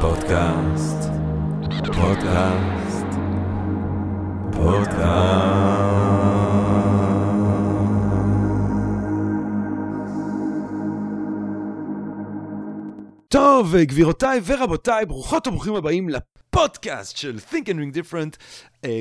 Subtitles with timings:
[0.00, 1.10] פודקאסט,
[1.86, 3.06] פודקאסט,
[4.52, 5.96] פודקאסט.
[13.28, 18.36] טוב, גבירותיי ורבותיי, ברוכות וברוכים הבאים לפודקאסט של Think and Ring Different,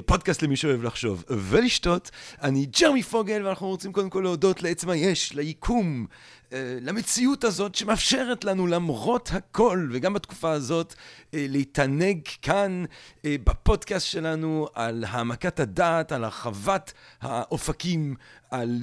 [0.05, 2.11] פודקאסט למי שאוהב לחשוב ולשתות.
[2.41, 6.05] אני ג'רמי פוגל, ואנחנו רוצים קודם כל להודות לעצם היש, ליקום,
[6.53, 10.93] אה, למציאות הזאת שמאפשרת לנו למרות הכל, וגם בתקופה הזאת,
[11.33, 12.85] אה, להתענג כאן
[13.23, 18.15] בפודקאסט שלנו על העמקת הדעת, על הרחבת האופקים,
[18.51, 18.81] על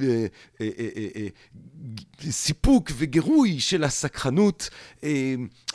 [2.31, 4.71] סיפוק וגירוי של הסקחנות.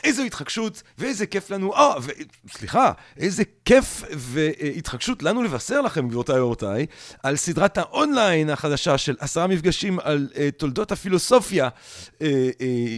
[0.04, 1.94] איזו התחגשות ואיזה כיף לנו, אה,
[2.52, 6.86] סליחה, איזה כיף והתחגשות פשוט לנו לבשר לכם, גבירותיי ורבותיי,
[7.22, 12.22] על סדרת האונליין החדשה של עשרה מפגשים על uh, תולדות הפילוסופיה uh, uh,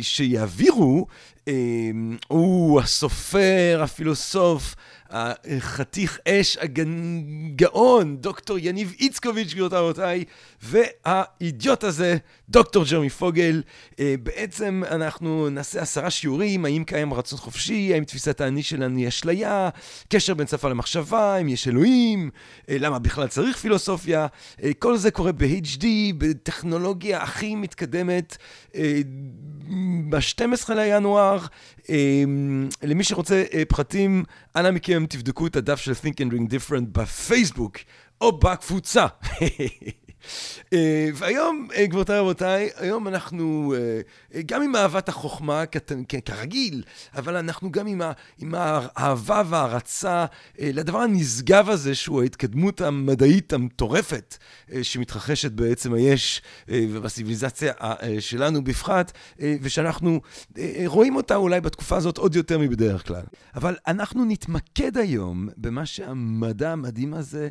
[0.02, 1.06] שיעבירו,
[1.38, 1.48] uh,
[2.28, 4.74] הוא הסופר, הפילוסוף,
[5.10, 10.24] החתיך אש הגאון, דוקטור יניב איצקוביץ', גבירותיי ורבותיי,
[10.62, 12.16] והאידיוט הזה,
[12.50, 13.62] דוקטור ג'רמי פוגל.
[14.00, 19.08] אה, בעצם אנחנו נעשה עשרה שיעורים, האם קיים רצון חופשי, האם תפיסת האני שלנו היא
[19.08, 19.68] אשליה,
[20.08, 22.30] קשר בין שפה למחשבה, האם יש אלוהים,
[22.68, 24.26] אה, למה בכלל צריך פילוסופיה.
[24.62, 25.84] אה, כל זה קורה ב-HD,
[26.18, 28.36] בטכנולוגיה הכי מתקדמת,
[30.08, 31.46] ב-12 לינואר.
[32.82, 34.24] למי שרוצה פחתים,
[34.56, 37.76] אנא מכם תבדקו את הדף של Think and Ring Different בפייסבוק
[38.20, 39.06] או בקבוצה.
[40.72, 43.74] אה, והיום, אה, גבירותיי ורבותיי, היום אנחנו
[44.34, 45.64] אה, גם עם אהבת החוכמה,
[46.24, 46.82] כרגיל,
[47.14, 47.86] אבל אנחנו גם
[48.38, 50.26] עם האהבה וההערצה
[50.58, 54.36] לדבר הנשגב הזה, שהוא ההתקדמות המדעית המטורפת
[54.82, 57.72] שמתרחשת בעצם היש ובסיביליזציה
[58.20, 59.12] שלנו בפחת,
[59.62, 60.20] ושאנחנו
[60.86, 63.22] רואים אותה אולי בתקופה הזאת עוד יותר מבדרך כלל.
[63.54, 67.48] אבל אנחנו נתמקד היום במה שהמדע המדהים הזה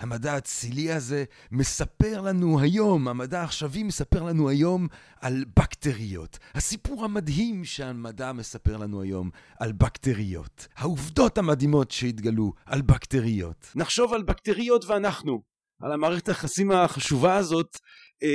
[0.00, 4.88] המדע האצילי הזה מספר לנו היום, המדע העכשווי מספר לנו היום
[5.20, 6.38] על בקטריות.
[6.54, 10.68] הסיפור המדהים שהמדע מספר לנו היום על בקטריות.
[10.76, 13.72] העובדות המדהימות שהתגלו על בקטריות.
[13.74, 15.42] נחשוב על בקטריות ואנחנו,
[15.80, 17.78] על המערכת היחסים החשובה הזאת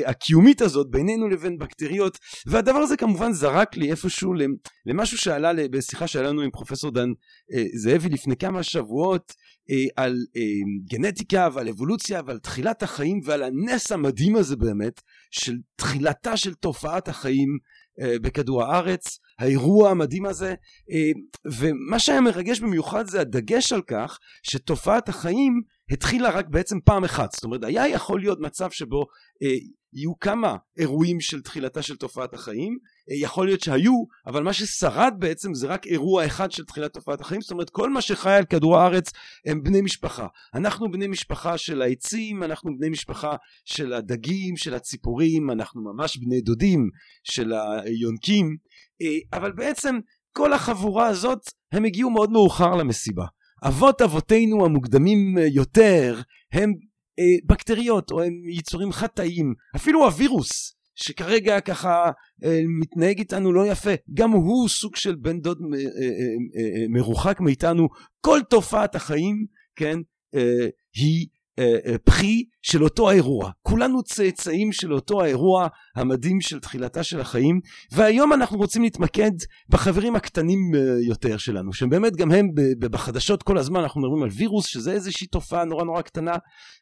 [0.05, 4.33] הקיומית הזאת בינינו לבין בקטריות והדבר הזה כמובן זרק לי איפשהו
[4.85, 7.09] למשהו שעלה בשיחה שהיה לנו עם פרופסור דן
[7.53, 9.33] אה, זאבי לפני כמה שבועות
[9.69, 10.17] אה, על
[10.85, 15.01] גנטיקה ועל אבולוציה ועל תחילת החיים ועל הנס המדהים הזה באמת
[15.31, 17.57] של תחילתה של תופעת החיים
[18.21, 20.55] בכדור הארץ האירוע המדהים הזה
[21.45, 27.31] ומה שהיה מרגש במיוחד זה הדגש על כך שתופעת החיים התחילה רק בעצם פעם אחת.
[27.31, 29.05] זאת אומרת היה יכול להיות מצב שבו
[29.43, 29.57] אה,
[29.93, 32.77] יהיו כמה אירועים של תחילתה של תופעת החיים.
[33.11, 37.21] אה, יכול להיות שהיו אבל מה ששרד בעצם זה רק אירוע אחד של תחילת תופעת
[37.21, 37.41] החיים.
[37.41, 39.11] זאת אומרת כל מה שחי על כדור הארץ
[39.45, 40.27] הם בני משפחה.
[40.55, 43.35] אנחנו בני משפחה של העצים אנחנו בני משפחה
[43.65, 46.89] של הדגים של הציפורים אנחנו ממש בני דודים
[47.23, 48.57] של היונקים.
[49.01, 49.99] אה, אבל בעצם
[50.31, 51.39] כל החבורה הזאת
[51.71, 53.25] הם הגיעו מאוד מאוחר למסיבה
[53.67, 56.21] אבות אבותינו המוקדמים יותר
[56.51, 56.73] הם
[57.19, 59.53] אה, בקטריות או הם יצורים חטאים.
[59.75, 62.11] אפילו הווירוס שכרגע ככה
[62.43, 66.87] אה, מתנהג איתנו לא יפה גם הוא סוג של בן דוד אה, אה, אה, אה,
[66.89, 67.87] מרוחק מאיתנו.
[68.21, 69.45] כל תופעת החיים
[69.75, 69.99] כן
[70.35, 71.27] אה, היא
[71.59, 73.51] אה, אה, פחי של אותו האירוע.
[73.61, 77.59] כולנו צאצאים של אותו האירוע המדהים של תחילתה של החיים
[77.91, 79.31] והיום אנחנו רוצים להתמקד
[79.69, 82.49] בחברים הקטנים אה, יותר שלנו שהם באמת גם הם
[82.79, 86.35] בחדשות כל הזמן אנחנו מדברים על וירוס שזה איזושהי תופעה נורא נורא קטנה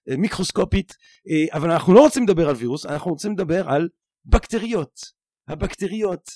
[0.07, 0.94] מיקרוסקופית
[1.53, 3.88] אבל אנחנו לא רוצים לדבר על וירוס אנחנו רוצים לדבר על
[4.25, 5.23] בקטריות.
[5.47, 6.29] הבקטריות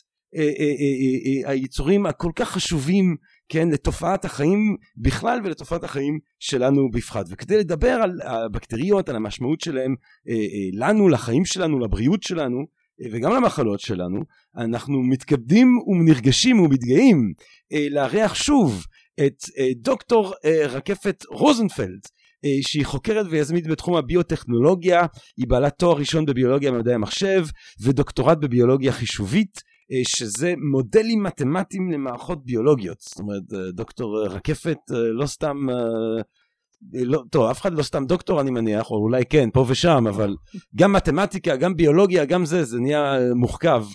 [1.46, 3.16] היצורים הכל כך חשובים
[3.50, 7.26] כן, לתופעת החיים בכלל ולתופעת החיים שלנו בפחת.
[7.30, 9.96] וכדי לדבר על הבקטריות, על המשמעות שלהם
[10.30, 12.58] אה, אה, לנו, לחיים שלנו, לבריאות שלנו,
[13.02, 14.20] אה, וגם למחלות שלנו,
[14.58, 17.34] אנחנו מתכבדים ונרגשים ומתגאים
[17.92, 18.86] לארח שוב
[19.26, 19.44] את
[19.76, 20.34] דוקטור
[20.70, 22.00] רקפת רוזנפלד,
[22.62, 25.06] שהיא חוקרת ויזמית בתחום הביוטכנולוגיה,
[25.38, 27.46] היא בעלת תואר ראשון בביולוגיה ומדעי המחשב
[27.82, 29.67] ודוקטורט בביולוגיה חישובית אה,
[30.04, 33.02] שזה מודלים מתמטיים למערכות ביולוגיות.
[33.02, 35.58] זאת אומרת אה, דוקטור רקפת אה, לא סתם
[36.94, 40.36] לא, טוב אף אחד לא סתם דוקטור אני מניח או אולי כן פה ושם אבל
[40.76, 43.86] גם מתמטיקה גם ביולוגיה גם זה זה נהיה מוחכב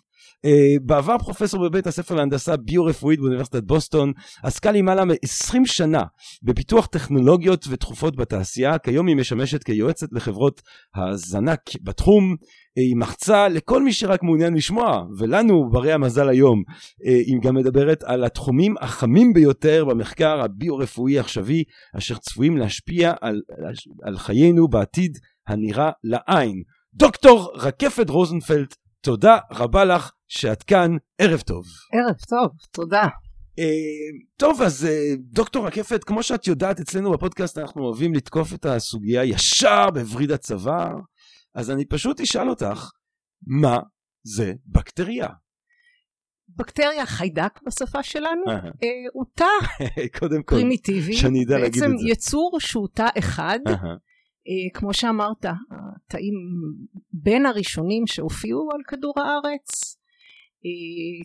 [0.82, 4.12] בעבר פרופסור בבית הספר להנדסה ביו-רפואית באוניברסיטת בוסטון
[4.42, 6.02] עסקה למעלה מ-20 שנה
[6.42, 10.62] בפיתוח טכנולוגיות ותכופות בתעשייה כיום היא משמשת כיועצת לחברות
[10.96, 12.36] הזנק בתחום
[12.76, 16.62] היא מחצה לכל מי שרק מעוניין לשמוע, ולנו, ברי המזל היום,
[17.00, 21.64] היא גם מדברת על התחומים החמים ביותר במחקר הביו-רפואי עכשווי,
[21.96, 23.40] אשר צפויים להשפיע על,
[24.02, 26.62] על חיינו בעתיד הנראה לעין.
[26.94, 28.66] דוקטור רקפת רוזנפלד,
[29.00, 31.64] תודה רבה לך שאת כאן, ערב טוב.
[31.92, 33.08] ערב טוב, תודה.
[33.60, 38.66] Uh, טוב אז uh, דוקטור רקפת כמו שאת יודעת אצלנו בפודקאסט אנחנו אוהבים לתקוף את
[38.66, 40.92] הסוגיה ישר בווריד הצוואר
[41.54, 42.90] אז אני פשוט אשאל אותך
[43.46, 43.78] מה
[44.22, 45.28] זה בקטריה.
[46.48, 48.44] בקטריה חיידק בשפה שלנו?
[48.46, 49.44] uh, הוא תא
[50.18, 51.94] קודם כל פרימיטיבי שאני אדע להגיד את זה.
[51.94, 53.58] בעצם יצור שהוא תא אחד.
[53.68, 53.72] uh,
[54.74, 56.34] כמו שאמרת התאים
[57.12, 59.96] בין הראשונים שהופיעו על כדור הארץ.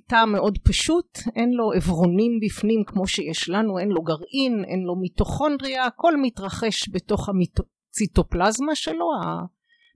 [0.08, 4.96] תא מאוד פשוט, אין לו עברונים בפנים כמו שיש לנו, אין לו גרעין, אין לו
[4.96, 9.10] מיטוכונדריה, הכל מתרחש בתוך הציטופלזמה שלו,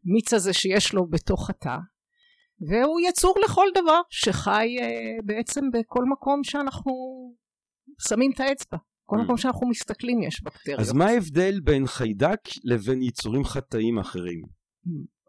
[0.06, 1.78] המיץ הזה שיש לו בתוך התא,
[2.70, 4.76] והוא יצור לכל דבר שחי
[5.24, 6.94] בעצם בכל מקום שאנחנו
[8.08, 8.78] שמים את האצבע.
[9.06, 10.80] כל מקום שאנחנו מסתכלים יש בקטריות.
[10.80, 14.42] אז מה ההבדל בין חיידק לבין יצורים חטאים אחרים?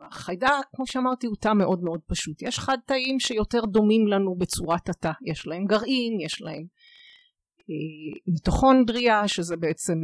[0.01, 2.43] החיידק, כמו שאמרתי, הוא תא מאוד מאוד פשוט.
[2.43, 5.13] יש חד תאים שיותר דומים לנו בצורת התא.
[5.27, 6.65] יש להם גרעין, יש להם
[8.27, 9.95] מיטוכונדריה, שזה בעצם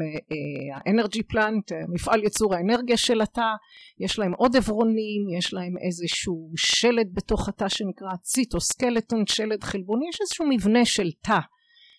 [0.74, 3.52] האנרגי אה, פלנט, אה, מפעל ייצור האנרגיה של התא.
[3.98, 10.20] יש להם עוד עברונים, יש להם איזשהו שלד בתוך התא שנקרא ציטוסקלטון, שלד חלבוני, יש
[10.20, 11.38] איזשהו מבנה של תא,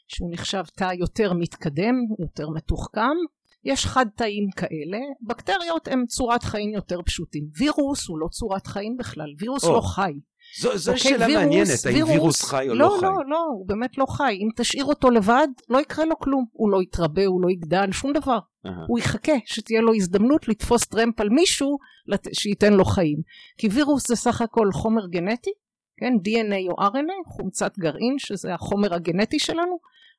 [0.08, 3.18] שהוא נחשב תא יותר מתקדם, יותר מתוחכם.
[3.64, 7.48] יש חד תאים כאלה, בקטריות הן צורת חיים יותר פשוטים.
[7.58, 9.72] וירוס הוא לא צורת חיים בכלל, וירוס oh.
[9.72, 10.14] לא חי.
[10.58, 13.06] זו, זו אוקיי, שאלה וירוס, מעניינת, האם וירוס, וירוס חי או לא, לא, לא חי?
[13.06, 14.38] לא, לא, הוא באמת לא חי.
[14.42, 16.46] אם תשאיר אותו לבד, לא יקרה לו כלום.
[16.52, 18.38] הוא לא יתרבה, הוא לא יגדל, שום דבר.
[18.38, 18.70] Uh-huh.
[18.88, 22.28] הוא יחכה שתהיה לו הזדמנות לתפוס טרמפ על מישהו לת...
[22.34, 23.18] שייתן לו חיים.
[23.58, 25.52] כי וירוס זה סך הכל חומר גנטי,
[26.00, 29.78] כן, DNA או RNA, חומצת גרעין, שזה החומר הגנטי שלנו,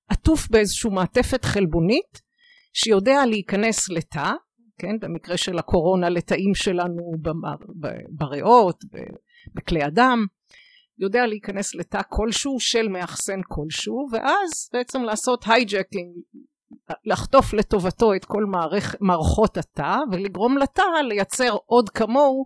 [0.08, 2.30] עטוף באיזושהי מעטפת חלבונית,
[2.72, 4.32] שיודע להיכנס לתא,
[4.78, 7.12] כן, במקרה של הקורונה לתאים שלנו
[8.10, 8.84] בריאות,
[9.54, 10.26] בכלי הדם,
[10.98, 16.14] יודע להיכנס לתא כלשהו של מאחסן כלשהו, ואז בעצם לעשות hijacking,
[17.04, 22.44] לחטוף לטובתו את כל מערכ, מערכות התא, ולגרום לתא לייצר עוד כמוהו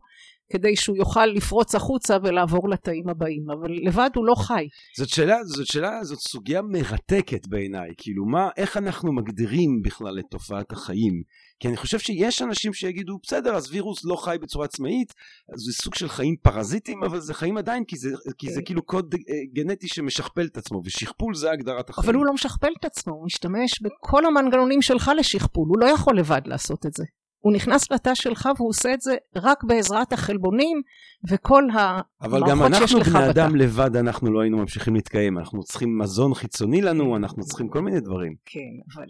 [0.53, 4.69] כדי שהוא יוכל לפרוץ החוצה ולעבור לתאים הבאים, אבל לבד הוא לא חי.
[4.99, 10.25] זאת שאלה, זאת שאלה, זאת סוגיה מרתקת בעיניי, כאילו מה, איך אנחנו מגדירים בכלל את
[10.31, 11.23] תופעת החיים?
[11.61, 15.15] כי אני חושב שיש אנשים שיגידו, בסדר, אז וירוס לא חי בצורה עצמאית,
[15.55, 18.67] זה סוג של חיים פרזיטיים, אבל זה חיים עדיין, כי זה, כי זה כן.
[18.67, 22.09] כאילו קוד אה, גנטי שמשכפל את עצמו, ושכפול זה הגדרת החיים.
[22.09, 26.19] אבל הוא לא משכפל את עצמו, הוא משתמש בכל המנגנונים שלך לשכפול, הוא לא יכול
[26.19, 27.05] לבד לעשות את זה.
[27.45, 30.83] הוא נכנס לתא שלך והוא עושה את זה רק בעזרת החלבונים
[31.31, 32.39] וכל המערכות שיש לך בתא.
[32.39, 36.83] אבל גם אנחנו בני אדם לבד אנחנו לא היינו ממשיכים להתקיים, אנחנו צריכים מזון חיצוני
[36.83, 38.35] לנו, אנחנו צריכים כל מיני דברים.
[38.45, 38.61] כן,
[38.95, 39.07] אבל...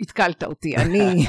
[0.00, 1.26] אה, התקלת אותי, אני...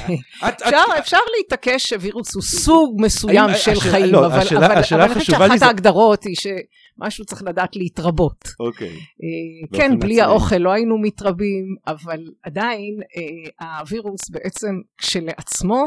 [0.98, 6.34] אפשר, להתעקש שווירוס הוא סוג מסוים של חיים, לא, אבל, אני חושבת שאחת ההגדרות היא
[6.36, 8.44] שמשהו צריך לדעת להתרבות.
[8.60, 8.88] אוקיי.
[8.88, 15.86] אה, כן, בלי האוכל לא היינו מתרבים, אבל עדיין אה, הווירוס בעצם כשלעצמו,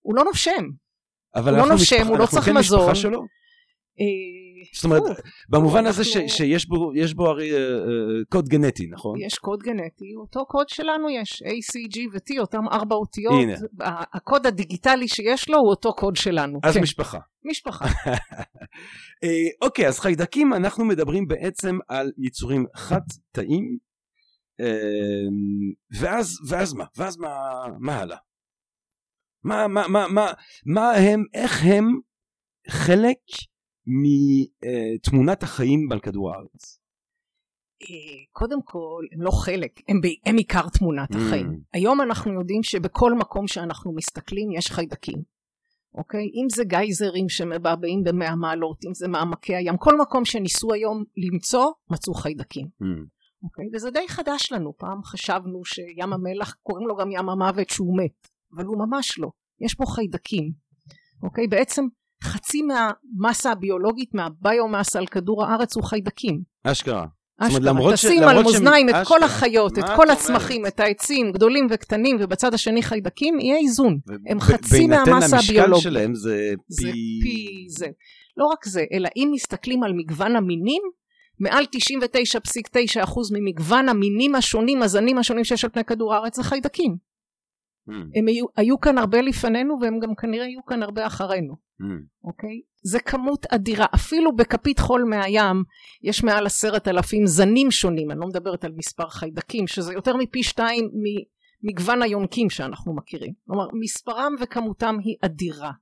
[0.00, 0.64] הוא לא נושם.
[1.34, 2.92] הוא לא נושם, משפחה, הוא לא צריך כן מזון.
[4.74, 5.02] זאת אומרת,
[5.48, 9.20] במובן הזה שיש בו הרי אה, אה, קוד גנטי, נכון?
[9.20, 13.34] יש קוד גנטי, אותו קוד שלנו יש, A, C, G ו-T, אותם ארבע אותיות.
[13.34, 13.54] הנה.
[14.12, 16.58] הקוד הדיגיטלי שיש לו הוא אותו קוד שלנו.
[16.62, 16.82] אז כן.
[16.82, 17.18] משפחה.
[17.44, 17.84] משפחה.
[19.62, 23.78] אוקיי, אז חיידקים, אנחנו מדברים בעצם על יצורים חד-תאים,
[26.00, 26.84] ואז, ואז מה?
[26.96, 27.28] ואז מה,
[27.78, 28.16] מה הלאה?
[29.44, 30.32] מה, מה, מה, מה,
[30.66, 32.00] מה הם, איך הם
[32.68, 33.18] חלק
[33.86, 36.80] מתמונת החיים על כדור הארץ?
[37.82, 41.18] אה, קודם כל, הם לא חלק, הם, ב, הם עיקר תמונת mm.
[41.18, 41.60] החיים.
[41.72, 45.22] היום אנחנו יודעים שבכל מקום שאנחנו מסתכלים יש חיידקים.
[45.94, 46.20] אוקיי?
[46.20, 51.72] אם זה גייזרים שמבעבעים במאה מעלות, אם זה מעמקי הים, כל מקום שניסו היום למצוא,
[51.90, 52.66] מצאו חיידקים.
[52.66, 52.86] Mm.
[53.42, 53.64] אוקיי?
[53.74, 54.76] וזה די חדש לנו.
[54.76, 59.28] פעם חשבנו שים המלח, קוראים לו גם ים המוות שהוא מת, אבל הוא ממש לא.
[59.60, 60.52] יש פה חיידקים.
[61.22, 61.46] אוקיי?
[61.46, 61.84] בעצם
[62.26, 66.40] חצי מהמסה הביולוגית, מהביומאסה על כדור הארץ הוא חיידקים.
[66.64, 67.06] אשכרה.
[67.38, 72.54] אשכרה, תשים על מאזניים את כל החיות, את כל הצמחים, את העצים, גדולים וקטנים, ובצד
[72.54, 73.98] השני חיידקים, יהיה איזון.
[74.30, 75.46] הם חצי מהמסה הביולוגית.
[75.46, 76.84] בהינתן המשקל שלהם זה פי...
[76.84, 76.90] זה
[77.22, 77.86] פי זה.
[78.36, 80.82] לא רק זה, אלא אם מסתכלים על מגוון המינים,
[81.40, 86.96] מעל 99.9% ממגוון המינים השונים, הזנים השונים שיש על פני כדור הארץ, זה חיידקים.
[87.90, 87.92] Hmm.
[88.14, 91.65] הם היו, היו כאן הרבה לפנינו, והם גם כנראה יהיו כאן הרבה אחרינו.
[92.24, 92.60] אוקיי?
[92.82, 93.86] זה כמות אדירה.
[93.94, 95.64] אפילו בכפית חול מהים
[96.02, 100.42] יש מעל עשרת אלפים זנים שונים, אני לא מדברת על מספר חיידקים, שזה יותר מפי
[100.42, 100.90] שתיים
[101.62, 103.32] ממגוון היונקים שאנחנו מכירים.
[103.46, 105.72] כלומר, מספרם וכמותם היא אדירה.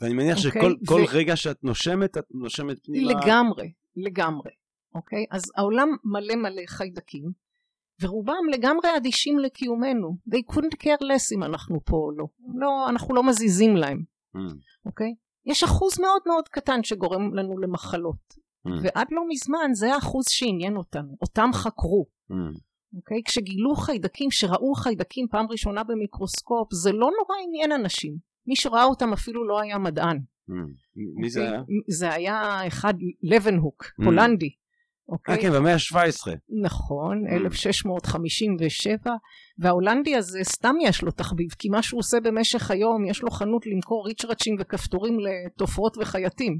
[0.00, 0.94] ואני מניח שכל ו...
[1.12, 3.12] רגע שאת נושמת, את נושמת פנימה...
[3.12, 4.50] לגמרי, לגמרי.
[4.94, 5.24] אוקיי?
[5.30, 7.32] אז העולם מלא מלא חיידקים,
[8.00, 10.16] ורובם לגמרי אדישים לקיומנו.
[10.28, 12.26] They couldn't care less אם אנחנו פה או לא.
[12.54, 14.11] לא, אנחנו לא מזיזים להם.
[14.36, 14.86] Mm.
[14.86, 15.14] אוקיי?
[15.46, 18.34] יש אחוז מאוד מאוד קטן שגורם לנו למחלות.
[18.68, 18.70] Mm.
[18.82, 21.16] ועד לא מזמן זה האחוז שעניין אותנו.
[21.20, 22.06] אותם חקרו.
[22.30, 22.34] Mm.
[22.96, 23.22] אוקיי?
[23.24, 28.16] כשגילו חיידקים, שראו חיידקים פעם ראשונה במיקרוסקופ, זה לא נורא עניין אנשים.
[28.46, 30.16] מי שראה אותם אפילו לא היה מדען.
[30.16, 30.52] Mm.
[31.20, 31.54] מי זה אוקיי?
[31.54, 31.62] היה?
[31.88, 34.04] זה היה אחד לבנהוק, mm.
[34.04, 34.50] הולנדי.
[35.12, 35.34] אוקיי?
[35.34, 36.30] אה, כן, במאה ה-17.
[36.62, 39.08] נכון, 1657, mm.
[39.58, 43.66] וההולנדי הזה סתם יש לו תחביב, כי מה שהוא עושה במשך היום, יש לו חנות
[43.66, 46.58] למכור ריצ'רצ'ים וכפתורים לתופרות וחייטים.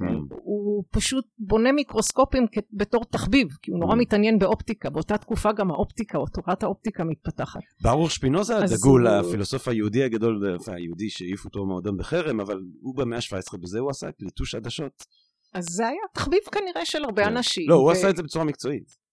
[0.00, 0.04] Mm.
[0.30, 3.98] הוא פשוט בונה מיקרוסקופים בתור תחביב, כי הוא נורא mm.
[3.98, 7.60] מתעניין באופטיקה, באותה תקופה גם האופטיקה או תורת האופטיקה מתפתחת.
[7.82, 9.16] ברוך שפינוזה דגול, הוא...
[9.16, 14.14] הפילוסוף היהודי הגדול, היהודי שהעיף אותו מועדון בחרם, אבל הוא במאה ה-17 בזה הוא את
[14.22, 15.04] ליטוש עדשות.
[15.54, 17.28] אז זה היה תחביב כנראה של הרבה כן.
[17.28, 17.70] אנשים.
[17.70, 19.03] לא, הוא עשה את זה בצורה מקצועית.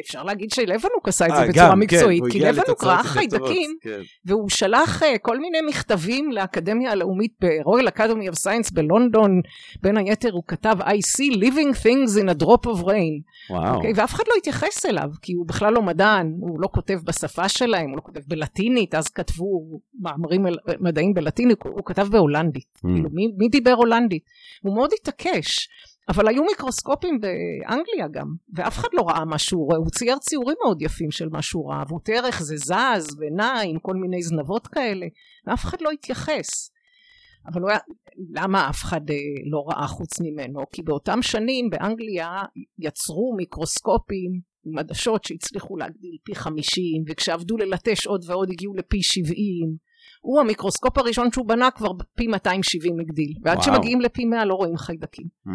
[0.00, 4.00] אפשר להגיד שלבנוק עשה את זה אה, בצורה כן, מקצועית, כי לבנוק ראה חיידקים, כן.
[4.24, 9.40] והוא שלח אה, כל מיני מכתבים לאקדמיה הלאומית ב-Royal Academy of Science בלונדון,
[9.82, 13.22] בין היתר הוא כתב I see living things in a drop of rain.
[13.50, 13.64] וואו.
[13.64, 13.92] Okay, אוקיי?
[13.96, 17.90] ואף אחד לא התייחס אליו, כי הוא בכלל לא מדען, הוא לא כותב בשפה שלהם,
[17.90, 20.46] הוא לא כותב בלטינית, אז כתבו מאמרים
[20.80, 22.78] מדעיים בלטינית, הוא כתב בהולנדית.
[22.78, 22.88] Mm.
[22.88, 24.22] מי, מי דיבר הולנדית?
[24.62, 25.68] הוא מאוד התעקש.
[26.08, 30.56] אבל היו מיקרוסקופים באנגליה גם, ואף אחד לא ראה מה שהוא רואה, הוא צייר ציורים
[30.64, 34.22] מאוד יפים של מה שהוא ראה, והוא תיאר איך זה זז ונע עם כל מיני
[34.22, 35.06] זנבות כאלה,
[35.46, 36.70] ואף אחד לא התייחס.
[37.46, 37.78] אבל הוא היה,
[38.34, 39.16] למה אף אחד אה,
[39.50, 40.60] לא ראה חוץ ממנו?
[40.72, 42.42] כי באותם שנים באנגליה
[42.78, 49.76] יצרו מיקרוסקופים עם עדשות שהצליחו להגדיל פי חמישים, וכשעבדו ללטש עוד ועוד הגיעו לפי שבעים.
[50.20, 53.66] הוא המיקרוסקופ הראשון שהוא בנה כבר פי 270 הגדיל, ועד וואו.
[53.66, 55.26] שמגיעים לפי 100 לא רואים חיידקים.
[55.46, 55.50] Mm.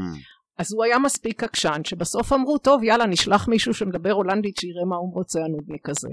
[0.61, 4.95] אז הוא היה מספיק עקשן, שבסוף אמרו, טוב, יאללה, נשלח מישהו שמדבר הולנדית שיראה מה
[4.95, 6.09] הוא רוצה הנודניק הזה.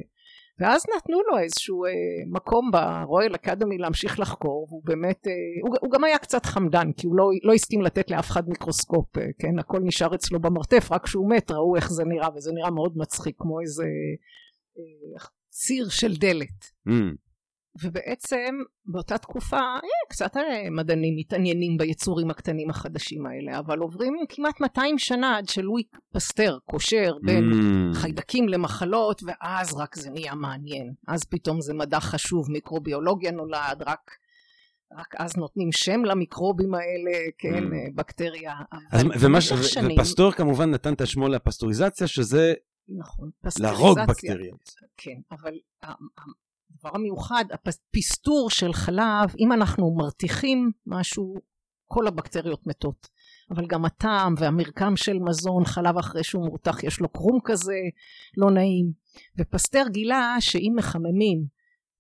[0.61, 1.91] ואז נתנו לו איזשהו אה,
[2.27, 7.07] מקום ב-Royal Academy להמשיך לחקור, והוא באמת, אה, הוא, הוא גם היה קצת חמדן, כי
[7.07, 11.05] הוא לא, לא הסכים לתת לאף אחד מיקרוסקופ, אה, כן, הכל נשאר אצלו במרתף, רק
[11.05, 13.85] כשהוא מת ראו איך זה נראה, וזה נראה מאוד מצחיק, כמו איזה
[14.79, 16.65] אה, ציר של דלת.
[16.89, 17.28] Mm.
[17.83, 18.55] ובעצם
[18.87, 20.37] באותה תקופה אה, קצת
[20.71, 25.83] מדענים מתעניינים ביצורים הקטנים החדשים האלה אבל עוברים כמעט 200 שנה עד שלואי
[26.13, 27.97] פסטר קושר בין mm.
[27.97, 34.11] חיידקים למחלות ואז רק זה נהיה מעניין אז פתאום זה מדע חשוב מיקרוביולוגיה נולד רק
[34.93, 37.95] רק אז נותנים שם למיקרובים האלה, כן, mm.
[37.95, 38.55] בקטריה.
[38.93, 39.53] אז ומה, ש...
[39.53, 39.99] שנים...
[39.99, 42.55] ופסטור כמובן נתן את השמו לפסטוריזציה, שזה
[42.89, 43.31] נכון,
[43.61, 44.71] להרוג בקטריות.
[44.97, 45.55] כן, אבל
[46.71, 51.35] הדבר המיוחד, הפסטור של חלב, אם אנחנו מרתיחים משהו,
[51.87, 53.09] כל הבקטריות מתות.
[53.51, 57.79] אבל גם הטעם והמרקם של מזון, חלב אחרי שהוא מורתח יש לו קרום כזה,
[58.37, 58.93] לא נעים.
[59.39, 61.45] ופסטר גילה שאם מחממים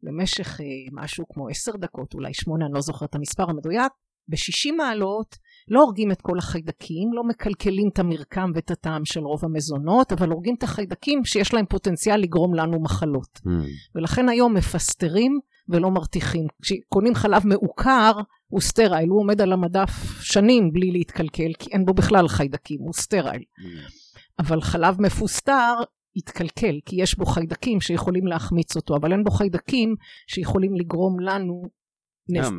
[0.02, 3.92] למשך אה, משהו כמו עשר דקות, אולי שמונה, אני לא זוכרת את המספר המדויק,
[4.28, 5.36] ב-60 מעלות
[5.70, 10.30] לא הורגים את כל החיידקים, לא מקלקלים את המרקם ואת הטעם של רוב המזונות, אבל
[10.30, 13.40] הורגים את החיידקים שיש להם פוטנציאל לגרום לנו מחלות.
[13.46, 13.50] Mm.
[13.94, 16.46] ולכן היום מפסטרים ולא מרתיחים.
[16.62, 18.12] כשקונים חלב מעוקר,
[18.48, 22.92] הוא sterile, הוא עומד על המדף שנים בלי להתקלקל, כי אין בו בכלל חיידקים, הוא
[22.92, 23.42] sterile.
[23.42, 23.62] Mm.
[24.38, 25.74] אבל חלב מפוסטר
[26.16, 29.94] יתקלקל, כי יש בו חיידקים שיכולים להחמיץ אותו, אבל אין בו חיידקים
[30.26, 31.62] שיכולים לגרום לנו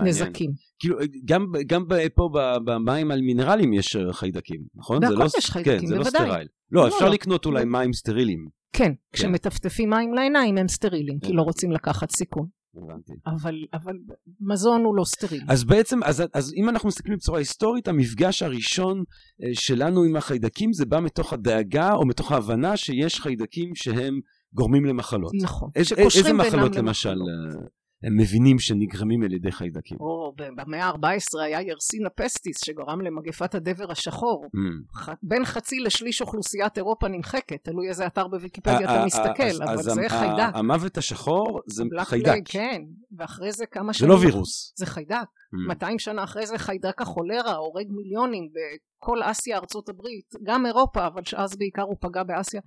[0.03, 0.51] נזקים.
[0.79, 1.83] כאילו, גם, גם
[2.15, 2.29] פה
[2.65, 4.99] במים על מינרלים יש אה, חיידקים, נכון?
[4.99, 6.47] בהכל לא, יש חיידקים, כן, זה לא sterile.
[6.71, 7.11] לא, לא, אפשר לא.
[7.11, 7.71] לקנות אולי לא.
[7.71, 8.47] מים סטרילים.
[8.73, 12.47] כן, כן, כשמטפטפים מים לעיניים הם סטרילים, כי לא רוצים לקחת סיכון.
[12.75, 13.13] הבנתי.
[13.27, 13.93] אבל, אבל
[14.41, 15.45] מזון הוא לא סטרילי.
[15.47, 19.03] אז בעצם, אז, אז אם אנחנו מסתכלים בצורה היסטורית, המפגש הראשון
[19.43, 24.19] אה, שלנו עם החיידקים זה בא מתוך הדאגה או מתוך ההבנה שיש חיידקים שהם
[24.53, 25.31] גורמים למחלות.
[25.41, 25.69] נכון.
[25.75, 27.09] איזה, איזה מחלות למשל?
[27.09, 27.78] למחלות.
[28.03, 29.97] הם מבינים שנגרמים על ידי חיידקים.
[29.99, 34.45] או, במאה ה-14 היה ירסינה פסטיס שגרם למגפת הדבר השחור.
[34.45, 35.11] Mm.
[35.23, 40.51] בין חצי לשליש אוכלוסיית אירופה נמחקת, תלוי איזה אתר בוויקיפדיה אתה מסתכל, אבל זה חיידק.
[40.53, 42.41] המוות השחור זה חיידק.
[42.45, 42.81] כן,
[43.17, 44.11] ואחרי זה כמה שנים...
[44.11, 44.73] זה לא וירוס.
[44.77, 45.27] זה חיידק.
[45.67, 51.21] 200 שנה אחרי זה חיידק החולרה הורג מיליונים בכל אסיה, ארצות הברית, גם אירופה, אבל
[51.25, 52.61] שאז בעיקר הוא פגע באסיה.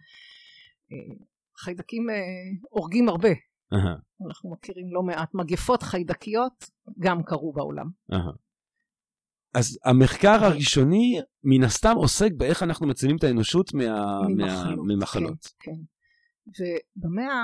[0.93, 1.15] אה,
[1.59, 2.17] חיידקים אה,
[2.71, 3.31] הורגים הרבה.
[4.27, 7.87] אנחנו מכירים לא מעט מגפות חיידקיות, גם קרו בעולם.
[9.55, 14.77] אז המחקר הראשוני, מן הסתם, עוסק באיך אנחנו מצילים את האנושות מה, ממחלות.
[14.77, 15.47] מה, ממחלות.
[15.61, 16.65] כן, כן.
[16.97, 17.35] ובמאה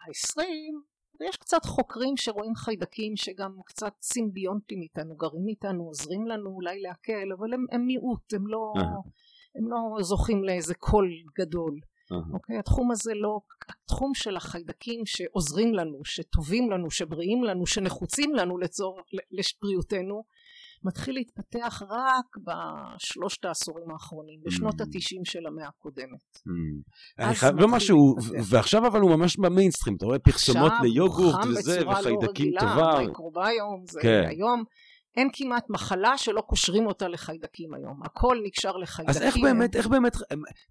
[0.00, 0.42] ה-20,
[1.20, 7.32] ויש קצת חוקרים שרואים חיידקים שגם קצת סימביונטים איתנו, גרים איתנו, עוזרים לנו אולי להקל,
[7.38, 8.72] אבל הם, הם מיעוט, הם לא,
[9.54, 11.80] הם לא זוכים לאיזה קול גדול.
[12.32, 12.58] אוקיי?
[12.58, 13.40] התחום הזה לא,
[13.84, 19.00] התחום של החיידקים שעוזרים לנו, שטובים לנו, שבריאים לנו, שנחוצים לנו לצור,
[19.30, 20.22] לבריאותנו,
[20.84, 24.84] מתחיל להתפתח רק בשלושת העשורים האחרונים, בשנות mm.
[24.84, 26.38] התשעים של המאה הקודמת.
[26.38, 27.24] Mm.
[27.24, 28.16] אני חייב לומר שהוא,
[28.50, 32.72] ועכשיו אבל הוא ממש במיינסטרים, אתה רואה פרסומות ליוגורט וזה, לא וחיידקים טובה.
[32.72, 34.24] עכשיו בצורה לא רגילה, מייקרוביום, זה כן.
[34.28, 34.64] היום.
[35.16, 39.22] אין כמעט מחלה שלא קושרים אותה לחיידקים היום, הכל נקשר לחיידקים.
[39.22, 40.16] אז איך באמת, איך באמת,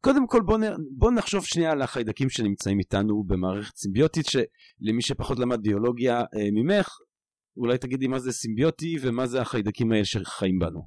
[0.01, 0.58] קודם כל בוא,
[0.98, 6.89] בוא נחשוב שנייה על החיידקים שנמצאים איתנו במערכת סימביוטית, שלמי שפחות למד ביולוגיה אה, ממך,
[7.58, 10.81] אולי תגידי מה זה סימביוטי ומה זה החיידקים האלה שחיים בנו.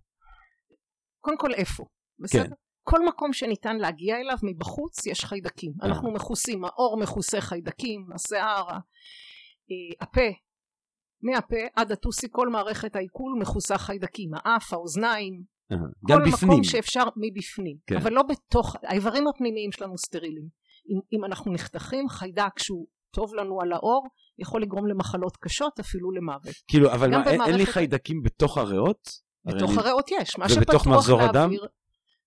[1.20, 1.84] קודם כל איפה,
[2.18, 2.44] בסדר?
[2.44, 2.50] כן.
[2.84, 5.72] כל מקום שניתן להגיע אליו מבחוץ יש חיידקים.
[5.82, 5.88] אה.
[5.88, 10.28] אנחנו מכוסים, האור מכוסה חיידקים, השיער, אה, הפה,
[11.22, 15.42] מהפה עד הטוסי, כל מערכת העיכול מכוסה חיידקים, האף, האוזניים,
[16.06, 16.50] כל בפנים.
[16.50, 17.96] מקום שאפשר מבפנים, כן.
[17.96, 20.48] אבל לא בתוך, האיברים הפנימיים שלנו סטרילים.
[20.88, 24.06] אם, אם אנחנו נחתכים, חיידק שהוא טוב לנו על האור,
[24.38, 26.54] יכול לגרום למחלות קשות, אפילו למוות.
[26.68, 27.48] כאילו, אבל מה, במערכת...
[27.48, 29.08] אין לי חיידקים בתוך הריאות?
[29.44, 31.30] בתוך הרי הריאות יש, מה שפתוח לאוויר...
[31.30, 31.50] אדם?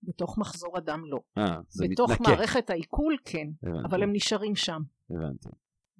[0.04, 1.20] בתוך מחזור הדם לא.
[1.38, 2.32] אה, זה בתוך מתנקה.
[2.32, 3.86] מערכת העיכול כן, הבנתי.
[3.86, 4.82] אבל הם נשארים שם.
[5.10, 5.50] הבנתי.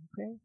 [0.04, 0.45] אוקיי?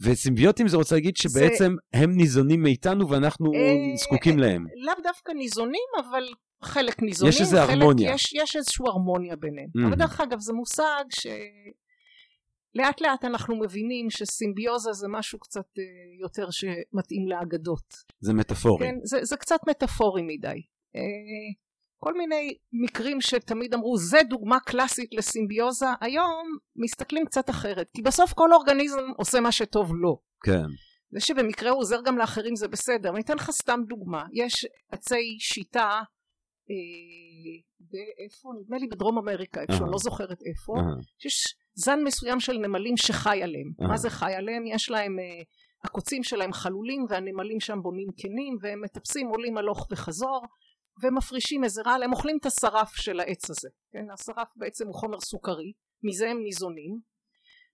[0.00, 2.00] וסימביוטים זה רוצה להגיד שבעצם זה...
[2.02, 4.66] הם ניזונים מאיתנו ואנחנו אה, זקוקים להם.
[4.76, 6.22] לאו דווקא ניזונים, אבל
[6.62, 7.30] חלק ניזונים.
[7.30, 8.12] יש איזה הרמוניה.
[8.12, 9.68] יש, יש איזושהי הרמוניה ביניהם.
[9.68, 9.88] Mm-hmm.
[9.88, 11.26] אבל דרך אגב זה מושג ש...
[12.74, 15.84] לאט לאט אנחנו מבינים שסימביוזה זה משהו קצת אה,
[16.20, 17.94] יותר שמתאים לאגדות.
[18.20, 18.86] זה מטאפורי.
[18.86, 20.62] כן, זה, זה קצת מטאפורי מדי.
[21.98, 28.02] אה, כל מיני מקרים שתמיד אמרו זה דוגמה קלאסית לסימביוזה, היום מסתכלים קצת אחרת, כי
[28.02, 30.20] בסוף כל אורגניזם עושה מה שטוב לו.
[30.44, 30.66] כן.
[31.10, 33.10] זה שבמקרה הוא עוזר גם לאחרים זה בסדר.
[33.10, 36.00] אני אתן לך סתם דוגמה, יש עצי שיטה
[36.70, 38.48] אה, באיפה?
[38.60, 40.72] נדמה לי בדרום אמריקה, איפה, אני לא זוכרת איפה,
[41.18, 43.72] שיש זן מסוים של נמלים שחי עליהם.
[43.78, 44.66] מה זה חי עליהם?
[44.66, 45.42] יש להם, אה,
[45.84, 50.42] הקוצים שלהם חלולים והנמלים שם בונים קנים והם מטפסים עולים הלוך וחזור
[51.02, 54.10] ומפרישים איזה רעל, הם אוכלים את השרף של העץ הזה, כן?
[54.12, 57.00] השרף בעצם הוא חומר סוכרי, מזה הם ניזונים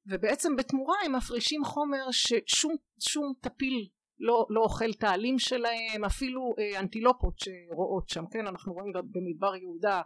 [0.06, 6.80] ובעצם בתמורה הם מפרישים חומר ששום טפיל לא, לא אוכל את העלים שלהם, אפילו אה,
[6.80, 8.46] אנטילופות שרואות שם, כן?
[8.46, 10.02] אנחנו רואים במדבר יהודה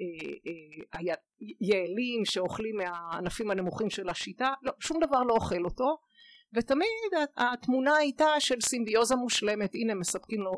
[0.00, 0.04] אה,
[0.94, 1.14] אה,
[1.60, 5.98] יעלים שאוכלים מהענפים הנמוכים של השיטה, לא, שום דבר לא אוכל אותו,
[6.56, 10.52] ותמיד התמונה הייתה של סימביוזה מושלמת, הנה מספקים לו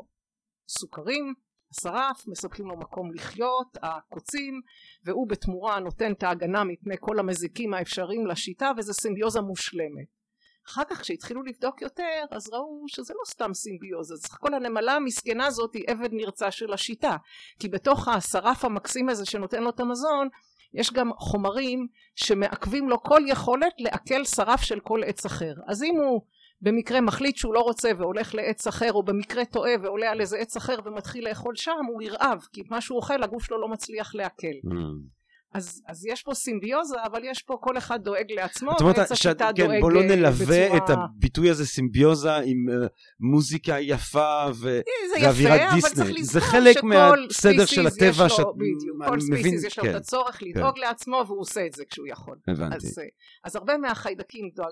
[0.67, 1.33] סוכרים,
[1.71, 4.61] השרף, מספקים לו מקום לחיות, הקוצים,
[5.03, 10.21] והוא בתמורה נותן את ההגנה מפני כל המזיקים האפשריים לשיטה, וזה סימביוזה מושלמת.
[10.67, 15.45] אחר כך כשהתחילו לבדוק יותר אז ראו שזה לא סתם סימביוזה סך הכל הנמלה המסכנה
[15.45, 17.17] הזאת היא עבד נרצע של השיטה
[17.59, 20.27] כי בתוך השרף המקסים הזה שנותן לו את המזון
[20.73, 25.95] יש גם חומרים שמעכבים לו כל יכולת לעכל שרף של כל עץ אחר אז אם
[25.95, 26.21] הוא
[26.61, 30.57] במקרה מחליט שהוא לא רוצה והולך לעץ אחר או במקרה טועה ועולה על איזה עץ
[30.57, 34.47] אחר ומתחיל לאכול שם הוא ירעב כי מה שהוא אוכל הגוף שלו לא מצליח לעכל
[34.47, 35.21] mm.
[35.53, 39.67] אז, אז יש פה סימביוזה, אבל יש פה כל אחד דואג לעצמו, ועץ השיטה כן,
[39.67, 40.77] דואג בוא לא נלווה בצורה...
[40.77, 42.87] את הביטוי הזה סימביוזה עם uh,
[43.19, 44.79] מוזיקה יפה ו...
[45.21, 46.23] ואווירת דיסני.
[46.23, 48.45] זה חלק מהסדר של הטבע שאת...
[48.55, 50.45] בדיוק, כל ספיסיס יש לו כן, את הצורך כן.
[50.45, 50.81] לדאוג כן.
[50.81, 52.37] לעצמו, והוא עושה את זה כשהוא יכול.
[52.47, 52.75] הבנתי.
[52.75, 53.03] אז, אה,
[53.43, 54.71] אז הרבה מהחיידקים דואג,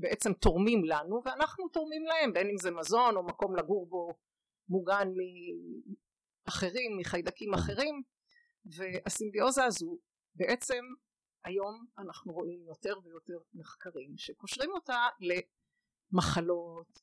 [0.00, 4.14] בעצם תורמים לנו, ואנחנו תורמים להם, בין אם זה מזון או מקום לגור בו
[4.68, 5.08] מוגן
[6.46, 8.02] מאחרים, מחיידקים אחרים.
[8.64, 9.98] והסימביוזה הזו
[10.34, 10.84] בעצם
[11.44, 15.06] היום אנחנו רואים יותר ויותר מחקרים שקושרים אותה
[16.12, 17.00] למחלות,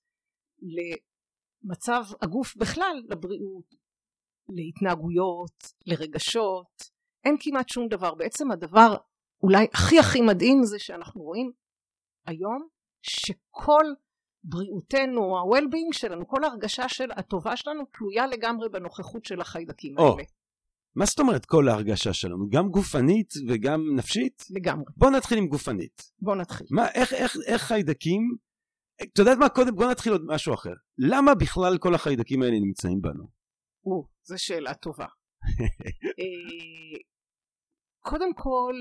[0.61, 3.75] למצב הגוף בכלל, לבריאות,
[4.49, 6.83] להתנהגויות, לרגשות,
[7.23, 8.15] אין כמעט שום דבר.
[8.15, 8.95] בעצם הדבר
[9.43, 11.51] אולי הכי הכי מדהים זה שאנחנו רואים
[12.25, 12.67] היום
[13.09, 13.85] שכל
[14.43, 20.01] בריאותנו, ה-well-being שלנו, כל ההרגשה של הטובה שלנו תלויה לגמרי בנוכחות של החיידקים oh.
[20.01, 20.23] האלה.
[20.95, 22.49] מה זאת אומרת כל ההרגשה שלנו?
[22.49, 24.43] גם גופנית וגם נפשית?
[24.49, 24.85] לגמרי.
[24.97, 26.11] בוא נתחיל עם גופנית.
[26.19, 26.67] בוא נתחיל.
[26.69, 28.21] מה, איך, איך, איך חיידקים,
[29.03, 30.73] אתה יודעת מה, קודם בוא נתחיל עוד משהו אחר.
[30.97, 33.27] למה בכלל כל החיידקים האלה נמצאים בנו?
[33.85, 35.05] או, זו שאלה טובה.
[38.09, 38.73] קודם כל,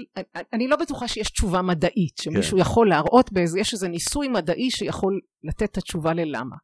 [0.53, 2.61] אני לא בטוחה שיש תשובה מדעית, שמישהו כן.
[2.61, 6.57] יכול להראות באיזה, יש איזה ניסוי מדעי שיכול לתת את התשובה ללמה.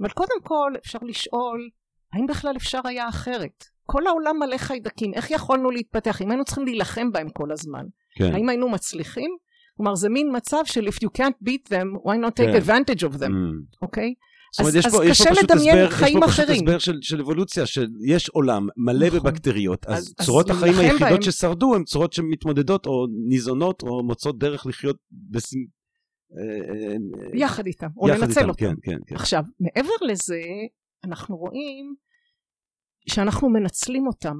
[0.00, 1.68] אבל קודם כל אפשר לשאול
[2.12, 3.64] האם בכלל אפשר היה אחרת?
[3.86, 6.22] כל העולם מלא חיידקים, איך יכולנו להתפתח?
[6.22, 7.84] אם היינו צריכים להילחם בהם כל הזמן,
[8.18, 8.34] כן.
[8.34, 9.30] האם היינו מצליחים?
[9.76, 12.58] כלומר זה מין מצב של if you can't beat them, why not take כן.
[12.58, 13.82] advantage of them, mm.
[13.82, 14.08] אוקיי?
[14.08, 14.12] Mm.
[14.12, 14.25] Okay?
[14.52, 16.50] זאת אומרת, אז, יש, פה, אז יש קשה לדמיין חיים אחרים.
[16.50, 19.18] יש פה פשוט הסבר של, של אבולוציה, שיש עולם מלא נכון.
[19.18, 21.22] בבקטריות, אז, אז צורות אז החיים היחידות בהם...
[21.22, 24.96] ששרדו הן צורות שמתמודדות או ניזונות או מוצאות דרך לחיות
[25.30, 25.58] בסמ...
[26.38, 26.96] אה, אה,
[27.34, 28.60] יחד איתם, או יחד לנצל איתם, אותם.
[28.60, 29.14] כן, כן, כן.
[29.14, 30.40] עכשיו, מעבר לזה,
[31.04, 31.94] אנחנו רואים
[33.08, 34.36] שאנחנו מנצלים אותם.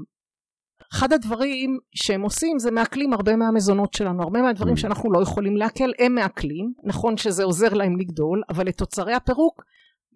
[0.92, 4.81] אחד הדברים שהם עושים זה מעכלים הרבה מהמזונות שלנו, הרבה מהדברים mm.
[4.81, 9.62] שאנחנו לא יכולים לעכל הם מעכלים, נכון שזה עוזר להם לגדול, אבל את תוצרי הפירוק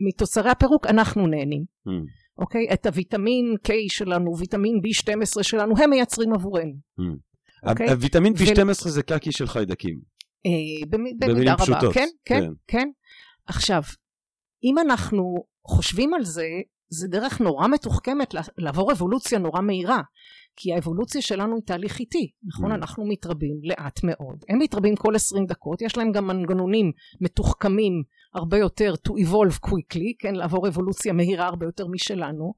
[0.01, 1.65] מתוצרי הפירוק אנחנו נהנים.
[1.89, 1.91] Mm.
[2.39, 2.67] אוקיי?
[2.73, 6.73] את הוויטמין K שלנו, ויטמין B12 שלנו, הם מייצרים עבורנו.
[7.01, 7.71] Mm.
[7.71, 7.91] אוקיי?
[7.91, 10.01] הוויטמין B12 זה קקי של חיידקים.
[10.47, 11.95] אה, במידה רבה, פשוטות.
[11.95, 12.89] כן, כן, כן, כן.
[13.47, 13.83] עכשיו,
[14.65, 16.47] אם אנחנו חושבים על זה,
[16.89, 20.01] זה דרך נורא מתוחכמת לעבור אבולוציה נורא מהירה.
[20.57, 22.73] כי האבולוציה שלנו היא תהליך איטי, נכון?
[22.73, 22.75] Mm.
[22.75, 24.45] אנחנו מתרבים לאט מאוד.
[24.49, 28.03] הם מתרבים כל 20 דקות, יש להם גם מנגנונים מתוחכמים
[28.35, 30.35] הרבה יותר to evolve quickly, כן?
[30.35, 32.53] לעבור אבולוציה מהירה הרבה יותר משלנו.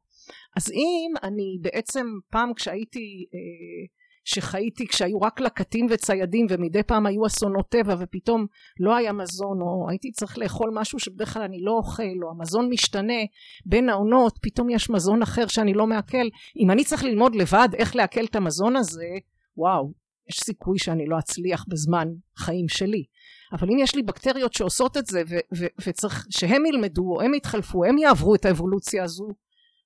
[0.57, 3.87] אז אם אני בעצם פעם כשהייתי אה,
[4.25, 8.47] שחייתי כשהיו רק לקטים וציידים ומדי פעם היו אסונות טבע ופתאום
[8.81, 12.69] לא היה מזון או הייתי צריך לאכול משהו שבדרך כלל אני לא אוכל או המזון
[12.69, 13.23] משתנה
[13.67, 17.97] בין העונות פתאום יש מזון אחר שאני לא מעכל אם אני צריך ללמוד לבד איך
[17.97, 19.09] לעכל את המזון הזה
[19.57, 20.02] וואו
[20.33, 23.05] יש סיכוי שאני לא אצליח בזמן חיים שלי.
[23.53, 27.35] אבל אם יש לי בקטריות שעושות את זה ו- ו- וצריך שהם ילמדו או הם
[27.35, 29.29] יתחלפו הם יעברו את האבולוציה הזו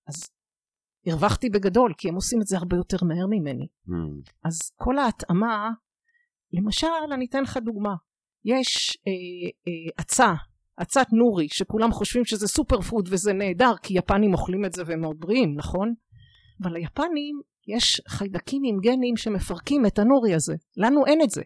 [0.09, 0.31] אז
[1.07, 3.67] הרווחתי בגדול כי הם עושים את זה הרבה יותר מהר ממני.
[3.89, 3.93] Mm.
[4.45, 5.71] אז כל ההתאמה
[6.53, 7.95] למשל אני אתן לך דוגמה.
[8.45, 9.13] יש אה,
[9.69, 10.35] אה, עצה
[10.77, 15.01] עצת נורי שכולם חושבים שזה סופר פוד וזה נהדר כי יפנים אוכלים את זה והם
[15.01, 15.95] מאוד בריאים נכון?
[16.63, 21.43] אבל ליפנים יש חיידקים עם גנים שמפרקים את הנורי הזה לנו אין את זה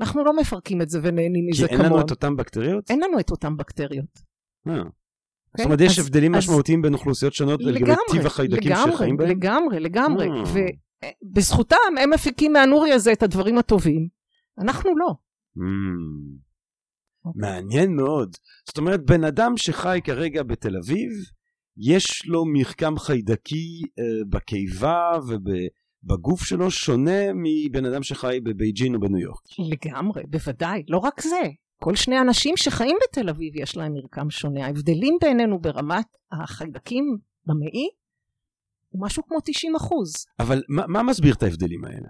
[0.00, 1.80] אנחנו לא מפרקים את זה ונהנים מזה כמוהם.
[1.80, 2.90] כי אין לנו את אותן בקטריות?
[2.90, 4.22] אין לנו את אותן בקטריות.
[4.68, 4.82] אה.
[5.56, 9.28] זאת אומרת, יש הבדלים משמעותיים בין אוכלוסיות שונות לגבי טיב החיידקים שחיים בהם?
[9.28, 10.26] לגמרי, לגמרי.
[10.28, 11.10] אה.
[11.24, 14.08] ובזכותם הם מפיקים מהנורי הזה את הדברים הטובים.
[14.58, 15.14] אנחנו לא.
[15.58, 16.44] Hmm.
[17.24, 17.40] אוקיי.
[17.40, 18.36] מעניין מאוד.
[18.66, 21.10] זאת אומרת, בן אדם שחי כרגע בתל אביב,
[21.76, 29.18] יש לו מרקם חיידקי אה, בקיבה ובגוף שלו שונה מבן אדם שחי בבייג'ין או בניו
[29.18, 29.40] יורק.
[29.58, 30.82] לגמרי, בוודאי.
[30.88, 31.42] לא רק זה.
[31.82, 34.66] כל שני אנשים שחיים בתל אביב יש להם מרקם שונה.
[34.66, 37.88] ההבדלים בינינו ברמת החיידקים במעי
[38.88, 40.26] הוא משהו כמו 90 אחוז.
[40.40, 42.08] אבל מה, מה מסביר את ההבדלים האלה?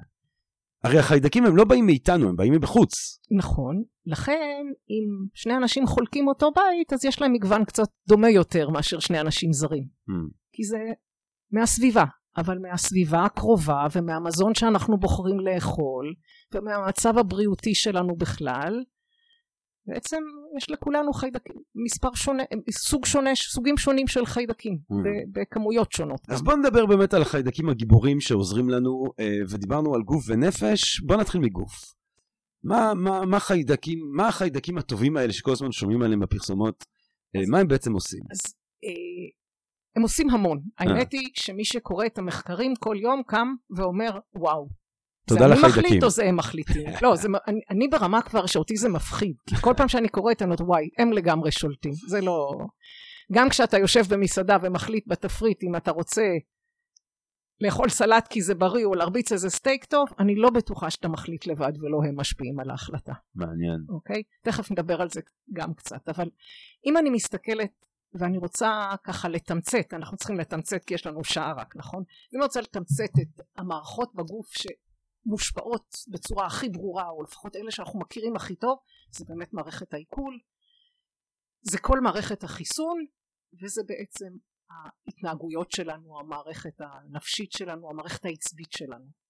[0.84, 3.20] הרי החיידקים הם לא באים מאיתנו, הם באים מבחוץ.
[3.38, 8.70] נכון, לכן אם שני אנשים חולקים אותו בית, אז יש להם מגוון קצת דומה יותר
[8.70, 9.82] מאשר שני אנשים זרים.
[9.82, 10.12] Hmm.
[10.52, 10.78] כי זה
[11.52, 12.04] מהסביבה,
[12.36, 16.14] אבל מהסביבה הקרובה ומהמזון שאנחנו בוחרים לאכול,
[16.54, 18.82] ומהמצב הבריאותי שלנו בכלל,
[19.86, 20.22] בעצם
[20.56, 24.94] יש לכולנו חיידקים, מספר שונה, סוג שונה, סוגים שונים של חיידקים, mm.
[25.32, 26.20] בכמויות שונות.
[26.28, 31.16] אז בוא נדבר באמת על החיידקים הגיבורים שעוזרים לנו, אה, ודיברנו על גוף ונפש, בוא
[31.16, 31.94] נתחיל מגוף.
[32.64, 36.84] מה, מה, מה, חיידקים, מה החיידקים הטובים האלה שכל הזמן שומעים עליהם בפרסומות,
[37.36, 38.20] אה, אז, מה הם בעצם עושים?
[38.30, 38.40] אז
[38.84, 38.90] אה,
[39.96, 40.60] הם עושים המון.
[40.78, 44.68] האמת היא שמי שקורא את המחקרים כל יום קם ואומר וואו,
[45.26, 45.70] תודה לחיידקים.
[45.70, 46.88] זה אני מחליט או זה הם מחליטים?
[47.02, 49.36] לא, זה, אני, אני ברמה כבר שאותי זה מפחיד.
[49.46, 51.92] כי כל פעם שאני קוראת אני אומרת וואי, הם לגמרי שולטים.
[52.08, 52.52] זה לא...
[53.32, 56.22] גם כשאתה יושב במסעדה ומחליט בתפריט אם אתה רוצה
[57.60, 61.46] לאכול סלט כי זה בריא או להרביץ איזה סטייק טוב, אני לא בטוחה שאתה מחליט
[61.46, 63.12] לבד ולא הם משפיעים על ההחלטה.
[63.34, 63.84] מעניין.
[63.88, 64.22] אוקיי?
[64.42, 65.20] תכף נדבר על זה
[65.52, 66.08] גם קצת.
[66.08, 66.30] אבל
[66.86, 71.76] אם אני מסתכלת ואני רוצה ככה לתמצת, אנחנו צריכים לתמצת כי יש לנו שעה רק,
[71.76, 72.02] נכון?
[72.34, 74.66] אם אני רוצה לתמצת את המערכות בגוף ש...
[75.26, 78.78] מושפעות בצורה הכי ברורה או לפחות אלה שאנחנו מכירים הכי טוב
[79.10, 80.38] זה באמת מערכת העיכול.
[81.62, 83.04] זה כל מערכת החיסון
[83.62, 84.36] וזה בעצם
[84.70, 89.23] ההתנהגויות שלנו המערכת הנפשית שלנו המערכת העצבית שלנו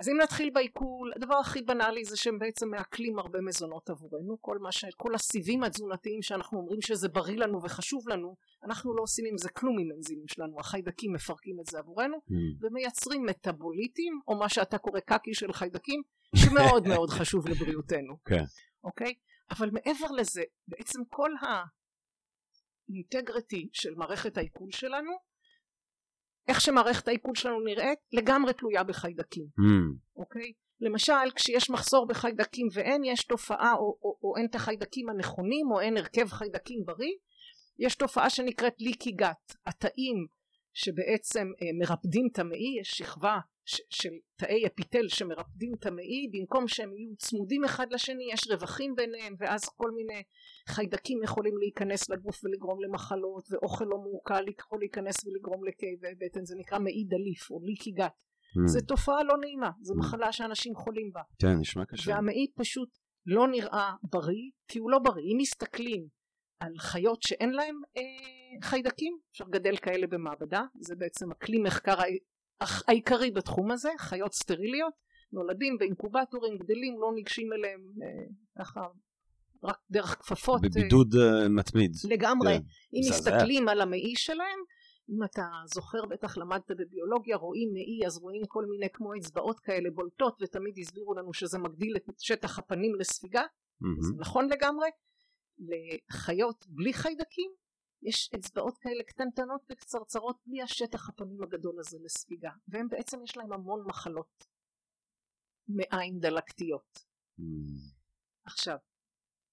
[0.00, 4.58] אז אם נתחיל בעיכול, הדבר הכי בנאלי זה שהם בעצם מעכלים הרבה מזונות עבורנו, כל,
[4.58, 4.84] מה ש...
[4.96, 9.48] כל הסיבים התזונתיים שאנחנו אומרים שזה בריא לנו וחשוב לנו, אנחנו לא עושים עם זה
[9.48, 12.32] כלום עם אנזימים שלנו, החיידקים מפרקים את זה עבורנו, mm.
[12.60, 16.02] ומייצרים מטאבוליטים, או מה שאתה קורא קקי של חיידקים,
[16.36, 18.44] שמאוד מאוד חשוב לבריאותנו, כן.
[18.84, 19.14] אוקיי?
[19.50, 21.30] אבל מעבר לזה, בעצם כל
[22.88, 25.29] האינטגריטי של מערכת העיכול שלנו
[26.50, 29.96] איך שמערכת העיכול שלנו נראית לגמרי תלויה בחיידקים mm.
[30.16, 35.70] אוקיי למשל כשיש מחסור בחיידקים ואין יש תופעה או, או, או אין את החיידקים הנכונים
[35.70, 37.12] או אין הרכב חיידקים בריא
[37.78, 40.26] יש תופעה שנקראת ליקי גת התאים
[40.74, 46.92] שבעצם אה, מרפדים את המעי, יש שכבה של תאי אפיטל שמרפדים את המעי, במקום שהם
[46.92, 50.22] יהיו צמודים אחד לשני יש רווחים ביניהם ואז כל מיני
[50.68, 56.54] חיידקים יכולים להיכנס לגוף ולגרום למחלות ואוכל לא מעוקל יכול להיכנס ולגרום לכאבי בטן זה
[56.58, 58.66] נקרא מעי דליף או ליקי גת mm.
[58.66, 59.98] זו תופעה לא נעימה זו mm.
[59.98, 61.22] מחלה שאנשים חולים בה.
[61.38, 62.10] כן נשמע קשה.
[62.10, 65.32] והמעי פשוט לא נראה בריא כי הוא לא בריא.
[65.32, 66.06] אם מסתכלים
[66.60, 68.02] על חיות שאין להם אה,
[68.62, 72.00] חיידקים אפשר לגדל כאלה במעבדה זה בעצם הכלי מחקר
[72.60, 74.94] העיקרי בתחום הזה חיות סטריליות
[75.32, 78.24] נולדים באינקובטורים גדלים לא ניגשים אליהם אה,
[78.58, 78.80] ככה
[79.64, 81.92] רק דרך כפפות בבידוד אה, מתמיד.
[82.08, 82.58] לגמרי.
[82.58, 82.64] כן.
[82.94, 84.58] אם מסתכלים על המעי שלהם
[85.10, 85.42] אם אתה
[85.74, 90.78] זוכר בטח למדת בביולוגיה רואים מעי אז רואים כל מיני כמו אצבעות כאלה בולטות ותמיד
[90.78, 93.42] הסבירו לנו שזה מגדיל את שטח הפנים לספיגה.
[93.42, 93.86] mm-hmm.
[94.00, 94.88] זה נכון לגמרי.
[95.58, 97.50] לחיות בלי חיידקים
[98.02, 103.52] יש אצבעות כאלה קטנטנות וקצרצרות בלי השטח הפנים הגדול הזה לספיגה והם בעצם יש להם
[103.52, 104.46] המון מחלות
[105.68, 106.98] מעין דלקתיות.
[107.40, 107.42] Mm.
[108.44, 108.76] עכשיו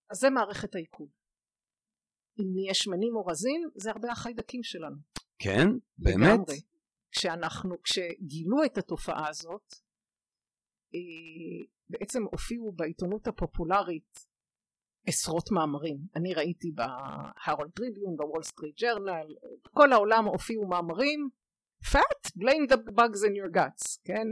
[0.09, 1.07] אז זה מערכת העיכול.
[2.39, 4.97] אם נהיה שמנים או רזים זה הרבה החיידקים שלנו.
[5.39, 5.67] כן?
[5.97, 6.33] באמת?
[6.33, 6.61] לגמרי.
[7.11, 9.73] כשאנחנו כשגילו את התופעה הזאת
[10.95, 14.27] אה, בעצם הופיעו בעיתונות הפופולרית
[15.07, 15.97] עשרות מאמרים.
[16.15, 19.35] אני ראיתי ב-Herald Tribune ב-Wall Street Journal
[19.73, 21.29] כל העולם הופיעו מאמרים.
[21.83, 22.31] fat?
[22.35, 24.27] blame the bugs in your guts כן?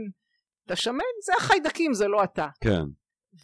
[0.66, 1.04] אתה שמן?
[1.24, 2.46] זה החיידקים זה לא אתה.
[2.60, 2.82] כן.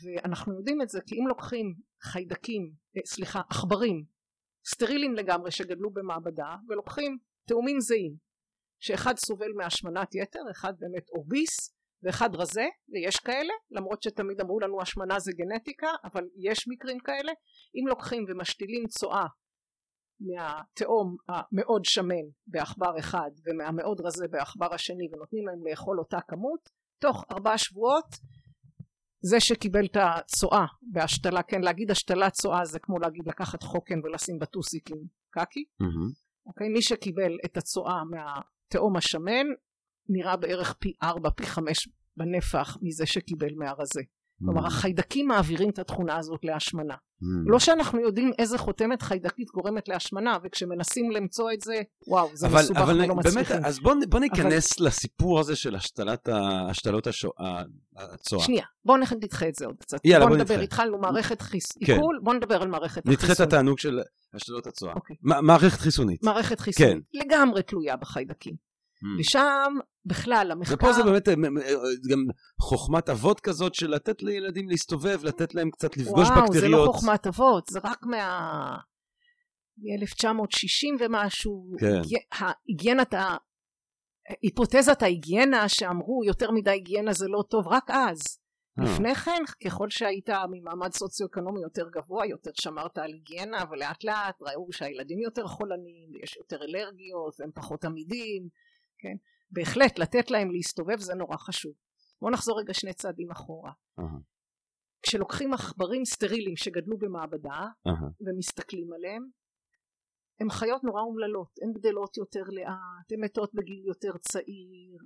[0.03, 4.05] ואנחנו יודעים את זה כי אם לוקחים חיידקים אה, סליחה עכברים
[4.65, 7.19] סטרילים לגמרי שגדלו במעבדה ולוקחים
[7.49, 8.17] תאומים זהים
[8.81, 14.83] שאחד סובל מהשמנת יתר אחד באמת obese ואחד רזה ויש כאלה למרות שתמיד אמרו לנו
[14.83, 17.33] השמנה זה גנטיקה אבל יש מקרים כאלה.
[17.75, 19.27] אם לוקחים ומשתילים צואה
[20.21, 27.25] מהתאום המאוד שמן בעכבר אחד ומהמאוד רזה בעכבר השני ונותנים להם לאכול אותה כמות תוך
[27.33, 28.07] ארבעה שבועות
[29.25, 34.39] זה שקיבל את הצואה בהשתלה כן להגיד השתלת צואה זה כמו להגיד לקחת חוקן ולשים
[34.39, 34.99] בטוסיק עם
[35.31, 35.65] קקי.
[35.83, 36.23] mm-hmm.
[36.47, 36.69] אוקיי?
[36.69, 39.47] מי שקיבל את הצואה מהתאום השמן
[40.09, 44.45] נראה בערך פי ארבע פי חמש בנפח מזה שקיבל מהרזה mm.
[44.45, 47.27] כלומר החיידקים מעבירים את התכונה הזאת להשמנה mm.
[47.47, 52.61] לא שאנחנו יודעים איזה חותמת חיידקית גורמת להשמנה וכשמנסים למצוא את זה וואו זה אבל,
[52.61, 54.87] מסובך אבל ולא מצליחים אז בוא, בוא ניכנס אבל...
[54.87, 57.07] לסיפור הזה של השתלת השתלות
[57.97, 61.73] הצואה שנייה בוא נדחה את זה עוד קצת יאללה, בוא, בוא נדבר התחלנו מערכת חיס
[61.73, 61.93] כן.
[61.93, 64.01] עיכול בוא נדבר על מערכת החיסון נדחה את התענוג של
[64.35, 65.17] השתלות הצואה אוקיי.
[65.23, 67.19] מערכת חיסונית מערכת חיסונית כן.
[67.27, 68.72] לגמרי תלויה בחיידקים.
[69.19, 70.75] ושם בכלל המחקר...
[70.75, 71.75] ופה זה באמת אה, אה,
[72.11, 72.27] גם
[72.61, 76.49] חוכמת אבות כזאת של לתת לילדים להסתובב, לתת להם קצת לפגוש וואו, בקטריות.
[76.49, 78.77] וואו, זה לא חוכמת אבות, זה רק מה...
[79.79, 81.73] מ-1960 ומשהו.
[81.79, 82.01] כן.
[82.33, 83.15] ההיגיינת,
[84.43, 88.39] היפותזת ההיגיינה שאמרו יותר מדי היגיינה זה לא טוב, רק אז.
[88.79, 88.85] אה.
[88.85, 94.43] לפני כן, ככל שהיית ממעמד סוציו-אקונומי יותר גבוה, יותר שמרת על היגיינה, אבל לאט לאט
[94.43, 98.49] ראו שהילדים יותר חולניים, ויש יותר אלרגיות, והם פחות עמידים.
[99.03, 99.17] כן?
[99.51, 101.73] בהחלט לתת להם להסתובב זה נורא חשוב.
[102.21, 103.73] בואו נחזור רגע שני צעדים אחורה.
[104.01, 104.05] Uh-huh.
[105.03, 108.27] כשלוקחים עכברים סטרילים שגדלו במעבדה uh-huh.
[108.27, 109.29] ומסתכלים עליהם
[110.41, 114.99] הן חיות נורא אומללות, הן גדלות יותר לאט, הן מתות בגיל יותר צעיר,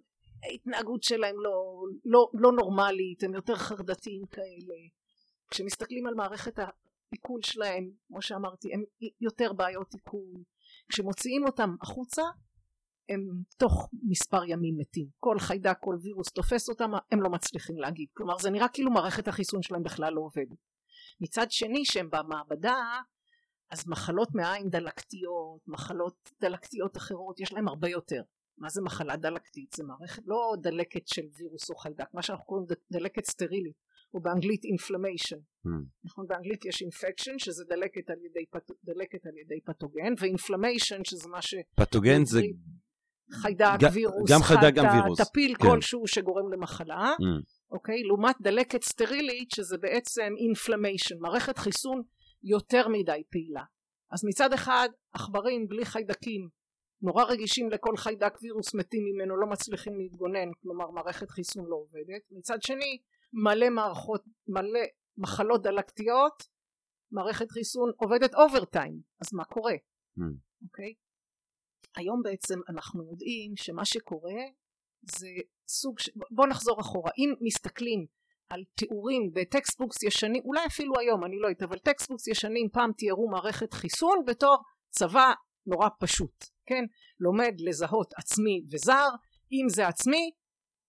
[0.43, 4.81] ההתנהגות שלהם לא, לא, לא נורמלית, הם יותר חרדתיים כאלה.
[5.51, 8.83] כשמסתכלים על מערכת העיכול שלהם, כמו שאמרתי, הם
[9.21, 10.43] יותר בעיות עיכול.
[10.89, 12.23] כשמוציאים אותם החוצה,
[13.09, 13.21] הם
[13.57, 15.07] תוך מספר ימים מתים.
[15.19, 18.09] כל חיידק כל וירוס תופס אותם הם לא מצליחים להגיב.
[18.15, 20.59] כלומר זה נראה כאילו מערכת החיסון שלהם בכלל לא עובדת.
[21.21, 23.01] מצד שני שהם במעבדה
[23.71, 28.23] אז מחלות מעיים דלקתיות מחלות דלקתיות אחרות יש להם הרבה יותר.
[28.59, 29.73] מה זה מחלה דלקתית?
[29.77, 33.77] זה מערכת לא דלקת של וירוס או חיידק מה שאנחנו קוראים דלקת סטרילית
[34.15, 35.39] או באנגלית inflammation.
[35.67, 35.71] Mm.
[36.05, 38.71] נכון באנגלית יש infection שזה דלקת על ידי, פת...
[38.85, 41.55] דלקת על ידי פתוגן ואינפלמיישן שזה מה ש...
[41.75, 42.41] פתוגן זה
[43.33, 45.21] חיידק, ג, וירוס, גם חיידק, גם וירוס.
[45.21, 45.69] טפיל כן.
[45.69, 47.45] כלשהו שגורם למחלה, mm.
[47.71, 48.03] אוקיי?
[48.03, 52.03] לעומת דלקת סטרילית שזה בעצם אינפלמיישן, מערכת חיסון
[52.43, 53.63] יותר מדי פעילה.
[54.13, 56.49] אז מצד אחד עכברים בלי חיידקים
[57.03, 62.23] נורא רגישים לכל חיידק וירוס מתים ממנו לא מצליחים להתגונן כלומר מערכת חיסון לא עובדת
[62.31, 62.99] מצד שני
[63.33, 64.81] מלא מערכות מלא
[65.19, 66.43] מחלות דלקתיות
[67.13, 69.75] מערכת חיסון עובדת overtime אז מה קורה
[70.19, 70.23] mm.
[70.63, 70.95] אוקיי
[71.97, 74.43] היום בעצם אנחנו יודעים שמה שקורה
[75.03, 75.29] זה
[75.69, 76.11] סוג ש...
[76.31, 78.07] בוא נחזור אחורה אם מסתכלים
[78.49, 83.29] על תיאורים ב-textbooks ישנים אולי אפילו היום אני לא יודעת אבל textbooks ישנים פעם תיארו
[83.31, 84.57] מערכת חיסון בתור
[84.91, 85.33] צבא
[85.67, 86.85] נורא פשוט כן?
[87.21, 89.09] לומד לזהות עצמי וזר,
[89.53, 90.31] אם זה עצמי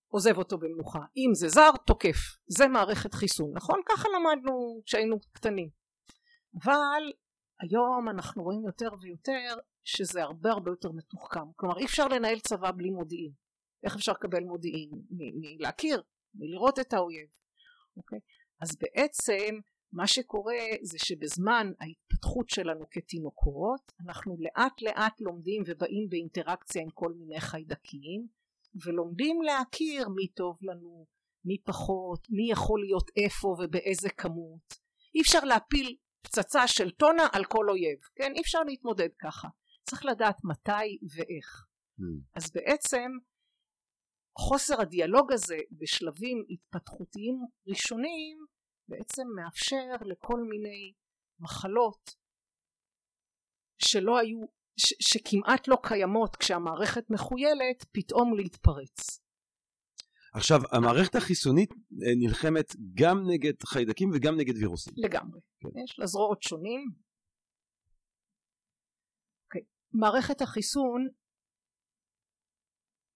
[0.07, 2.17] עוזב אותו במנוחה, אם זה זר תוקף,
[2.47, 3.81] זה מערכת חיסון, נכון?
[3.89, 5.69] ככה למדנו כשהיינו קטנים.
[6.63, 7.03] אבל
[7.61, 9.55] היום אנחנו רואים יותר ויותר
[9.87, 13.31] שזה הרבה הרבה יותר מתוחכם, כלומר אי אפשר לנהל צבא בלי מודיעין,
[13.83, 14.89] איך אפשר לקבל מודיעין?
[15.09, 16.03] מלהכיר,
[16.35, 17.29] מלראות את האויב,
[17.97, 18.19] אוקיי?
[18.61, 19.59] אז בעצם
[19.93, 27.13] מה שקורה זה שבזמן ההתפתחות שלנו כתינוקות אנחנו לאט לאט לומדים ובאים באינטראקציה עם כל
[27.13, 28.27] מיני חיידקים
[28.85, 31.07] ולומדים להכיר מי טוב לנו,
[31.45, 34.73] מי פחות, מי יכול להיות איפה ובאיזה כמות.
[35.15, 38.31] אי אפשר להפיל פצצה של טונה על כל אויב, כן?
[38.35, 39.47] אי אפשר להתמודד ככה.
[39.89, 41.65] צריך לדעת מתי ואיך.
[41.99, 42.03] Mm.
[42.35, 43.11] אז בעצם
[44.37, 48.45] חוסר הדיאלוג הזה בשלבים התפתחותיים ראשונים
[48.89, 50.93] בעצם מאפשר לכל מיני
[51.39, 52.15] מחלות
[53.79, 54.41] שלא היו,
[54.79, 59.19] ש, שכמעט לא קיימות כשהמערכת מחויילת, פתאום להתפרץ.
[60.33, 64.93] עכשיו, המערכת החיסונית אה, נלחמת גם נגד חיידקים וגם נגד וירוסים.
[64.97, 65.39] לגמרי.
[65.59, 65.79] כן.
[65.83, 67.06] יש לה זרועות שונים.
[69.97, 70.09] אוקיי.
[70.09, 71.07] מערכת החיסון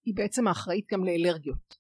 [0.06, 1.78] היא בעצם האחראית גם לאלרגיות.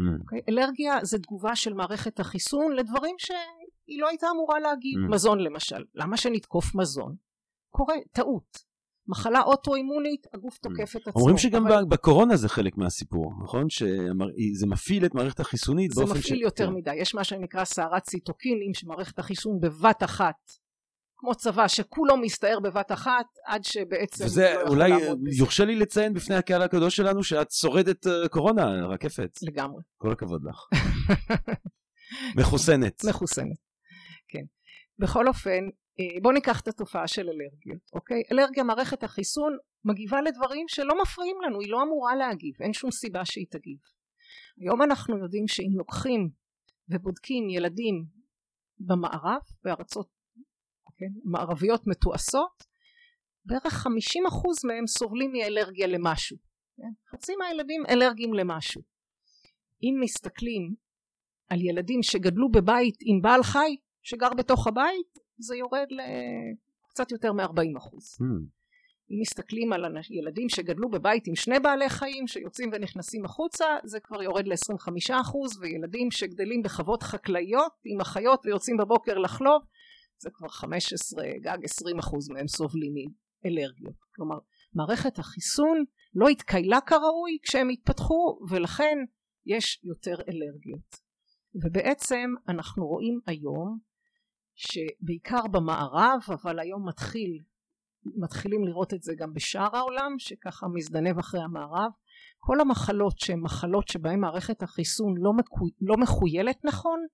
[0.00, 0.02] Mm.
[0.02, 0.44] Okay?
[0.48, 4.98] אלרגיה זה תגובה של מערכת החיסון לדברים שהיא לא הייתה אמורה להגיב.
[4.98, 5.14] Mm.
[5.14, 5.84] מזון למשל.
[5.94, 7.16] למה שנתקוף מזון?
[7.70, 8.74] קורה, טעות.
[9.08, 10.60] מחלה אוטואימונית, הגוף mm.
[10.62, 11.20] תוקף את עצמו.
[11.20, 11.84] אומרים שגם אבל...
[11.88, 13.70] בקורונה זה חלק מהסיפור, נכון?
[13.70, 16.12] שזה מפעיל את מערכת החיסונית באופן ש...
[16.12, 16.72] זה מפעיל יותר כן.
[16.72, 16.94] מדי.
[16.94, 20.63] יש מה שנקרא סערת ציטוקינים, שמערכת החיסון בבת אחת
[21.24, 24.90] כמו צבא שכולו מסתער בבת אחת עד שבעצם וזה לא אולי
[25.38, 29.38] יורשה לי לציין בפני הקהל הקדוש שלנו שאת שורדת אה, קורונה רקפת.
[29.42, 29.82] לגמרי.
[29.96, 30.66] כל הכבוד לך.
[32.38, 33.04] מחוסנת.
[33.08, 33.56] מחוסנת
[34.28, 34.44] כן.
[34.98, 35.64] בכל אופן
[36.00, 38.22] אה, בואו ניקח את התופעה של אלרגיות אוקיי?
[38.32, 43.24] אלרגיה מערכת החיסון מגיבה לדברים שלא מפריעים לנו היא לא אמורה להגיב אין שום סיבה
[43.24, 43.78] שהיא תגיב.
[44.60, 46.30] היום אנחנו יודעים שאם לוקחים
[46.88, 48.04] ובודקים ילדים
[48.78, 50.13] במערב בארצות
[50.96, 51.20] כן?
[51.24, 52.64] מערביות מתועשות
[53.44, 56.36] בערך חמישים אחוז מהם סובלים מאלרגיה למשהו
[56.76, 56.92] כן?
[57.12, 58.82] חצי מהילדים אלרגיים למשהו
[59.82, 60.74] אם מסתכלים
[61.50, 67.78] על ילדים שגדלו בבית עם בעל חי שגר בתוך הבית זה יורד לקצת יותר מ-40
[67.78, 68.64] אחוז mm.
[69.10, 74.22] אם מסתכלים על ילדים שגדלו בבית עם שני בעלי חיים שיוצאים ונכנסים החוצה זה כבר
[74.22, 79.62] יורד ל-25 אחוז וילדים שגדלים בחוות חקלאיות עם החיות ויוצאים בבוקר לחלוב
[80.18, 82.94] זה כבר 15 גג 20 אחוז מהם סובלים
[83.44, 83.94] מאלרגיות.
[84.14, 84.36] כלומר
[84.74, 88.98] מערכת החיסון לא התקיילה כראוי כשהם התפתחו ולכן
[89.46, 90.96] יש יותר אלרגיות.
[91.54, 93.78] ובעצם אנחנו רואים היום
[94.54, 97.42] שבעיקר במערב אבל היום מתחיל
[98.16, 101.90] מתחילים לראות את זה גם בשאר העולם שככה מזדנב אחרי המערב
[102.38, 105.64] כל המחלות שהן מחלות שבהן מערכת החיסון לא, מקו...
[105.80, 107.06] לא מחוילת נכון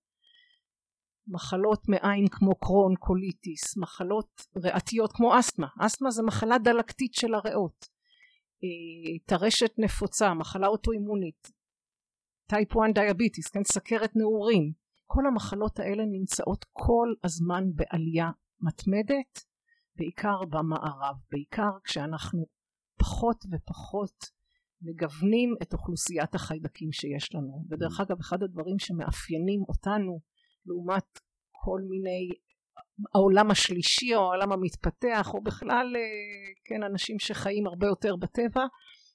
[1.30, 7.88] מחלות מעיים כמו קרון, קוליטיס, מחלות ריאתיות כמו אסתמה, אסתמה זה מחלה דלקתית של הריאות,
[8.64, 11.50] אה, טרשת נפוצה, מחלה אוטואימונית,
[12.48, 14.72] type 1 diabetes, כן, סכרת נעורים,
[15.06, 19.44] כל המחלות האלה נמצאות כל הזמן בעלייה מתמדת,
[19.96, 22.46] בעיקר במערב, בעיקר כשאנחנו
[22.98, 24.30] פחות ופחות
[24.82, 30.20] מגוונים את אוכלוסיית החיידקים שיש לנו, ודרך אגב אחד הדברים שמאפיינים אותנו
[30.66, 31.18] לעומת
[31.52, 32.28] כל מיני
[33.14, 38.64] העולם השלישי או העולם המתפתח או בכלל אה, כן אנשים שחיים הרבה יותר בטבע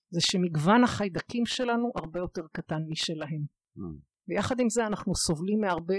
[0.10, 3.46] זה שמגוון החיידקים שלנו הרבה יותר קטן משלהם
[3.78, 3.82] mm.
[4.28, 5.96] ויחד עם זה אנחנו סובלים מהרבה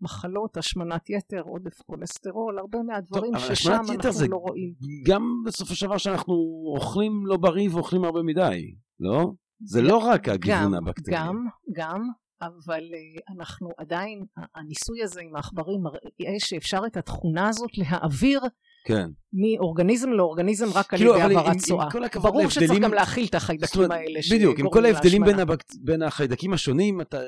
[0.00, 4.74] מחלות, השמנת יתר, עודף כולסטרול, הרבה מהדברים טוב, ששם אנחנו זה לא רואים.
[5.06, 6.34] גם בסופו של דבר שאנחנו
[6.76, 9.32] אוכלים לא בריא ואוכלים הרבה מדי, לא?
[9.60, 11.14] זה לא רק הגיוון הבקטרי.
[11.14, 11.36] גם,
[11.72, 12.02] גם,
[12.42, 14.24] אבל אה, אנחנו עדיין,
[14.54, 18.40] הניסוי הזה עם העכברים מראה שאפשר את התכונה הזאת להעביר
[18.84, 19.10] כן.
[19.32, 21.88] מאורגניזם לאורגניזם רק כאילו, על ידי העברת צואה.
[22.22, 22.50] ברור להבדלים...
[22.50, 24.20] שצריך גם להכיל את החיידקים האלה.
[24.30, 25.64] בדיוק, עם כל ההבדלים בין, הבק...
[25.80, 27.20] בין החיידקים השונים, אתה...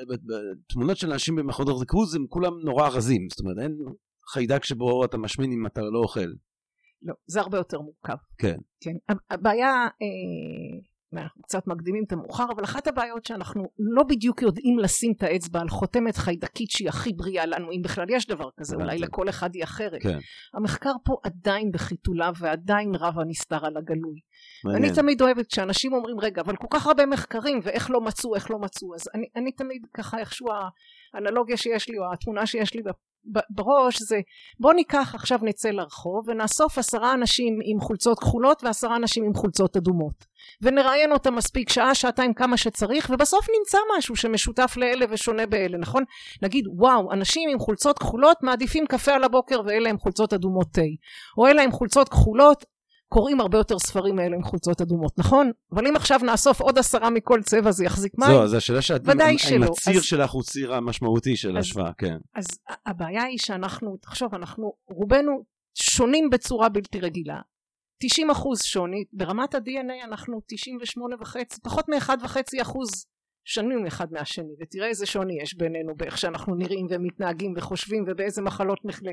[0.69, 3.27] תמונות של אנשים במחוזות ריכוז הם כולם נורא רזים.
[3.29, 3.77] זאת אומרת, אין
[4.33, 6.33] חיידק שבו אתה משמין אם אתה לא אוכל.
[7.03, 8.15] לא, זה הרבה יותר מורכב.
[8.37, 8.57] כן.
[8.81, 9.15] כן.
[9.29, 9.69] הבעיה...
[10.01, 10.90] אה...
[11.13, 15.59] ואנחנו קצת מקדימים את המאוחר, אבל אחת הבעיות שאנחנו לא בדיוק יודעים לשים את האצבע
[15.59, 19.55] על חותמת חיידקית שהיא הכי בריאה לנו, אם בכלל יש דבר כזה, אולי לכל אחד
[19.55, 20.01] היא אחרת.
[20.01, 20.19] כן.
[20.53, 24.19] המחקר פה עדיין בחיתוליו ועדיין רב הנסתר על הגלוי.
[24.65, 24.83] מעניין.
[24.83, 28.51] אני תמיד אוהבת כשאנשים אומרים, רגע, אבל כל כך הרבה מחקרים, ואיך לא מצאו, איך
[28.51, 30.47] לא מצאו, אז אני, אני תמיד ככה איכשהו
[31.13, 32.81] האנלוגיה שיש לי, או התמונה שיש לי
[33.49, 34.19] בראש זה
[34.59, 39.77] בוא ניקח עכשיו נצא לרחוב ונאסוף עשרה אנשים עם חולצות כחולות ועשרה אנשים עם חולצות
[39.77, 40.31] אדומות.
[40.61, 46.03] ונראיין אותם מספיק שעה שעתיים כמה שצריך ובסוף נמצא משהו שמשותף לאלה ושונה באלה נכון?
[46.41, 50.81] נגיד וואו אנשים עם חולצות כחולות מעדיפים קפה על הבוקר ואלה עם חולצות אדומות תה.
[51.37, 52.65] או אלה עם חולצות כחולות
[53.13, 55.51] קוראים הרבה יותר ספרים האלה עם חולצות אדומות, נכון?
[55.71, 58.31] אבל אם עכשיו נאסוף עוד עשרה מכל צבע זה יחזיק מים?
[58.31, 59.01] זו, זו השאלה שאת...
[59.07, 59.55] ודאי שלא.
[59.55, 62.17] אם הציר אז, שלך הוא ציר המשמעותי של השוואה, כן.
[62.35, 62.45] אז
[62.85, 65.43] הבעיה היא שאנחנו, תחשוב, אנחנו רובנו
[65.73, 67.41] שונים בצורה בלתי רגילה.
[68.01, 72.89] 90 אחוז שוני, ברמת ה-DNA אנחנו 98 וחצי, פחות מ-1.5 אחוז
[73.45, 78.85] שונים אחד מהשני, ותראה איזה שוני יש בינינו באיך שאנחנו נראים ומתנהגים וחושבים ובאיזה מחלות
[78.85, 79.11] נחלה,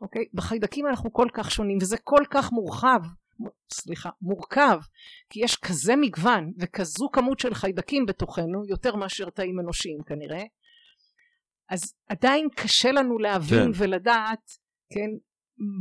[0.00, 0.24] אוקיי?
[0.34, 3.00] בחיידקים אנחנו כל כך שונים וזה כל כך מורחב
[3.72, 4.78] סליחה, מורכב,
[5.30, 10.42] כי יש כזה מגוון וכזו כמות של חיידקים בתוכנו, יותר מאשר תאים אנושיים כנראה,
[11.68, 13.84] אז עדיין קשה לנו להבין כן.
[13.84, 14.50] ולדעת,
[14.92, 15.10] כן,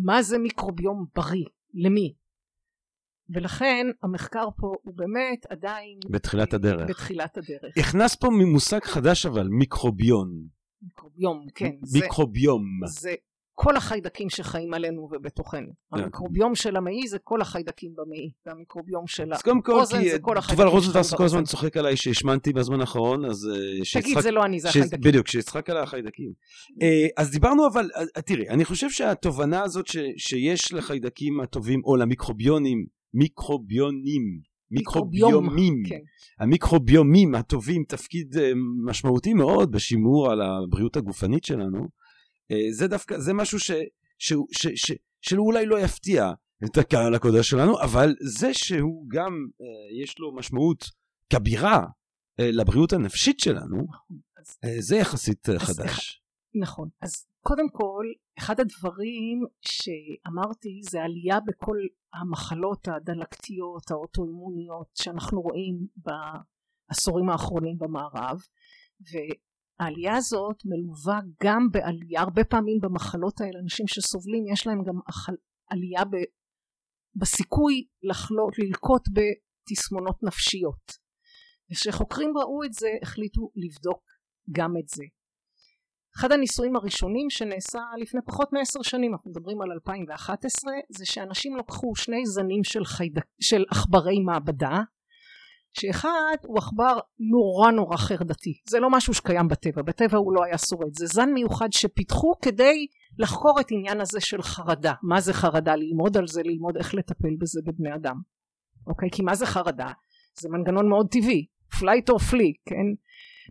[0.05, 2.13] מה זה מיקרוביום בריא, למי.
[3.29, 5.99] ולכן המחקר פה הוא באמת עדיין...
[6.11, 6.89] בתחילת הדרך.
[6.89, 7.77] בתחילת הדרך.
[7.77, 10.47] הכנס פה מושג חדש אבל, מיקרוביון.
[10.81, 11.71] מיקרוביום, כן.
[11.93, 12.63] מיקרוביום.
[12.85, 13.15] זה, זה
[13.55, 15.67] כל החיידקים שחיים עלינו ובתוכנו.
[15.95, 16.01] כן.
[16.01, 19.33] המיקרוביום של המעי זה כל החיידקים במעי, והמיקרוביום של
[19.67, 23.49] האוזן זה כל החיידקים תובל רוזנטרס כל הזמן צוחק עליי שהשמנתי בזמן האחרון, אז...
[23.53, 25.01] אה, תגיד, זה לא אני, זה החיידקים.
[25.01, 26.31] בדיוק, שיצחק על החיידקים.
[26.81, 29.85] אה, אז דיברנו אבל, אה, תראי, אני חושב שהתובנה הזאת
[30.17, 34.39] שיש לחיידקים הטובים, או למיקרוביונים, מיקרוביונים,
[34.71, 35.99] מיקרוביומים, כן.
[36.39, 38.35] המיקרוביומים הטובים תפקיד
[38.85, 41.87] משמעותי מאוד בשימור על הבריאות הגופנית שלנו.
[42.51, 43.71] אה, זה דווקא, זה משהו ש,
[44.19, 44.91] ש, ש, ש,
[45.21, 46.31] שהוא אולי לא יפתיע
[46.65, 50.85] את הקהל הקודש שלנו, אבל זה שהוא גם, אה, יש לו משמעות
[51.29, 51.85] כבירה
[52.39, 54.17] אה, לבריאות הנפשית שלנו, נכון,
[54.79, 56.21] זה יחסית חדש.
[56.61, 56.89] נכון.
[57.01, 58.05] אז קודם כל,
[58.39, 61.77] אחד הדברים שאמרתי זה עלייה בכל
[62.13, 68.39] המחלות הדלקתיות, האוטואימוניות, שאנחנו רואים בעשורים האחרונים במערב,
[69.80, 74.99] העלייה הזאת מלווה גם בעלייה, הרבה פעמים במחלות האלה, אנשים שסובלים יש להם גם
[75.69, 76.15] עלייה ב,
[77.15, 81.05] בסיכוי לחלות, ללקות בתסמונות נפשיות.
[81.71, 84.01] וכשחוקרים ראו את זה החליטו לבדוק
[84.51, 85.03] גם את זה.
[86.17, 91.95] אחד הניסויים הראשונים שנעשה לפני פחות מעשר שנים, אנחנו מדברים על 2011, זה שאנשים לקחו
[91.95, 93.19] שני זנים של, חייד...
[93.41, 93.63] של
[94.26, 94.80] מעבדה
[95.80, 98.53] שאחד הוא עכבר נורא נורא חרדתי.
[98.69, 99.82] זה לא משהו שקיים בטבע.
[99.82, 100.93] בטבע הוא לא היה שורד.
[100.97, 102.88] זה זן מיוחד שפיתחו כדי
[103.19, 104.93] לחקור את עניין הזה של חרדה.
[105.03, 105.76] מה זה חרדה?
[105.76, 108.15] ללמוד על זה ללמוד איך לטפל בזה בבני אדם.
[108.88, 109.09] אוקיי?
[109.11, 109.88] כי מה זה חרדה?
[110.39, 111.45] זה מנגנון מאוד טבעי.
[111.76, 112.88] Flight or flee כן?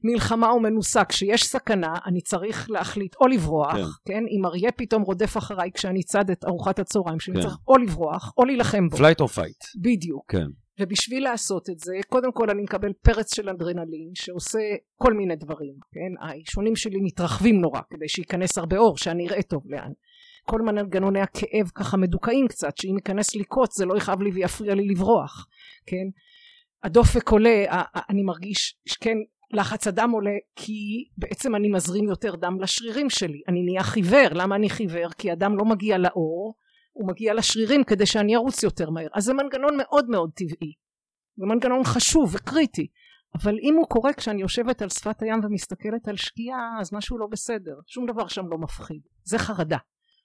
[0.04, 4.24] מלחמה ומנוסה כשיש סכנה אני צריך להחליט או לברוח כן, כן?
[4.38, 7.42] אם אריה פתאום רודף אחריי כשאני צד את ארוחת הצהריים שאני כן.
[7.42, 8.96] צריך או לברוח או להילחם בו.
[8.96, 9.80] Flight or fight.
[9.82, 10.32] בדיוק.
[10.32, 10.46] כן
[10.80, 14.58] ובשביל לעשות את זה קודם כל אני מקבל פרץ של אדרנלין שעושה
[14.96, 16.26] כל מיני דברים כן?
[16.26, 19.92] האישונים שלי מתרחבים נורא כדי שייכנס הרבה אור שאני אראה טוב לאן.
[20.44, 24.74] כל מנגנוני הכאב ככה מדוכאים קצת שאם ייכנס לי קוץ זה לא יכאב לי ויפריע
[24.74, 25.46] לי לברוח
[25.86, 26.06] כן?
[26.82, 27.64] הדופק עולה
[28.10, 29.16] אני מרגיש כן
[29.54, 33.42] לחץ הדם עולה כי בעצם אני מזרים יותר דם לשרירים שלי.
[33.48, 34.28] אני נהיה חיוור.
[34.34, 35.08] למה אני חיוור?
[35.18, 36.54] כי הדם לא מגיע לאור
[36.94, 39.08] הוא מגיע לשרירים כדי שאני ארוץ יותר מהר.
[39.14, 40.72] אז זה מנגנון מאוד מאוד טבעי.
[41.36, 42.86] זה מנגנון חשוב וקריטי.
[43.34, 47.26] אבל אם הוא קורה כשאני יושבת על שפת הים ומסתכלת על שקיעה אז משהו לא
[47.26, 47.74] בסדר.
[47.86, 49.00] שום דבר שם לא מפחיד.
[49.24, 49.78] זה חרדה.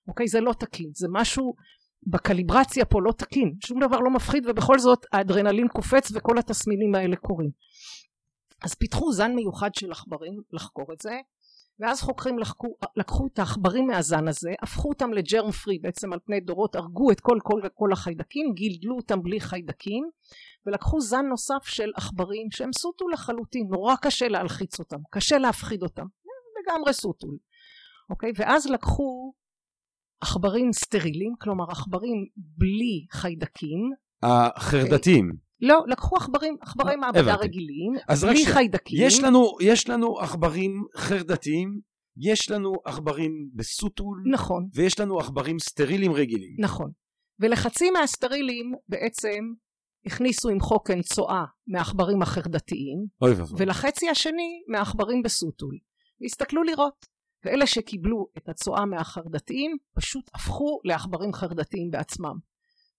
[0.08, 0.28] אוקיי?
[0.28, 0.92] זה לא תקין.
[0.94, 1.56] זה משהו
[2.08, 3.56] בקליברציה פה לא תקין.
[3.66, 7.50] שום דבר לא מפחיד ובכל זאת האדרנלין קופץ וכל התסמינים האלה קורים.
[8.62, 11.18] אז פיתחו זן מיוחד של עכברים לחקור את זה
[11.80, 16.40] ואז חוקרים לחקו, לקחו את העכברים מהזן הזה הפכו אותם לג'רם פרי בעצם על פני
[16.40, 20.10] דורות הרגו את כל כל וכל החיידקים גילדלו אותם בלי חיידקים
[20.66, 26.06] ולקחו זן נוסף של עכברים שהם סוטו לחלוטין נורא קשה להלחיץ אותם קשה להפחיד אותם
[26.64, 27.38] לגמרי סוטול
[28.10, 28.32] אוקיי?
[28.36, 29.34] ואז לקחו
[30.22, 33.92] עכברים סטרילים כלומר עכברים בלי חיידקים.
[34.24, 35.49] החרדתיים?
[35.62, 38.98] לא, לקחו עכברים, עכברי מעבדה רגילים, בלי חיידקים.
[39.02, 41.80] יש לנו, יש לנו עכברים חרדתיים,
[42.18, 44.68] יש לנו עכברים בסוטול, נכון.
[44.74, 46.56] ויש לנו עכברים סטרילים רגילים.
[46.60, 46.92] נכון.
[47.40, 49.40] ולחצי מהסטרילים בעצם
[50.06, 53.34] הכניסו עם חוקן צואה מהעכברים החרדתיים, אוי.
[53.58, 55.78] ולחצי השני מהעכברים בסוטול.
[56.22, 57.20] והסתכלו לראות.
[57.46, 62.36] ואלה שקיבלו את הצואה מהחרדתיים פשוט הפכו לעכברים חרדתיים בעצמם.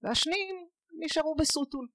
[0.02, 0.56] והשניים
[1.04, 1.86] נשארו בסוטול.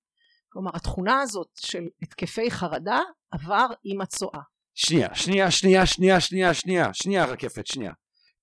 [0.55, 2.99] כלומר התכונה הזאת של התקפי חרדה
[3.31, 4.41] עבר עם הצואה.
[4.73, 7.93] שנייה, שנייה, שנייה, שנייה, שנייה, שנייה, שנייה רקפת, שנייה.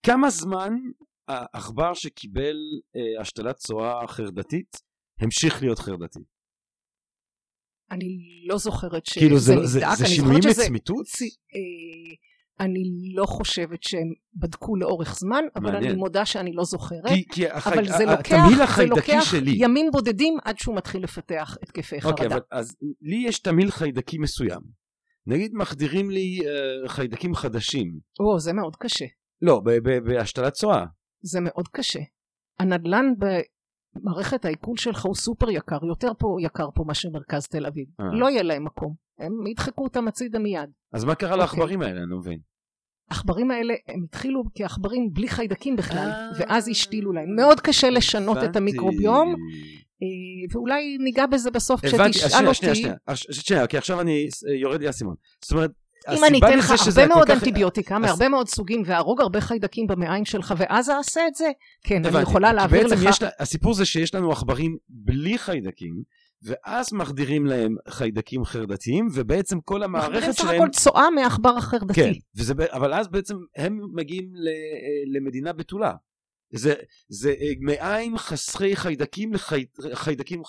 [0.06, 0.72] כמה זמן
[1.28, 2.56] העכבר שקיבל
[2.96, 4.76] אה, השתלת צואה חרדתית
[5.20, 6.20] המשיך להיות חרדתי?
[7.90, 11.06] אני לא זוכרת שזה כאילו זה, נבדק, זה, זה אני שינויים לצמיתות?
[11.54, 12.14] אה,
[12.60, 15.90] אני לא חושבת שהם בדקו לאורך זמן, אבל מעניין.
[15.90, 17.08] אני מודה שאני לא זוכרת.
[17.08, 17.74] כי, כי החי...
[17.74, 22.12] אבל זה לוקח, זה לוקח שלי, ימים בודדים עד שהוא מתחיל לפתח התקפי חרדה.
[22.12, 24.60] אוקיי, אבל אז לי יש תמהיל חיידקי מסוים.
[25.26, 27.98] נגיד מחדירים לי אה, חיידקים חדשים.
[28.20, 29.06] או, זה מאוד קשה.
[29.42, 29.62] לא,
[30.04, 30.84] בהשתלת צואה.
[31.22, 32.00] זה מאוד קשה.
[32.58, 37.86] הנדלן במערכת העיכול שלך הוא סופר יקר, יותר פה יקר פה מאשר מרכז תל אביב.
[38.00, 38.04] אה.
[38.12, 38.94] לא יהיה להם מקום.
[39.22, 40.70] הם ידחקו אותם הצידה מיד.
[40.92, 41.40] אז מה קרה אוקיי.
[41.40, 42.02] לעכברים האלה?
[42.02, 42.38] אני לא מבין.
[43.10, 47.36] העכברים האלה הם התחילו כעכברים בלי חיידקים בכלל, אה, ואז השתילו להם.
[47.36, 48.56] מאוד קשה לשנות את.
[48.56, 49.28] המיקרוביום,
[50.02, 50.06] אה,
[50.54, 52.74] ואולי ניגע בזה בסוף כשתשאל שנייה, שנייה, אותי.
[52.74, 55.14] שנייה, אז ש- שנייה, כי עכשיו אני אה, יורד לי האסימון.
[55.44, 55.70] זאת אומרת,
[56.12, 60.24] אם אני אתן לך הרבה מאוד כך- אנטיביוטיקה מהרבה מאוד סוגים וארוג הרבה חיידקים במעיים
[60.24, 61.46] שלך ואז אעשה את זה,
[61.84, 63.22] כן, אני יכולה להעביר לך.
[63.22, 66.02] לה- הסיפור זה שיש לנו עכברים בלי חיידקים,
[66.44, 70.62] ואז מחדירים להם חיידקים חרדתיים, ובעצם כל מחדירים המערכת סך שלהם...
[70.62, 72.20] הכל צואה מעכבר כן, החרדתי.
[72.36, 75.92] וזה, ב- אבל אז בעצם הם מגיעים ל, אה, למדינה בתולה.
[76.54, 76.74] זה,
[77.08, 79.32] זה אה, מעיים חסרי חיידקים
[79.78, 80.42] לחיידקים,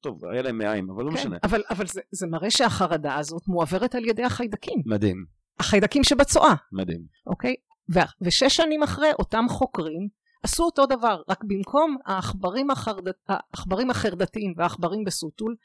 [0.00, 1.36] טוב, היה להם מעיים, אבל לא כן, משנה.
[1.44, 4.82] אבל, אבל זה, זה מראה שהחרדה הזאת מועברת על ידי החיידקים.
[4.86, 5.24] מדהים,
[5.58, 7.00] החיידקים שבצואה, מדהים.
[7.26, 7.54] אוקיי?
[7.94, 10.08] ו, ושש שנים אחרי, אותם חוקרים
[10.42, 13.06] עשו אותו דבר, רק במקום העכברים, החרד...
[13.28, 15.56] העכברים החרדתיים והעכברים בסוטול,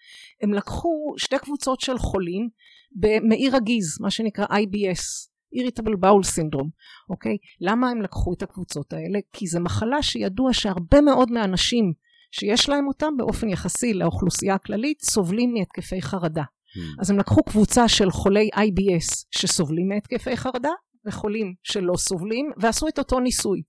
[0.41, 2.49] הם לקחו שתי קבוצות של חולים
[2.95, 6.69] במעי רגיז, מה שנקרא IBS, Irritable Bowel Syndrome,
[7.09, 7.37] אוקיי?
[7.61, 9.19] למה הם לקחו את הקבוצות האלה?
[9.33, 11.93] כי זו מחלה שידוע שהרבה מאוד מהאנשים
[12.31, 16.43] שיש להם אותם באופן יחסי לאוכלוסייה הכללית סובלים מהתקפי חרדה.
[16.43, 16.79] Hmm.
[16.99, 20.71] אז הם לקחו קבוצה של חולי IBS שסובלים מהתקפי חרדה
[21.05, 23.61] וחולים שלא סובלים ועשו את אותו ניסוי.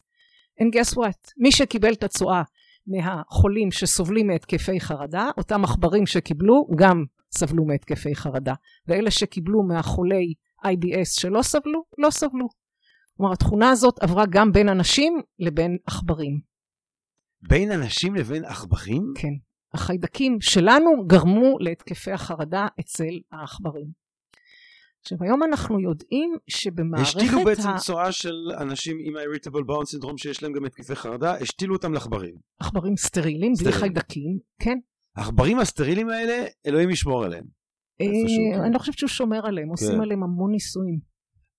[0.61, 1.33] And guess what?
[1.37, 2.43] מי שקיבל את הצואה
[2.87, 8.55] מהחולים שסובלים מהתקפי חרדה, אותם עכברים שקיבלו גם סבלו מהתקפי חרדה.
[8.89, 10.35] ואלה שקיבלו מהחולי
[10.67, 12.49] IBS שלא סבלו, לא סבלו.
[13.17, 16.41] כלומר התכונה הזאת עברה גם בין אנשים לבין עכברים.
[17.49, 19.13] בין אנשים לבין עכברים?
[19.17, 19.35] כן.
[19.75, 24.04] החיידקים שלנו גרמו להתקפי החרדה אצל העכברים.
[25.05, 30.17] עכשיו היום אנחנו יודעים שבמערכת השתילו בעצם ה- צואה של אנשים עם ה-irritable bowel syndrome
[30.17, 32.35] שיש להם גם התקפי חרדה, השתילו אותם לעכברים.
[32.61, 33.73] עכברים סטרילים בלי.
[33.73, 34.79] חיידקים, כן.
[35.17, 37.45] העכברים הסטרילים האלה, אלוהים ישמור עליהם.
[38.01, 38.61] אה, כן.
[38.63, 40.99] אני לא חושבת שהוא שומר עליהם, עושים עליהם המון ניסויים.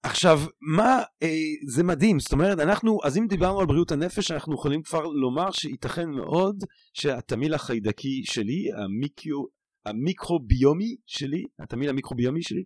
[0.03, 1.29] עכשיו, מה, אה,
[1.67, 5.51] זה מדהים, זאת אומרת, אנחנו, אז אם דיברנו על בריאות הנפש, אנחנו יכולים כבר לומר
[5.51, 9.47] שייתכן מאוד שהתמהיל החיידקי שלי, המיקרו,
[9.85, 12.63] המיקרוביומי שלי, התמהיל המיקרוביומי שלי,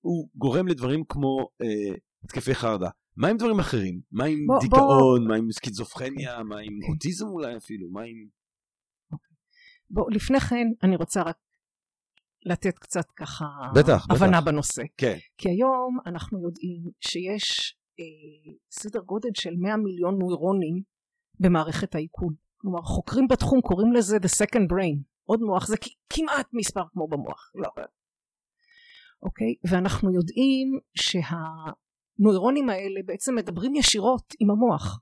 [0.00, 1.94] הוא גורם לדברים כמו אה,
[2.24, 2.88] התקפי חרדה.
[3.16, 4.00] מה עם דברים אחרים?
[4.12, 5.28] מה עם בוא- דיכאון?
[5.28, 6.42] מה עם סקיזופרניה?
[6.42, 6.78] מה עם.
[6.92, 7.90] אוטיזם אולי אפילו?
[7.90, 8.26] מה עם...
[9.90, 11.36] בואו, לפני כן אני רוצה רק
[12.46, 13.44] לתת קצת ככה
[13.74, 14.10] בטח, בטח.
[14.10, 14.82] הבנה בנושא.
[14.96, 15.16] כן.
[15.38, 20.82] כי היום אנחנו יודעים שיש אה, סדר גודל של 100 מיליון נוירונים
[21.40, 22.34] במערכת העיכול.
[22.56, 25.76] כלומר חוקרים בתחום קוראים לזה the second brain, עוד מוח, זה
[26.10, 27.50] כמעט מספר כמו במוח.
[27.54, 27.68] לא.
[29.22, 29.54] אוקיי?
[29.70, 35.00] ואנחנו יודעים שהנוירונים האלה בעצם מדברים ישירות עם המוח.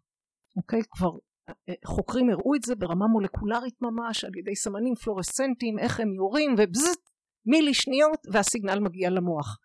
[0.56, 0.82] אוקיי?
[0.90, 1.10] כבר
[1.48, 6.54] אה, חוקרים הראו את זה ברמה מולקולרית ממש על ידי סמנים פלורסצנטיים, איך הם יורים
[6.58, 7.00] ובזט,
[7.46, 9.58] מילי שניות והסיגנל מגיע למוח.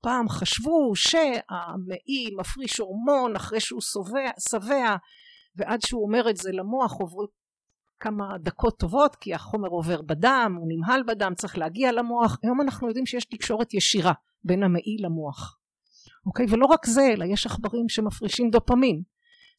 [0.00, 3.80] פעם חשבו שהמעי מפריש הורמון אחרי שהוא
[4.38, 4.96] שבע,
[5.56, 7.26] ועד שהוא אומר את זה למוח עוברו
[8.04, 12.38] כמה דקות טובות כי החומר עובר בדם, הוא נמהל בדם, צריך להגיע למוח.
[12.42, 14.12] היום אנחנו יודעים שיש תקשורת ישירה
[14.44, 15.58] בין המעי למוח.
[16.26, 16.46] אוקיי?
[16.48, 19.02] ולא רק זה, אלא יש עכברים שמפרישים דופמין.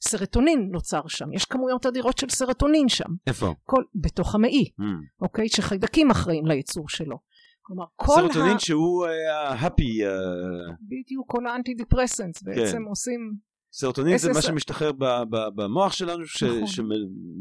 [0.01, 3.53] סרטונין נוצר שם, יש כמויות אדירות של סרטונין שם, איפה?
[3.63, 4.83] כל, בתוך המעי, Mm.
[5.21, 5.49] אוקיי?
[5.49, 7.17] שחיידקים אחראים לייצור שלו.
[7.61, 8.59] כלומר, כל סרטונין ה...
[8.59, 12.83] שהוא אה, ה-happy, אה, בדיוק כל ה-antidepressants בעצם כן.
[12.89, 13.33] עושים
[13.77, 14.33] סרטונין זה.
[14.33, 14.91] מה שמשתחרר
[15.55, 16.43] במוח שלנו, ש...
[16.43, 16.89] נכון.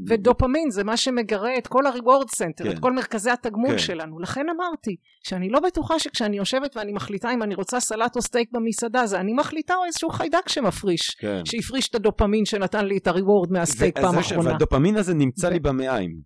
[0.07, 2.70] ודופמין זה מה שמגרה את כל ה-reward center, כן.
[2.70, 3.78] את כל מרכזי התגמול כן.
[3.78, 4.18] שלנו.
[4.18, 8.49] לכן אמרתי שאני לא בטוחה שכשאני יושבת ואני מחליטה אם אני רוצה סלט או סטייק
[8.53, 11.45] במסעדה, זה אני מחליטה או איזשהו חיידק שמפריש, כן.
[11.45, 14.51] שהפריש את הדופמין שנתן לי את ה-reward מהסטייק פעם אחרונה.
[14.51, 16.20] והדופמין הזה נמצא לי במעיים.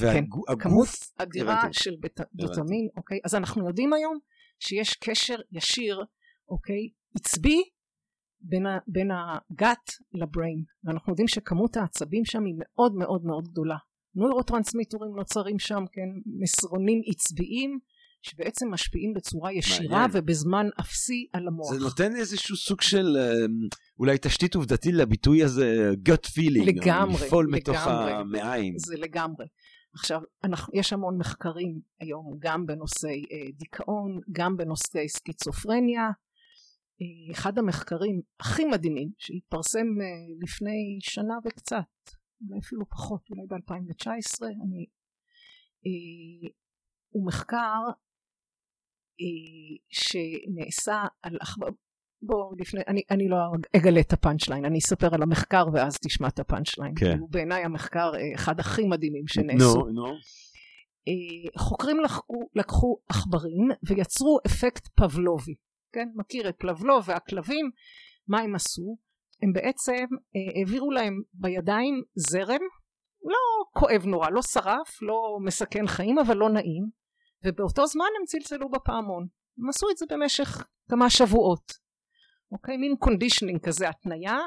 [0.00, 0.44] כן, והגוף...
[0.58, 0.88] כמות
[1.18, 1.62] אדירה.
[1.72, 1.90] של
[2.34, 3.18] דופמין, אוקיי?
[3.24, 4.18] אז אנחנו יודעים היום
[4.60, 6.04] שיש קשר ישיר,
[6.48, 6.88] אוקיי?
[7.16, 7.62] עצבי
[8.42, 13.76] בין, ה, בין הגת לבריין, ואנחנו יודעים שכמות העצבים שם היא מאוד מאוד מאוד גדולה.
[14.14, 16.30] נוירוטרנסמיטורים נוצרים שם, כן?
[16.40, 17.78] מסרונים עצביים
[18.22, 20.10] שבעצם משפיעים בצורה ישירה מעניין.
[20.12, 21.74] ובזמן אפסי על המוח.
[21.74, 23.68] זה נותן איזשהו סוג של אמ,
[23.98, 26.66] אולי תשתית עובדתית לביטוי הזה gut feeling.
[26.66, 27.14] לגמרי.
[27.14, 28.74] לפעול מתוך המעיים.
[28.78, 29.46] זה לגמרי.
[29.94, 36.10] עכשיו, אנחנו, יש המון מחקרים היום גם בנושאי אה, דיכאון, גם בנושאי סקיצופרניה.
[37.00, 40.06] אה, אחד המחקרים הכי מדהימים שהתפרסם אה,
[40.42, 41.84] לפני שנה וקצת,
[42.48, 44.86] אולי אפילו פחות, אולי ב-2019, אני,
[45.86, 46.50] אה,
[47.10, 47.80] הוא מחקר
[49.20, 51.36] אה, שנעשה על
[52.22, 53.36] בואו לפני, אני, אני לא
[53.76, 56.94] אגלה את הפאנצ' ליין, אני אספר על המחקר ואז תשמע את הפאנצ' ליין.
[56.96, 57.18] כן.
[57.18, 59.86] הוא בעיניי המחקר אה, אחד הכי מדהימים שנעשו.
[59.86, 60.14] נו, נו.
[61.58, 65.54] חוקרים לקחו, לקחו עכברים ויצרו אפקט פבלובי,
[65.92, 66.08] כן?
[66.14, 67.70] מכיר את פבלוב והכלבים,
[68.28, 68.96] מה הם עשו?
[69.42, 72.60] הם בעצם אה, העבירו להם בידיים זרם,
[73.24, 76.84] לא כואב נורא, לא שרף, לא מסכן חיים, אבל לא נעים,
[77.44, 79.26] ובאותו זמן הם צלצלו בפעמון.
[79.58, 81.72] הם עשו את זה במשך כמה שבועות.
[82.52, 82.76] אוקיי?
[82.76, 84.38] מין conditioning כזה, התניה.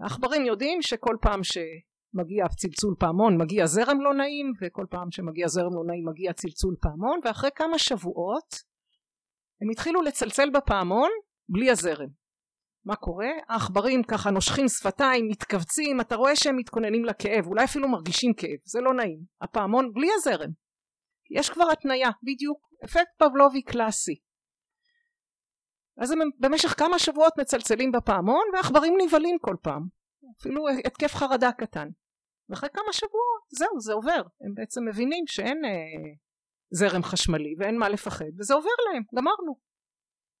[0.00, 5.74] העכברים יודעים שכל פעם שמגיע צלצול פעמון מגיע זרם לא נעים וכל פעם שמגיע זרם
[5.74, 8.54] לא נעים מגיע צלצול פעמון ואחרי כמה שבועות
[9.62, 11.10] הם התחילו לצלצל בפעמון
[11.48, 12.08] בלי הזרם.
[12.84, 13.30] מה קורה?
[13.48, 18.80] העכברים ככה נושכים שפתיים, מתכווצים, אתה רואה שהם מתכוננים לכאב, אולי אפילו מרגישים כאב, זה
[18.80, 19.20] לא נעים.
[19.40, 20.50] הפעמון בלי הזרם.
[21.38, 24.14] יש כבר התניה, בדיוק, אפקט פבלובי קלאסי.
[25.98, 29.82] אז הם במשך כמה שבועות מצלצלים בפעמון ועכברים נבהלים כל פעם
[30.40, 31.88] אפילו התקף חרדה קטן
[32.48, 35.70] ואחרי כמה שבועות זהו זה עובר הם בעצם מבינים שאין אה,
[36.70, 39.58] זרם חשמלי ואין מה לפחד וזה עובר להם גמרנו.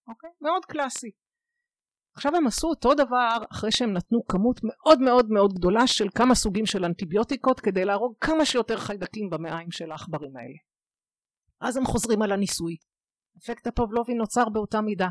[0.08, 0.30] אוקיי?
[0.40, 1.10] מאוד קלאסי.
[2.16, 6.34] עכשיו הם עשו אותו דבר אחרי שהם נתנו כמות מאוד מאוד מאוד גדולה של כמה
[6.34, 10.56] סוגים של אנטיביוטיקות כדי להרוג כמה שיותר חיידקים במעיים של העכברים האלה.
[11.60, 12.76] אז הם חוזרים על הניסוי.
[13.38, 15.08] אפקט הפבלובי נוצר באותה מידה.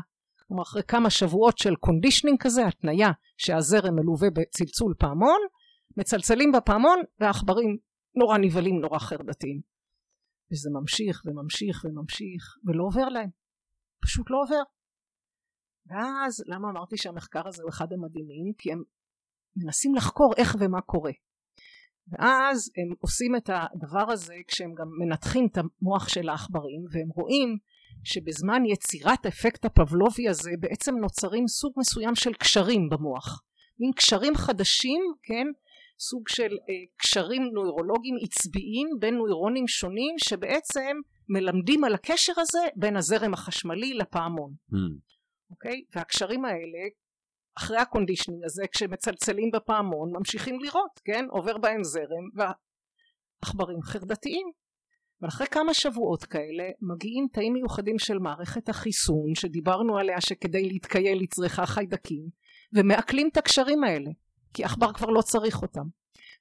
[0.48, 5.40] כלומר אחרי כמה שבועות של conditioning כזה, התניה שהזרם מלווה בצלצול פעמון,
[5.96, 7.76] מצלצלים בפעמון והעכברים
[8.14, 9.75] נורא נבהלים, נורא חרדתיים.
[10.52, 13.30] וזה ממשיך וממשיך וממשיך ולא עובר להם.
[14.02, 14.62] פשוט לא עובר.
[15.86, 18.52] ואז למה אמרתי שהמחקר הזה הוא אחד המדהימים?
[18.58, 18.82] כי הם
[19.56, 21.12] מנסים לחקור איך ומה קורה.
[22.08, 27.58] ואז הם עושים את הדבר הזה כשהם גם מנתחים את המוח של העכברים והם רואים
[28.04, 33.42] שבזמן יצירת האפקט הפבלובי הזה בעצם נוצרים סוג מסוים של קשרים במוח
[33.80, 35.46] מין קשרים חדשים כן
[35.98, 40.96] סוג של אה, קשרים נוירולוגיים עצביים בין נוירונים שונים שבעצם
[41.28, 44.54] מלמדים על הקשר הזה בין הזרם החשמלי לפעמון.
[44.72, 44.76] Mm.
[45.50, 45.82] אוקיי?
[45.94, 46.78] והקשרים האלה
[47.58, 51.24] אחרי ה conditioning הזה כשמצלצלים בפעמון ממשיכים לראות כן?
[51.30, 54.50] עובר בהם זרם והעכברים חרדתיים.
[55.20, 61.20] אבל אחרי כמה שבועות כאלה מגיעים תאים מיוחדים של מערכת החיסון שדיברנו עליה שכדי להתכייל
[61.20, 62.28] היא צריכה חיידקים
[62.72, 64.10] ומעכלים את הקשרים האלה
[64.56, 65.84] כי עכבר כבר לא צריך אותם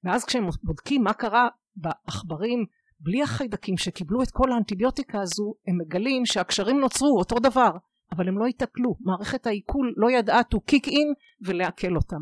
[0.03, 2.66] ואז כשהם בודקים מה קרה בעכברים
[2.99, 7.70] בלי החיידקים שקיבלו את כל האנטיביוטיקה הזו הם מגלים שהקשרים נוצרו אותו דבר
[8.11, 11.13] אבל הם לא התעכלו מערכת העיכול לא ידעה to kick in
[11.45, 12.22] ולעכל אותם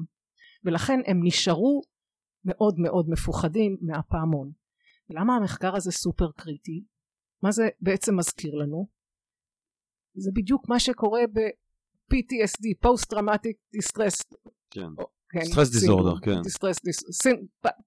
[0.66, 1.82] ולכן הם נשארו
[2.46, 4.52] מאוד מאוד מפוחדים מהפעמון
[5.10, 6.84] למה המחקר הזה סופר קריטי?
[7.44, 8.88] מה זה בעצם מזכיר לנו?
[10.16, 14.38] זה בדיוק מה שקורה ב-PTSD, Post Traumatic Distress.
[14.70, 14.88] כן.
[15.42, 16.42] stress disorder, כן.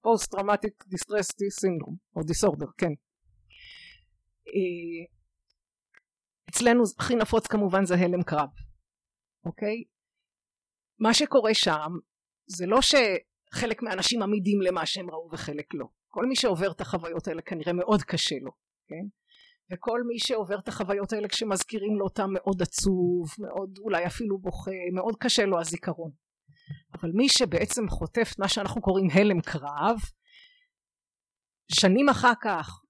[0.00, 2.92] post traumatic distress syndrome, או disorder, כן.
[4.46, 5.04] אה,
[6.50, 8.48] אצלנו הכי נפוץ כמובן זה הלם קרב,
[9.44, 9.84] אוקיי?
[10.98, 11.92] מה שקורה שם
[12.46, 15.86] זה לא שחלק מהאנשים עמידים למה שהם ראו וחלק לא.
[16.08, 18.50] כל מי שעובר את החוויות האלה כנראה מאוד קשה לו,
[18.88, 19.06] כן?
[19.72, 24.70] וכל מי שעובר את החוויות האלה כשמזכירים לו אותם מאוד עצוב, מאוד אולי אפילו בוכה,
[24.92, 26.10] מאוד קשה לו הזיכרון.
[26.94, 29.96] אבל מי שבעצם חוטף מה שאנחנו קוראים הלם קרב,
[31.72, 32.82] שנים אחר כך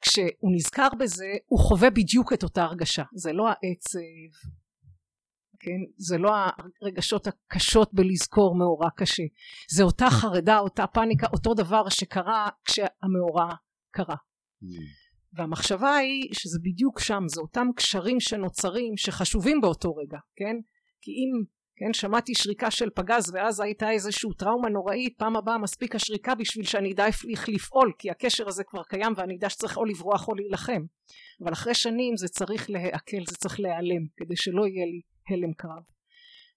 [0.00, 4.48] כשהוא נזכר בזה הוא חווה בדיוק את אותה הרגשה זה לא העצב
[5.60, 5.80] כן?
[5.96, 6.30] זה לא
[6.82, 9.22] הרגשות הקשות בלזכור מאורע קשה
[9.70, 13.54] זה אותה חרדה אותה פאניקה אותו דבר שקרה כשהמאורע
[13.90, 14.66] קרה mm.
[15.32, 20.56] והמחשבה היא שזה בדיוק שם זה אותם קשרים שנוצרים שחשובים באותו רגע כן
[21.00, 21.44] כי אם
[21.78, 26.64] כן שמעתי שריקה של פגז ואז הייתה איזושהי טראומה נוראית פעם הבאה מספיק השריקה בשביל
[26.64, 30.34] שאני אדע איך לפעול כי הקשר הזה כבר קיים ואני אדע שצריך או לברוח או
[30.34, 30.82] להילחם
[31.44, 35.00] אבל אחרי שנים זה צריך להיעכל זה צריך להיעלם כדי שלא יהיה לי
[35.30, 35.82] הלם קרב.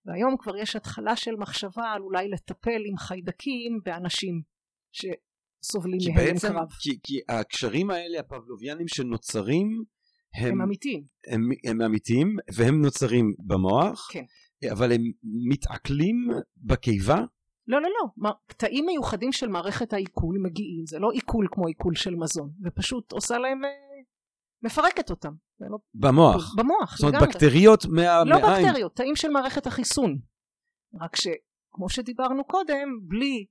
[0.06, 4.42] והיום כבר יש התחלה של מחשבה על אולי לטפל עם חיידקים באנשים
[4.92, 6.68] שסובלים מהלם בעצם, קרב.
[6.82, 9.84] כי, כי הקשרים האלה הפבלוביאנים שנוצרים
[10.36, 11.04] הם, הם אמיתיים.
[11.28, 14.26] הם, הם אמיתיים, והם נוצרים במוח, כן.
[14.72, 15.02] אבל הם
[15.50, 17.22] מתעכלים בקיבה?
[17.68, 18.32] לא, לא, לא.
[18.48, 23.38] קטעים מיוחדים של מערכת העיכול מגיעים, זה לא עיכול כמו עיכול של מזון, ופשוט עושה
[23.38, 23.70] להם, אה,
[24.64, 25.32] מפרקת אותם.
[25.60, 25.78] לא...
[25.94, 26.56] במוח.
[26.58, 28.24] במוח, זאת אומרת, בקטריות מה...
[28.24, 28.38] לא.
[28.38, 30.20] בקטריות, תאים של מערכת החיסון.
[31.02, 33.46] רק שכמו שדיברנו קודם, בלי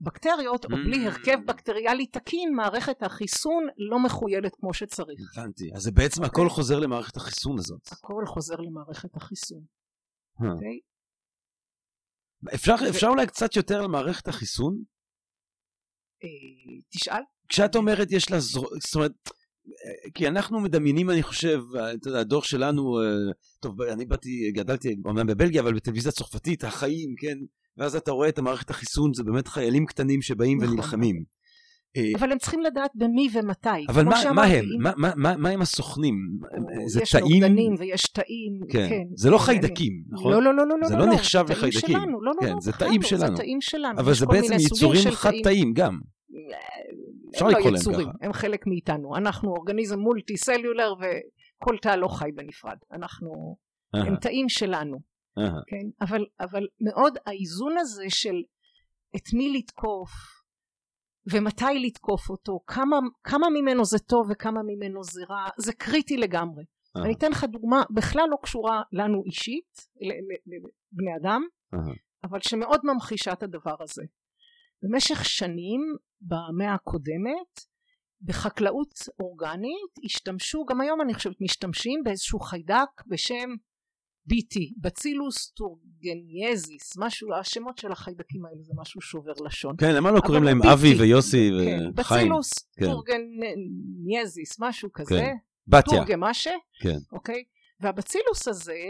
[0.00, 1.46] בקטריות, או בלי הרכב mm.
[1.46, 5.20] בקטריאלי תקין, מערכת החיסון לא מחוילת כמו שצריך.
[5.36, 5.70] הבנתי.
[5.74, 7.80] אז זה בעצם הכל חוזר למערכת החיסון הזאת.
[7.92, 9.60] הכל חוזר למערכת החיסון.
[10.42, 10.52] אה.
[10.52, 10.80] אוקיי?
[12.54, 14.82] אפשר, אפשר אולי קצת יותר על מערכת החיסון?
[16.24, 16.28] אה,
[16.90, 17.22] תשאל.
[17.48, 19.12] כשאת אומרת יש לה זרוע, זאת אומרת,
[20.14, 21.60] כי אנחנו מדמיינים, אני חושב,
[21.94, 27.14] אתה יודע, הדור שלנו, אה, טוב, אני באתי, גדלתי אומנם בבלגיה, אבל בטלוויזיה צרפתית, החיים,
[27.18, 27.38] כן,
[27.76, 30.72] ואז אתה רואה את המערכת החיסון, זה באמת חיילים קטנים שבאים נכון.
[30.72, 31.24] ונלחמים.
[31.96, 33.68] אה, אבל הם צריכים לדעת במי ומתי.
[33.88, 34.64] אבל מה, מה הם?
[34.78, 36.14] מה, מה, מה, מה הם הסוכנים?
[36.86, 37.26] זה יש תאים?
[37.26, 38.60] יש נוגדנים ויש תאים.
[38.70, 38.88] כן.
[38.88, 40.32] כן זה לא כן, חיידקים, נכון?
[40.32, 40.88] לא, לא, לא, לא.
[40.88, 41.96] זה לא, לא לא נחשב לחיידקים.
[41.96, 43.36] שלנו, לא, לא, כן, לא, זה תאים שלנו.
[43.36, 44.00] זה תאים שלנו.
[44.00, 45.98] אבל זה בעצם יצורים חד-תאים גם.
[47.34, 48.10] אפשר לקרוא להם ככה.
[48.20, 49.16] הם חלק מאיתנו.
[49.16, 52.76] אנחנו אורגניזם מולטי סלולר וכל תא לא חי בנפרד.
[52.92, 53.56] אנחנו,
[53.94, 54.98] הם תאים שלנו.
[55.66, 55.86] כן?
[56.00, 58.42] אבל, אבל מאוד האיזון הזה של
[59.16, 60.10] את מי לתקוף
[61.32, 66.64] ומתי לתקוף אותו, כמה, כמה ממנו זה טוב וכמה ממנו זה רע, זה קריטי לגמרי.
[66.96, 69.76] אני אתן לך דוגמה בכלל לא קשורה לנו אישית,
[70.46, 71.42] לבני אדם,
[72.24, 74.02] אבל שמאוד ממחישה את הדבר הזה.
[74.82, 75.80] במשך שנים
[76.20, 77.60] במאה הקודמת
[78.22, 83.50] בחקלאות אורגנית השתמשו, גם היום אני חושבת משתמשים באיזשהו חיידק בשם
[84.32, 89.76] BT, בצילוס טורגניאזיס, משהו, השמות של החיידקים האלה זה משהו שובר לשון.
[89.78, 92.20] כן, למה לא קוראים להם אבי ויוסי כן, וחיים?
[92.20, 92.86] בצילוס כן.
[92.86, 95.14] טורגניאזיס, משהו כזה.
[95.14, 95.34] כן.
[95.66, 95.98] בתיה.
[95.98, 96.54] טורגמשה.
[96.80, 96.98] כן.
[97.12, 97.44] אוקיי?
[97.80, 98.82] והבצילוס הזה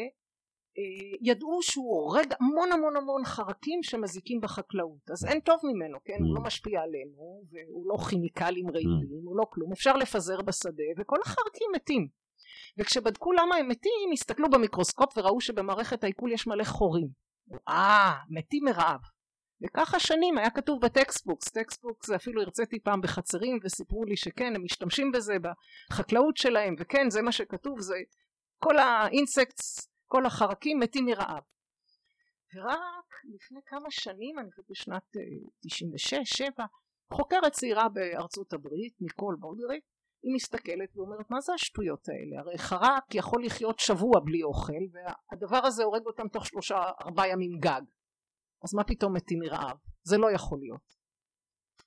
[0.79, 6.17] אה, ידעו שהוא הורג המון המון המון חרקים שמזיקים בחקלאות אז אין טוב ממנו כן
[6.21, 6.47] הוא לא mm.
[6.47, 9.25] משפיע עלינו והוא לא כימיקלים רעילים mm.
[9.25, 12.09] הוא לא כלום אפשר לפזר בשדה וכל החרקים מתים
[12.79, 17.09] וכשבדקו למה הם מתים הסתכלו במיקרוסקופ וראו שבמערכת העיכול יש מלא חורים.
[17.69, 19.01] אה מתים מרעב.
[19.63, 21.49] וככה שנים היה כתוב ב textbooks.
[21.49, 25.35] textbooks אפילו הרציתי פעם בחצרים וסיפרו לי שכן הם משתמשים בזה
[25.91, 27.97] בחקלאות שלהם וכן זה מה שכתוב זה
[28.59, 31.43] כל ה insects כל החרקים מתים מרעב.
[32.55, 35.17] ורק לפני כמה שנים, אני חושבת בשנת
[35.67, 36.67] 96-7, אה,
[37.13, 39.85] חוקרת צעירה בארצות הברית, ניקול ברודריק,
[40.25, 42.41] היא מסתכלת ואומרת מה זה השטויות האלה?
[42.41, 47.59] הרי חרק יכול לחיות שבוע בלי אוכל והדבר הזה הורג אותם תוך שלושה ארבעה ימים
[47.61, 47.83] גג.
[48.65, 49.77] אז מה פתאום מתים מרעב?
[50.03, 50.95] זה לא יכול להיות.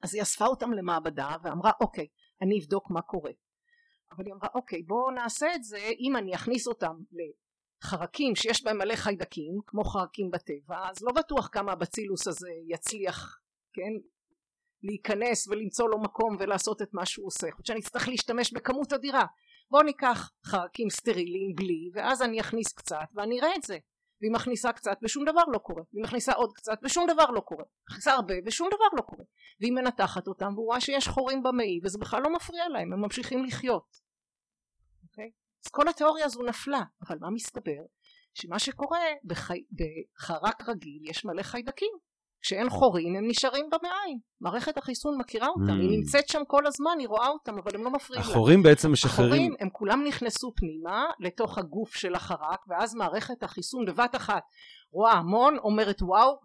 [0.04, 2.08] אז היא אספה אותם למעבדה ואמרה אוקיי
[2.42, 3.32] אני אבדוק מה קורה.
[4.12, 6.96] אבל היא אמרה אוקיי בואו נעשה את זה אם אני אכניס אותם
[7.84, 13.40] חרקים שיש בהם מלא חיידקים כמו חרקים בטבע אז לא בטוח כמה הבצילוס הזה יצליח
[13.74, 13.92] כן
[14.84, 17.48] להיכנס ולמצוא לו מקום ולעשות את מה שהוא עושה.
[17.48, 19.26] יכול שאני אצטרך להשתמש בכמות אדירה.
[19.72, 23.78] בואו ניקח חרקים סטרילים בלי ואז אני אכניס קצת ואני אראה את זה.
[24.22, 25.84] והיא מכניסה קצת ושום דבר לא קורה.
[25.94, 27.64] והיא מכניסה עוד קצת ושום דבר לא קורה.
[27.90, 29.24] מכניסה הרבה ושום דבר לא קורה.
[29.60, 34.00] והיא מנתחת אותם ורואה שיש חורים במעי וזה בכלל לא מפריע להם הם ממשיכים לחיות.
[35.04, 35.26] אוקיי?
[35.26, 35.32] Okay?
[35.66, 37.82] אז כל התיאוריה הזו נפלה אבל מה מסתבר?
[38.34, 39.64] שמה שקורה בחי...
[39.72, 41.92] בחרק רגיל יש מלא חיידקים
[42.42, 45.82] כשאין חורים הם נשארים במעיים מערכת החיסון מכירה אותם mm.
[45.82, 48.92] היא נמצאת שם כל הזמן היא רואה אותם אבל הם לא מפריעים לה החורים בעצם
[48.92, 54.44] משחררים החורים הם כולם נכנסו פנימה לתוך הגוף של החרק ואז מערכת החיסון בבת אחת
[54.92, 56.40] רואה המון אומרת וואו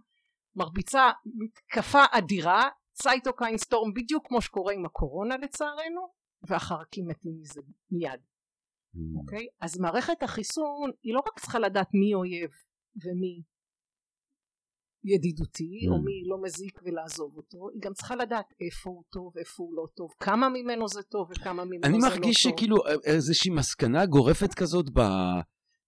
[0.57, 2.63] מרביצה מתקפה אדירה
[2.93, 6.09] צייטוקיין סטורם בדיוק כמו שקורה עם הקורונה לצערנו
[6.49, 8.21] והחרקים מתים מזה מיד
[8.95, 9.21] Mm.
[9.21, 9.39] אוקיי?
[9.39, 9.51] Okay?
[9.61, 12.51] אז מערכת החיסון היא לא רק צריכה לדעת מי אויב
[12.97, 13.43] ומי
[15.05, 15.91] ידידותי mm.
[15.91, 19.75] או מי לא מזיק ולעזוב אותו היא גם צריכה לדעת איפה הוא טוב איפה הוא
[19.77, 22.05] לא טוב כמה ממנו זה טוב וכמה ממנו זה לא טוב.
[22.05, 25.01] אני מרגיש שכאילו איזושהי מסקנה גורפת כזאת ב...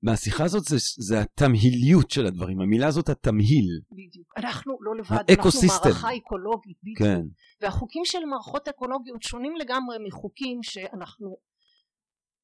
[0.04, 3.80] מהשיחה הזאת זה, זה התמהיליות של הדברים, המילה הזאת התמהיל.
[3.90, 4.32] בדיוק.
[4.36, 6.98] אנחנו לא לבד, אנחנו מערכה אקולוגית, בדיוק.
[6.98, 7.20] כן.
[7.60, 11.36] והחוקים של מערכות אקולוגיות שונים לגמרי מחוקים שאנחנו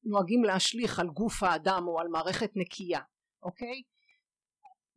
[0.03, 2.99] נוהגים להשליך על גוף האדם או על מערכת נקייה,
[3.43, 3.81] אוקיי?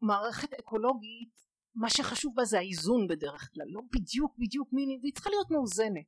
[0.02, 1.43] מערכת אקולוגית
[1.74, 6.04] מה שחשוב בה זה האיזון בדרך כלל, לא בדיוק בדיוק מיני, והיא צריכה להיות מאוזנת.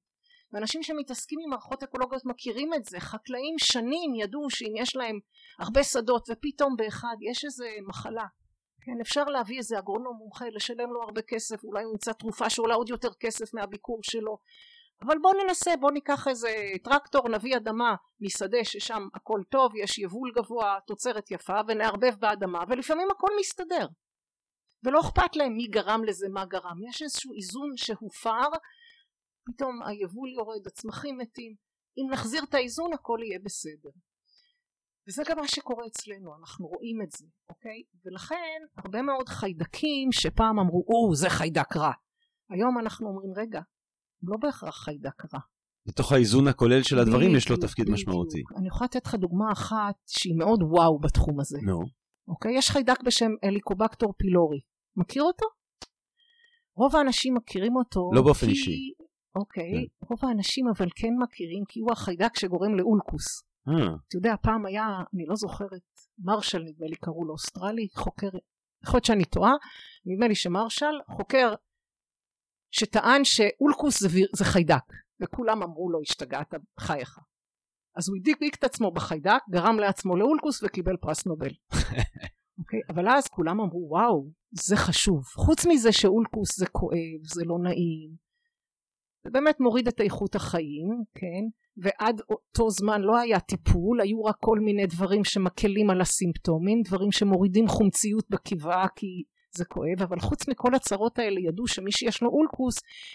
[0.53, 5.19] ואנשים שמתעסקים עם מערכות אקולוגיות מכירים את זה, חקלאים שנים ידעו שאם יש להם
[5.59, 8.27] הרבה שדות ופתאום באחד יש איזה מחלה,
[8.81, 12.75] כן, אפשר להביא איזה אגרונום מומחה, לשלם לו הרבה כסף, אולי הוא ימצא תרופה שעולה
[12.75, 14.39] עוד יותר כסף מהביקור שלו,
[15.03, 16.49] אבל בוא ננסה בוא ניקח איזה
[16.85, 23.11] טרקטור נביא אדמה משדה ששם הכל טוב יש יבול גבוה תוצרת יפה ונערבב באדמה ולפעמים
[23.11, 23.87] הכל מסתדר
[24.87, 28.49] ולא אכפת להם מי גרם לזה מה גרם יש איזשהו איזון שהופר
[29.47, 31.55] פתאום היבול יורד הצמחים מתים
[31.99, 33.91] אם נחזיר את האיזון הכל יהיה בסדר
[35.09, 40.59] וזה גם מה שקורה אצלנו אנחנו רואים את זה אוקיי ולכן הרבה מאוד חיידקים שפעם
[40.59, 41.93] אמרו או זה חיידק רע
[42.51, 43.61] היום אנחנו אומרים רגע
[44.23, 45.41] לא בהכרח חיידק רע
[45.87, 48.43] בתוך האיזון הכולל של הדברים יש לו תפקיד משמעותי.
[48.57, 51.59] אני יכולה לתת לך דוגמה אחת שהיא מאוד וואו בתחום הזה.
[51.63, 51.81] נו.
[52.29, 52.59] אוקיי?
[52.59, 54.61] יש חיידק בשם אליקובקטור פילורי.
[54.97, 55.47] מכיר אותו?
[56.77, 58.11] רוב האנשים מכירים אותו.
[58.15, 58.53] לא באופן כי...
[58.53, 58.93] אישי.
[59.35, 59.73] אוקיי.
[59.73, 60.07] כן.
[60.07, 63.43] רוב האנשים אבל כן מכירים כי הוא החיידק שגורם לאולקוס.
[63.69, 63.75] אה.
[64.09, 65.83] אתה יודע, פעם היה, אני לא זוכרת,
[66.19, 68.29] מרשל נדמה לי קראו לו, אוסטרלי, חוקר,
[68.85, 69.53] יכול להיות שאני טועה,
[70.07, 71.55] נדמה לי שמרשל, חוקר
[72.71, 74.93] שטען שאולקוס זה, זה חיידק.
[75.21, 77.19] וכולם אמרו לו השתגעת חייך
[77.97, 81.53] אז הוא הדביק את עצמו בחיידק גרם לעצמו לאולקוס וקיבל פרס נובל
[82.59, 82.81] אוקיי?
[82.89, 85.23] אבל אז כולם אמרו וואו זה חשוב.
[85.25, 88.27] חוץ מזה שאולקוס זה כואב זה לא נעים
[89.27, 91.45] זה באמת מוריד את איכות החיים כן?
[91.77, 97.13] ועד אותו זמן לא היה טיפול היו רק כל מיני דברים שמקלים על הסימפטומים דברים
[97.13, 99.23] שמורידים חומציות בקיבה כי
[99.57, 102.75] זה כואב אבל חוץ מכל הצרות האלה ידעו שמי שיש לו אולקוס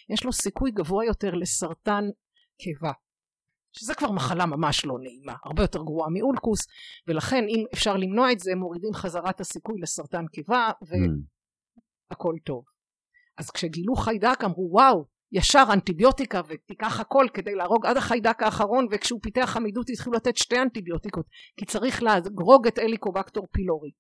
[0.10, 2.04] יש לו סיכוי גבוה יותר לסרטן
[2.58, 2.92] קיבה
[3.72, 6.60] שזה כבר מחלה ממש לא נעימה הרבה יותר גרועה מאולקוס
[7.08, 12.44] ולכן אם אפשר למנוע את זה מורידים חזרה את הסיכוי לסרטן קיבה והכל mm.
[12.46, 12.64] טוב.
[13.38, 19.20] אז כשגילו חיידק אמרו וואו ישר אנטיביוטיקה ותיקח הכל כדי להרוג עד החיידק האחרון וכשהוא
[19.24, 21.26] פיתח עמידות התחילו לתת שתי אנטיביוטיקות
[21.58, 23.92] כי צריך להרוג את אליקובקטור פילורי.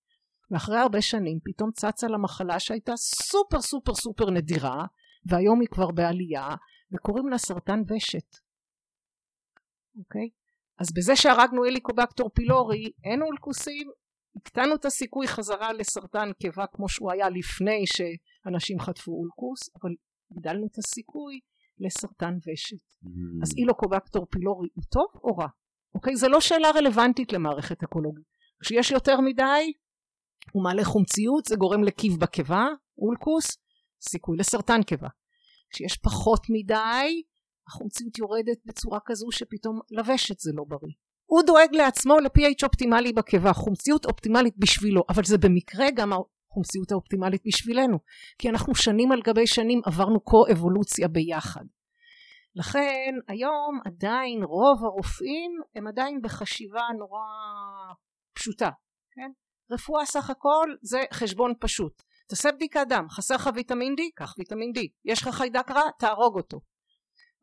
[0.51, 4.85] ואחרי הרבה שנים פתאום צצה לה מחלה שהייתה סופר סופר סופר נדירה
[5.25, 6.55] והיום היא כבר בעלייה
[6.93, 8.37] וקוראים לה סרטן ושת
[9.99, 10.29] אוקיי?
[10.79, 13.87] אז בזה שהרגנו אליקובקטור פילורי אין אולקוסים
[14.35, 19.91] הקטנו את הסיכוי חזרה לסרטן קיבה כמו שהוא היה לפני שאנשים חטפו אולקוס אבל
[20.31, 21.39] הגדלנו את הסיכוי
[21.79, 23.07] לסרטן ושת mm.
[23.43, 25.47] אז אילוקובקטור פילורי הוא טוב או רע?
[25.95, 26.15] אוקיי?
[26.15, 28.25] זה לא שאלה רלוונטית למערכת אקולוגית
[28.61, 29.73] כשיש יותר מדי
[30.51, 32.65] הוא מעלה חומציות זה גורם לקיב בקיבה
[32.97, 33.57] אולקוס
[34.01, 35.07] סיכוי לסרטן קיבה
[35.69, 37.21] כשיש פחות מדי
[37.71, 40.93] החומציות יורדת בצורה כזו שפתאום לוושת זה לא בריא.
[41.25, 43.53] הוא דואג לעצמו ל-pH אופטימלי בקיבה.
[43.53, 47.97] חומציות אופטימלית בשבילו אבל זה במקרה גם החומציות האופטימלית בשבילנו
[48.37, 51.65] כי אנחנו שנים על גבי שנים עברנו קו-אבולוציה ביחד.
[52.55, 57.21] לכן היום עדיין רוב הרופאים הם עדיין בחשיבה נורא
[58.33, 58.69] פשוטה
[59.11, 59.31] כן?
[59.71, 62.03] רפואה סך הכל זה חשבון פשוט.
[62.27, 64.01] תעשה בדיקת דם חסר לך ויטמין D?
[64.15, 64.79] קח ויטמין D.
[65.05, 65.81] יש לך חיידק רע?
[65.99, 66.59] תהרוג אותו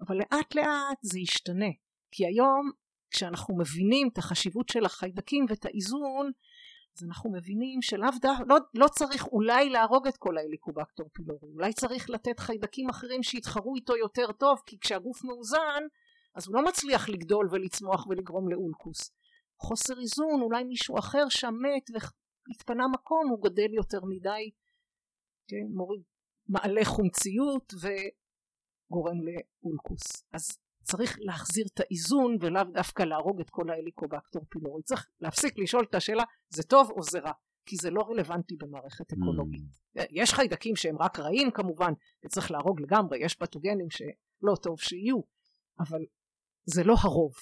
[0.01, 1.71] אבל לאט לאט זה ישתנה.
[2.11, 2.71] כי היום
[3.11, 6.31] כשאנחנו מבינים את החשיבות של החיידקים ואת האיזון
[6.99, 11.73] אז אנחנו מבינים שלאו דווקא לא, לא צריך אולי להרוג את כל ההליקובקטור פילורי אולי
[11.73, 15.83] צריך לתת חיידקים אחרים שיתחרו איתו יותר טוב כי כשהגוף מאוזן
[16.35, 19.11] אז הוא לא מצליח לגדול ולצמוח ולגרום לאולקוס.
[19.61, 21.91] חוסר איזון אולי מישהו אחר שם מת
[22.49, 24.51] והתפנה מקום הוא גדל יותר מדי.
[25.49, 26.03] כן, מוריד
[26.49, 27.75] מעלה חומציות
[28.89, 30.25] וגורם לאולקוס.
[30.33, 34.83] אז צריך להחזיר את האיזון ולאו דווקא להרוג את כל ההליקובקטור פילורי.
[34.83, 37.33] צריך להפסיק לשאול את השאלה זה טוב או זה רע?
[37.67, 39.63] כי זה לא רלוונטי במערכת אקולוגית.
[39.63, 40.03] Mm.
[40.11, 41.93] יש חיידקים שהם רק רעים כמובן
[42.25, 43.25] וצריך להרוג לגמרי.
[43.25, 45.21] יש פתוגנים שלא טוב שיהיו
[45.81, 46.01] אבל
[46.65, 47.35] זה לא הרוב.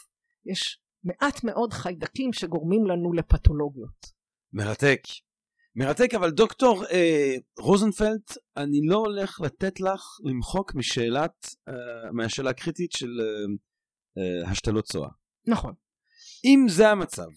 [0.46, 4.12] יש מעט מאוד חיידקים שגורמים לנו לפתולוגיות.
[4.52, 5.02] מרתק
[5.76, 8.20] מרתק אבל דוקטור אה, רוזנפלד
[8.56, 11.74] אני לא הולך לתת לך למחוק משאלת אה,
[12.12, 13.26] מהשאלה הקריטית של אה,
[14.18, 15.08] אה, השתלות צואה.
[15.46, 15.74] נכון.
[16.44, 17.28] אם זה המצב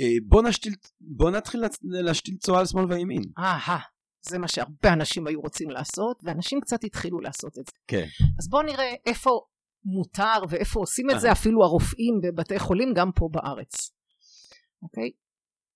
[0.00, 3.22] אה, בוא, נשתיל, בוא נתחיל להשתיל צואה על שמאל וימין.
[3.38, 3.78] אהה
[4.24, 7.72] זה מה שהרבה אנשים היו רוצים לעשות ואנשים קצת התחילו לעשות את זה.
[7.86, 8.06] כן.
[8.38, 9.40] אז בוא נראה איפה
[9.84, 13.90] מותר ואיפה עושים את זה אפילו הרופאים בבתי חולים גם פה בארץ.
[14.82, 15.10] אוקיי?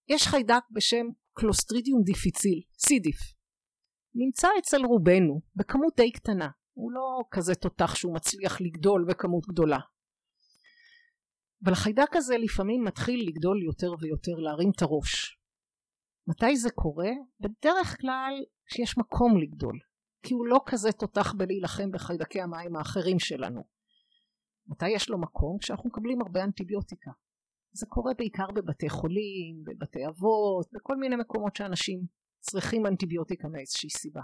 [0.08, 1.06] יש חיידק בשם
[1.38, 3.18] קלוסטרידיום דיפיציל, סידיף.
[4.14, 6.48] נמצא אצל רובנו בכמות די קטנה.
[6.72, 9.78] הוא לא כזה תותח שהוא מצליח לגדול בכמות גדולה.
[11.64, 15.38] אבל החיידק הזה לפעמים מתחיל לגדול יותר ויותר, להרים את הראש.
[16.26, 17.10] מתי זה קורה?
[17.40, 18.34] בדרך כלל
[18.66, 19.78] כשיש מקום לגדול.
[20.22, 23.64] כי הוא לא כזה תותח בלהילחם בחיידקי המים האחרים שלנו.
[24.66, 25.58] מתי יש לו מקום?
[25.58, 27.10] כשאנחנו מקבלים הרבה אנטיביוטיקה.
[27.76, 32.00] זה קורה בעיקר בבתי חולים, בבתי אבות, בכל מיני מקומות שאנשים
[32.40, 34.22] צריכים אנטיביוטיקה מאיזושהי סיבה.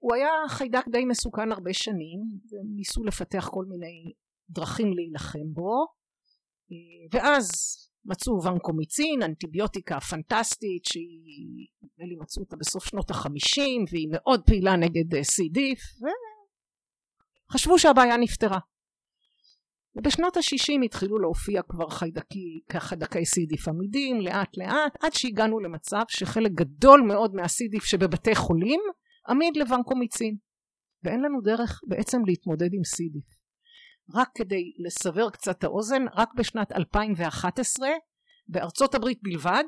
[0.00, 2.20] הוא היה חיידק די מסוכן הרבה שנים
[2.50, 4.12] וניסו לפתח כל מיני
[4.50, 5.86] דרכים להילחם בו
[7.12, 7.48] ואז
[8.04, 14.76] מצאו ונקומיצין אנטיביוטיקה פנטסטית שהיא נדמה לי מצאו אותה בסוף שנות החמישים והיא מאוד פעילה
[14.76, 15.80] נגד סי דיף
[17.50, 18.58] וחשבו שהבעיה נפתרה
[19.98, 26.52] ובשנות השישים התחילו להופיע כבר חיידקי, חיידקי סידיף עמידים לאט לאט עד שהגענו למצב שחלק
[26.52, 28.80] גדול מאוד מהסידיף שבבתי חולים
[29.28, 30.36] עמיד לוונקומיצין
[31.02, 33.24] ואין לנו דרך בעצם להתמודד עם סידיף.
[34.14, 37.88] רק כדי לסבר קצת האוזן רק בשנת 2011
[38.48, 39.64] בארצות הברית בלבד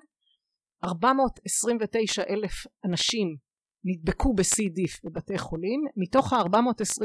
[0.85, 2.53] 429 אלף
[2.85, 3.37] אנשים
[3.85, 7.03] נדבקו בסי דיף בבתי חולים מתוך ה-429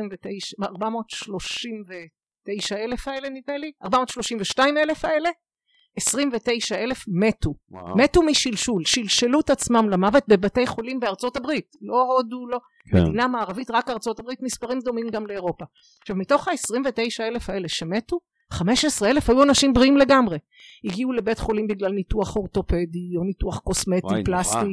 [2.49, 3.71] 439 אלף האלה נדמה לי?
[3.83, 5.29] 432 אלף האלה?
[5.97, 7.53] 29 אלף מתו.
[7.71, 7.97] וואו.
[7.97, 8.85] מתו משלשול.
[8.85, 11.75] שלשלו את עצמם למוות בבתי חולים בארצות הברית.
[11.81, 12.59] לא הודו לא.
[12.91, 13.03] כן.
[13.03, 15.65] מדינה מערבית רק ארצות הברית מספרים דומים גם לאירופה.
[16.01, 18.19] עכשיו מתוך ה-29 אלף האלה שמתו
[18.51, 20.37] 15 אלף היו אנשים בריאים לגמרי.
[20.83, 24.57] הגיעו לבית חולים בגלל ניתוח אורתופדי או ניתוח קוסמטי וואי, פלסטי.
[24.57, 24.69] נורא.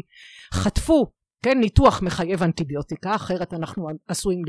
[0.54, 1.06] חטפו.
[1.44, 4.42] כן ניתוח מחייב אנטיביוטיקה אחרת אנחנו עשויים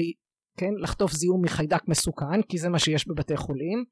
[0.58, 0.72] כן?
[0.80, 3.86] לחטוף זיהום מחיידק מסוכן כי זה מה שיש בבתי חולים.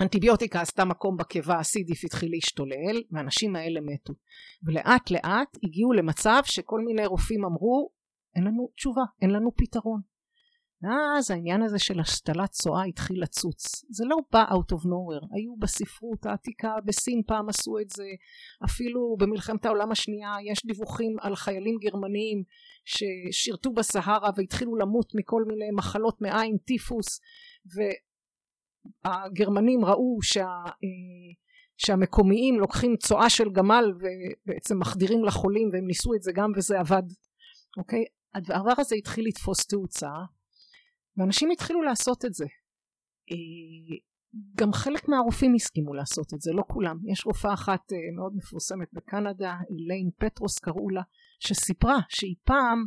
[0.00, 4.12] אנטיביוטיקה עשתה מקום בקיבה הסידיף התחיל להשתולל והאנשים האלה מתו.
[4.66, 7.90] ולאט לאט הגיעו למצב שכל מיני רופאים אמרו
[8.36, 10.00] אין לנו תשובה אין לנו פתרון
[10.82, 13.84] ואז העניין הזה של השתלת צואה התחיל לצוץ.
[13.90, 15.26] זה לא בא out of nowhere.
[15.30, 18.06] היו בספרות העתיקה בסין פעם עשו את זה.
[18.64, 22.42] אפילו במלחמת העולם השנייה יש דיווחים על חיילים גרמניים
[22.84, 27.20] ששירתו בסהרה והתחילו למות מכל מיני מחלות מעיים טיפוס.
[29.04, 31.34] והגרמנים ראו שה, אה,
[31.76, 37.02] שהמקומיים לוקחים צואה של גמל ובעצם מחדירים לחולים והם ניסו את זה גם וזה עבד.
[37.78, 38.04] אוקיי?
[38.34, 40.10] הדבר הזה התחיל לתפוס תאוצה
[41.16, 42.44] ואנשים התחילו לעשות את זה.
[43.30, 43.96] אה,
[44.56, 46.96] גם חלק מהרופאים הסכימו לעשות את זה לא כולם.
[47.12, 51.02] יש רופאה אחת אה, מאוד מפורסמת בקנדה איליין פטרוס קראו לה
[51.40, 52.84] שסיפרה שהיא פעם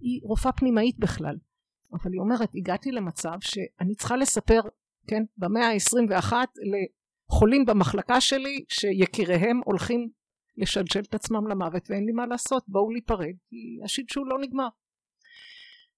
[0.00, 1.36] היא רופאה פנימאית בכלל
[1.92, 4.60] אבל היא אומרת הגעתי למצב שאני צריכה לספר
[5.06, 6.32] כן במאה ה-21
[6.70, 10.10] לחולים במחלקה שלי שיקיריהם הולכים
[10.56, 14.68] לשלשל את עצמם למוות ואין לי מה לעשות בואו להיפרד כי השלשול לא נגמר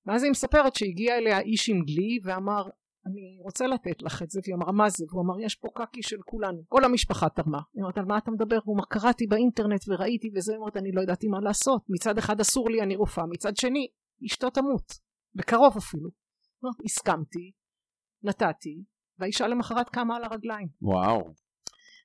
[0.07, 2.63] ואז היא מספרת שהגיע אליה איש עם דלי ואמר
[3.07, 4.41] אני רוצה לתת לך את זה.
[4.45, 5.05] והיא אמרה מה זה?
[5.11, 6.63] והוא אמר יש פה קקי של כולנו.
[6.69, 7.59] כל המשפחה תרמה.
[7.75, 8.59] היא אומרת על מה אתה מדבר?
[8.65, 10.53] הוא אמר קראתי באינטרנט וראיתי וזה.
[10.53, 11.83] היא אומרת אני לא ידעתי מה לעשות.
[11.89, 13.27] מצד אחד אסור לי אני רופאה.
[13.27, 13.87] מצד שני
[14.27, 14.93] אשתו תמות.
[15.35, 16.11] בקרוב אפילו.
[16.85, 17.53] הסכמתי
[18.23, 18.85] נתתי.
[19.19, 20.69] והאישה למחרת קמה על הרגליים.
[20.83, 21.35] וואו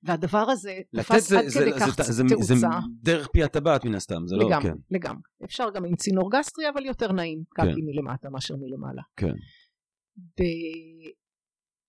[0.05, 2.13] והדבר הזה תפס עד כדי כך תאוצה.
[2.13, 2.67] זה
[3.03, 4.45] דרך פי הטבעת מן הסתם, זה לא...
[4.45, 4.75] לגמרי, כן.
[4.91, 5.21] לגמרי.
[5.43, 7.71] אפשר גם עם צינור גסטרי, אבל יותר נעים, כן.
[7.71, 9.01] קקי מלמטה מאשר מלמעלה.
[9.15, 9.33] כן.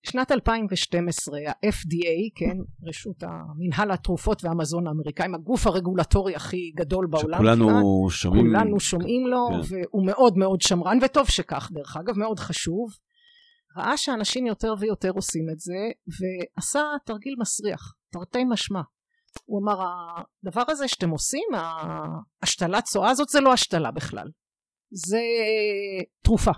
[0.06, 2.56] בשנת 2012 ה-FDA, כן,
[2.88, 9.26] רשות המנהל התרופות והמזון האמריקאים, הגוף הרגולטורי הכי גדול בעולם שכולנו כמעט, שומעים, כולנו שומעים
[9.26, 9.76] לו, כן.
[9.76, 12.90] והוא מאוד מאוד שמרן, וטוב שכך דרך אגב, מאוד חשוב.
[13.76, 17.94] ראה שאנשים יותר ויותר עושים את זה, ועשה תרגיל מסריח.
[18.18, 18.80] תרתי משמע.
[19.44, 19.86] הוא אמר
[20.42, 24.30] הדבר הזה שאתם עושים ההשתלת צואה הזאת זה לא השתלה בכלל
[24.90, 25.20] זה
[26.24, 26.50] תרופה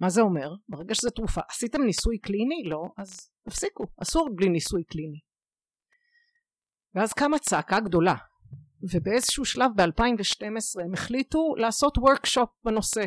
[0.00, 0.54] מה זה אומר?
[0.68, 2.62] ברגע שזה תרופה עשיתם ניסוי קליני?
[2.64, 5.20] לא אז תפסיקו אסור בלי ניסוי קליני
[6.94, 8.14] ואז קמה צעקה גדולה
[8.92, 13.04] ובאיזשהו שלב ב-2012 הם החליטו לעשות וורקשופ בנושא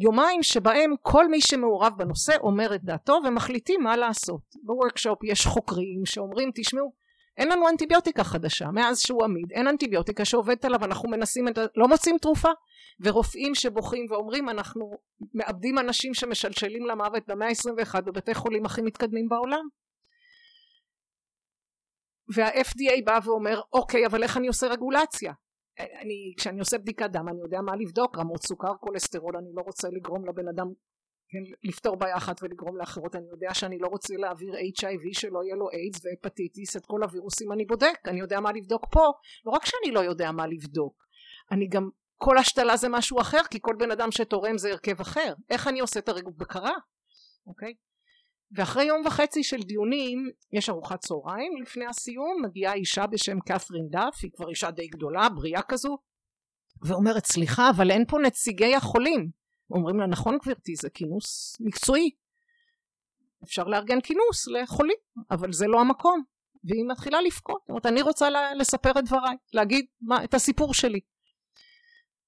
[0.00, 4.42] יומיים שבהם כל מי שמעורב בנושא אומר את דעתו ומחליטים מה לעשות.
[4.62, 6.92] בוורקשופ יש חוקרים שאומרים תשמעו
[7.36, 11.88] אין לנו אנטיביוטיקה חדשה מאז שהוא עמיד אין אנטיביוטיקה שעובדת עליו אנחנו מנסים את לא
[11.88, 12.50] מוצאים תרופה.
[13.00, 14.98] ורופאים שבוכים ואומרים אנחנו
[15.34, 19.68] מאבדים אנשים שמשלשלים למוות במאה ה-21 בבתי חולים הכי מתקדמים בעולם.
[22.34, 25.32] וה-FDA בא ואומר אוקיי אבל איך אני עושה רגולציה
[26.00, 29.88] אני, כשאני עושה בדיקת דם אני יודע מה לבדוק, רמות סוכר, כולסטרול, אני לא רוצה
[29.88, 30.66] לגרום לבן אדם
[31.32, 35.56] כן, לפתור בעיה אחת ולגרום לאחרות, אני יודע שאני לא רוצה להעביר HIV שלא יהיה
[35.56, 39.04] לו איידס והפטיטיס, את כל הווירוסים אני בודק, אני יודע מה לבדוק פה,
[39.46, 40.94] לא רק שאני לא יודע מה לבדוק,
[41.52, 45.34] אני גם, כל השתלה זה משהו אחר, כי כל בן אדם שתורם זה הרכב אחר,
[45.50, 46.72] איך אני עושה את הבקרה,
[47.46, 47.74] אוקיי?
[48.52, 54.18] ואחרי יום וחצי של דיונים יש ארוחת צהריים לפני הסיום מגיעה אישה בשם קת'רין דף
[54.22, 55.98] היא כבר אישה די גדולה בריאה כזו
[56.82, 59.30] ואומרת סליחה אבל אין פה נציגי החולים.
[59.70, 62.10] אומרים לה נכון גברתי זה כינוס מקצועי.
[63.44, 64.96] אפשר לארגן כינוס לחולים
[65.30, 66.22] אבל זה לא המקום.
[66.64, 68.28] והיא מתחילה לבכות אומרת אני רוצה
[68.58, 71.00] לספר את דבריי להגיד מה, את הסיפור שלי.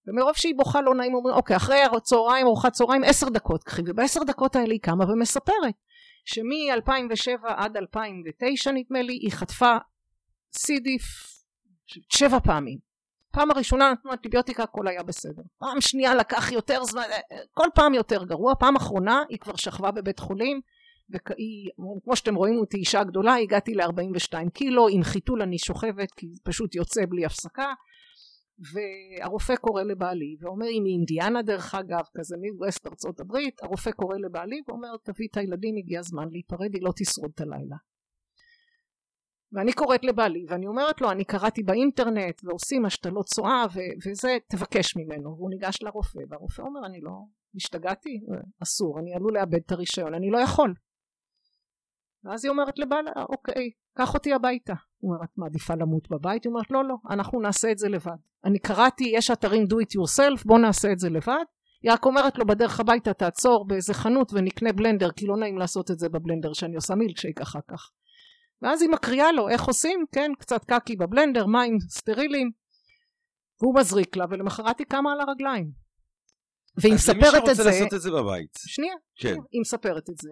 [0.06, 4.20] ומרוב שהיא בוכה לא נעים אומרים אוקיי אחרי הצהריים ארוחת צהריים עשר דקות קחי ובעשר
[4.22, 5.74] דקות האלה היא קמה ומספרת
[6.24, 9.76] שמ-2007 עד 2009 נדמה לי היא חטפה
[10.52, 11.02] סידיף
[12.08, 12.78] שבע פעמים.
[13.32, 15.42] פעם הראשונה נתנו אנטיביוטיקה הכל היה בסדר.
[15.58, 17.02] פעם שנייה לקח יותר זמן
[17.50, 18.54] כל פעם יותר גרוע.
[18.54, 20.60] פעם אחרונה היא כבר שכבה בבית חולים
[21.10, 21.70] והיא
[22.04, 26.74] כמו שאתם רואים אותי אישה גדולה הגעתי ל-42 קילו עם חיתול אני שוכבת כי פשוט
[26.74, 27.72] יוצא בלי הפסקה
[28.72, 34.60] והרופא קורא לבעלי ואומר היא מאינדיאנה דרך אגב כזה מווסט ארצות הברית הרופא קורא לבעלי
[34.68, 37.76] ואומר תביא את הילדים הגיע הזמן להיפרד היא לא תשרוד את הלילה
[39.52, 43.64] ואני קוראת לבעלי ואני אומרת לו אני קראתי באינטרנט ועושים השתלות צואה
[44.06, 47.12] וזה תבקש ממנו והוא ניגש לרופא והרופא אומר אני לא
[47.56, 48.20] השתגעתי
[48.62, 50.74] אסור אני עלול לאבד את הרישיון אני לא יכול
[52.24, 54.74] ואז היא אומרת לבעלה אוקיי קח אותי הביתה.
[54.98, 56.44] הוא אומר את מעדיפה למות בבית?
[56.44, 58.16] היא אומרת לא לא אנחנו נעשה את זה לבד.
[58.44, 61.44] אני קראתי יש אתרים do it yourself בוא נעשה את זה לבד.
[61.82, 65.90] היא רק אומרת לו בדרך הביתה תעצור באיזה חנות ונקנה בלנדר כי לא נעים לעשות
[65.90, 67.90] את זה בבלנדר שאני עושה מילקשייק אחר כך.
[68.62, 70.04] ואז היא מקריאה לו איך עושים?
[70.12, 72.50] כן קצת קקי בבלנדר מים סטרילים.
[73.62, 75.70] והוא מזריק לה ולמחרת היא קמה על הרגליים.
[76.76, 77.30] והיא מספרת את זה...
[77.30, 78.50] אז למי שרוצה לעשות את זה בבית.
[78.56, 79.28] שנייה, כן.
[79.28, 80.30] שנייה, היא מספרת את זה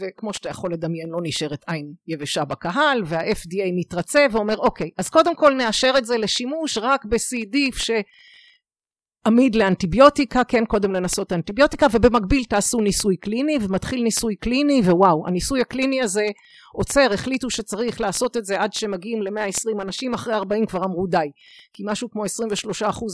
[0.00, 5.36] וכמו שאתה יכול לדמיין לא נשארת עין יבשה בקהל וה-FDA מתרצה ואומר אוקיי אז קודם
[5.36, 12.44] כל נאשר את זה לשימוש רק ב-C דיף שעמיד לאנטיביוטיקה כן קודם לנסות אנטיביוטיקה ובמקביל
[12.44, 16.26] תעשו ניסוי קליני ומתחיל ניסוי קליני ווואו הניסוי הקליני הזה
[16.72, 21.30] עוצר החליטו שצריך לעשות את זה עד שמגיעים ל-120 אנשים אחרי 40 כבר אמרו די.
[21.72, 22.28] כי משהו כמו 23%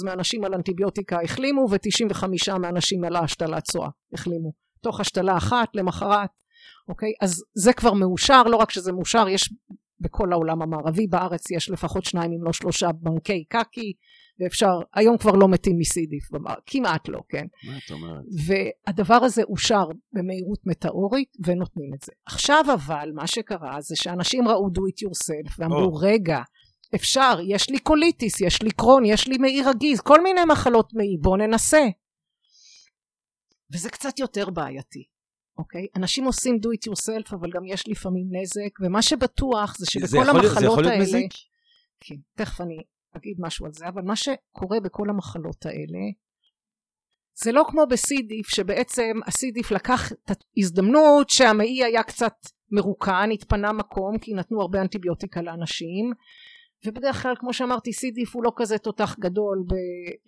[0.04, 4.52] מהאנשים על אנטיביוטיקה החלימו ו-95 מהאנשים על ההשתלת צואה החלימו.
[4.80, 6.30] תוך השתלה אחת למחרת
[6.88, 7.12] אוקיי?
[7.20, 9.52] אז זה כבר מאושר, לא רק שזה מאושר, יש
[10.00, 13.92] בכל העולם המערבי, בארץ יש לפחות שניים אם לא שלושה בנקי קקי,
[14.40, 16.24] ואפשר, היום כבר לא מתים מסידיף,
[16.66, 17.46] כמעט לא, כן?
[17.66, 18.24] מה את אומרת?
[18.46, 22.12] והדבר הזה אושר במהירות מטאורית ונותנים את זה.
[22.26, 26.02] עכשיו אבל, מה שקרה זה שאנשים ראו do it yourself ואמרו, oh.
[26.02, 26.38] רגע,
[26.94, 31.16] אפשר, יש לי קוליטיס, יש לי קרון, יש לי מעי רגיז, כל מיני מחלות מעי,
[31.20, 31.86] בוא ננסה.
[33.72, 35.04] וזה קצת יותר בעייתי.
[35.58, 35.86] אוקיי?
[35.96, 40.20] אנשים עושים do it yourself אבל גם יש לפעמים נזק ומה שבטוח זה שבכל זה
[40.20, 41.32] המחלות זה יכול להיות מזיק?
[42.00, 42.76] כן, תכף אני
[43.16, 46.04] אגיד משהו על זה אבל מה שקורה בכל המחלות האלה
[47.34, 52.34] זה לא כמו בסידיף שבעצם הסידיף לקח את ההזדמנות שהמעי היה קצת
[52.70, 56.12] מרוקן התפנה מקום כי נתנו הרבה אנטיביוטיקה לאנשים
[56.86, 59.64] ובדרך כלל כמו שאמרתי סידיף הוא לא כזה תותח גדול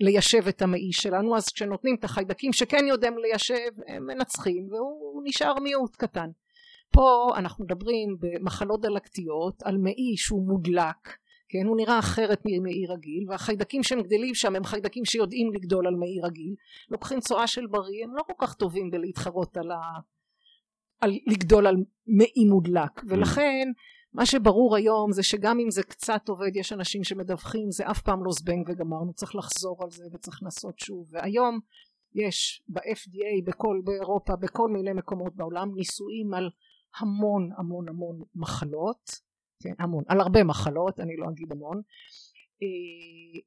[0.01, 5.55] בליישב את המעי שלנו אז כשנותנים את החיידקים שכן יודעים ליישב הם מנצחים והוא נשאר
[5.61, 6.31] מיעוט קטן.
[6.93, 11.21] פה אנחנו מדברים במחלות דלקתיות על מעי שהוא מודלק
[11.51, 11.67] כן?
[11.67, 16.21] הוא נראה אחרת ממעי רגיל והחיידקים שהם גדלים שם הם חיידקים שיודעים לגדול על מעי
[16.23, 16.55] רגיל.
[16.91, 19.81] לוקחים צואה של בריא הם לא כל כך טובים בלהתחרות על, ה...
[21.01, 21.77] על לגדול על
[22.07, 22.91] מעי מודלק.
[23.09, 23.69] ולכן
[24.13, 28.25] מה שברור היום זה שגם אם זה קצת עובד יש אנשים שמדווחים זה אף פעם
[28.25, 31.09] לא זבנג וגמרנו צריך לחזור על זה וצריך לנסות שוב.
[31.11, 31.59] והיום
[32.15, 36.51] יש ב-FDA בכל באירופה בכל מיני מקומות בעולם ניסויים על
[36.99, 39.11] המון המון המון מחלות.
[39.63, 40.05] כן המון.
[40.09, 41.83] על הרבה מחלות אני לא אגיד המון.
[42.63, 43.41] אה,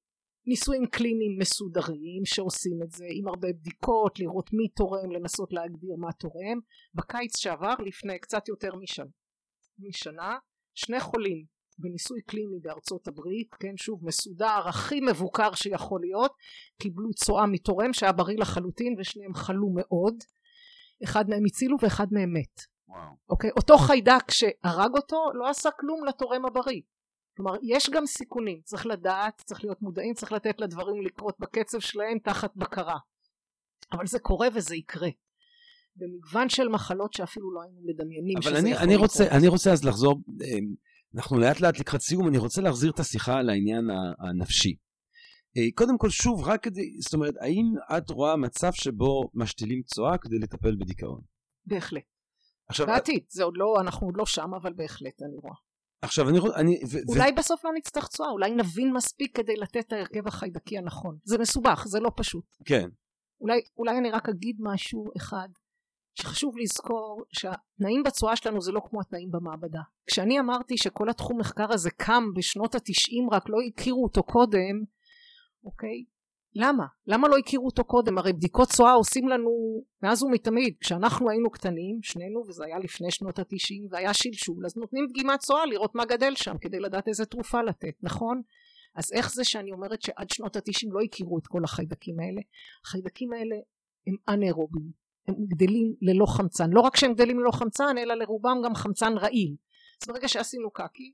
[0.46, 6.12] ניסויים קליניים מסודרים שעושים את זה עם הרבה בדיקות לראות מי תורם לנסות להגדיר מה
[6.12, 6.60] תורם.
[6.94, 9.06] בקיץ שעבר לפני קצת יותר משנה
[9.80, 10.38] משנה
[10.76, 11.46] שני חולים
[11.78, 16.32] בניסוי קליני בארצות הברית, כן שוב מסודר, הכי מבוקר שיכול להיות,
[16.82, 20.16] קיבלו צואה מתורם שהיה בריא לחלוטין ושניהם חלו מאוד,
[21.04, 22.62] אחד מהם הצילו ואחד מהם מת.
[22.88, 23.12] וואו.
[23.30, 23.50] אוקיי?
[23.58, 26.82] אותו חיידק שהרג אותו לא עשה כלום לתורם הבריא.
[27.38, 32.20] כלומר יש גם סיכונים, צריך לדעת, צריך להיות מודעים, צריך לתת לדברים לקרות בקצב שלהם
[32.20, 32.98] תחת בקרה.
[33.92, 35.10] אבל זה קורה וזה יקרה.
[35.96, 39.38] במגוון של מחלות שאפילו לא היינו מדמיינים שזה אני, יכול אני רוצה, לקרות.
[39.40, 40.76] אני רוצה אז לחזור, אמ,
[41.16, 43.90] אנחנו לאט לאט לקראת סיום, אני רוצה להחזיר את השיחה לעניין
[44.20, 44.76] הנפשי.
[45.58, 47.66] אה, קודם כל, שוב, רק כדי, זאת אומרת, האם
[47.98, 51.22] את רואה מצב שבו משתילים צואה כדי לטפל בדיכאון?
[51.66, 52.04] בהחלט.
[52.70, 55.56] עכשיו, בעתיד, זה עוד לא, אנחנו עוד לא שם, אבל בהחלט אני רואה.
[56.02, 56.80] עכשיו אני רואה, אני...
[56.92, 60.78] ו- אולי ו- בסוף לא נצטרך צואה, אולי נבין מספיק כדי לתת את ההרכב החיידקי
[60.78, 61.18] הנכון.
[61.24, 62.46] זה מסובך, זה לא פשוט.
[62.66, 62.90] כן.
[63.42, 65.48] אולי, אולי אני רק אגיד משהו אחד.
[66.16, 69.82] שחשוב לזכור שהתנאים בצורה שלנו זה לא כמו התנאים במעבדה.
[70.08, 74.84] כשאני אמרתי שכל התחום מחקר הזה קם בשנות התשעים רק לא הכירו אותו קודם,
[75.66, 76.06] אוקיי?
[76.56, 76.86] למה?
[77.08, 78.18] למה לא הכירו אותו קודם?
[78.18, 79.50] הרי בדיקות צואה עושים לנו
[80.04, 80.74] מאז ומתמיד.
[80.80, 85.66] כשאנחנו היינו קטנים, שנינו, וזה היה לפני שנות התשעים, והיה שלשול, אז נותנים דגימת צואה
[85.66, 88.42] לראות מה גדל שם, כדי לדעת איזה תרופה לתת, נכון?
[88.96, 92.42] אז איך זה שאני אומרת שעד שנות התשעים לא הכירו את כל החיידקים האלה?
[92.86, 93.56] החיידקים האלה
[94.08, 94.92] הם אנאירובים,
[95.28, 99.56] הם גדלים ללא חמצן, לא רק שהם גדלים ללא חמצן אלא לרובם גם חמצן רעיל.
[100.02, 101.14] אז ברגע שעשינו קקי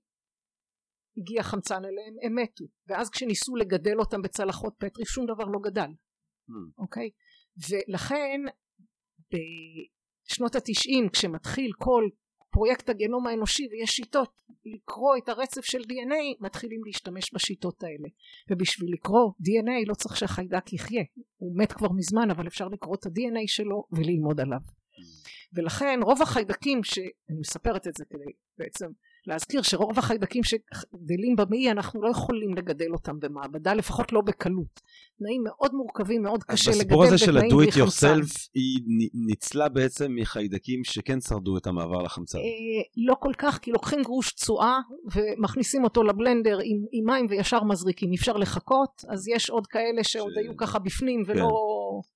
[1.17, 5.89] הגיע חמצן אליהם, הם מתו, ואז כשניסו לגדל אותם בצלחות פטרי שום דבר לא גדל,
[5.89, 6.53] hmm.
[6.77, 7.09] אוקיי?
[7.09, 7.61] mm.
[7.61, 7.69] okay?
[7.69, 8.41] ולכן
[9.29, 12.03] בשנות התשעים כשמתחיל כל
[12.51, 18.07] פרויקט הגנום האנושי ויש שיטות לקרוא את הרצף של DNA מתחילים להשתמש בשיטות האלה.
[18.49, 21.03] ובשביל לקרוא DNA לא צריך שהחיידק יחיה.
[21.37, 24.59] הוא מת כבר מזמן אבל אפשר לקרוא את ה-DNA שלו וללמוד עליו.
[25.53, 28.87] ולכן רוב החיידקים שאני מספרת את זה כדי בעצם
[29.29, 34.81] להזכיר שרוב החיידקים שגדלים במעי אנחנו לא יכולים לגדל אותם במעבדה לפחות לא בקלות
[35.19, 38.79] תנאים מאוד מורכבים מאוד קשה לגדל בתנאים הזה של ה-do it yourself היא
[39.13, 42.37] ניצלה בעצם מחיידקים שכן שרדו את המעבר לחמצן.
[42.37, 42.43] אה,
[42.97, 44.79] לא כל כך כי לוקחים גרוש צואה
[45.15, 50.33] ומכניסים אותו לבלנדר עם, עם מים וישר מזריקים אפשר לחכות אז יש עוד כאלה שעוד
[50.33, 50.37] ש...
[50.37, 52.09] היו ככה בפנים ולא כן.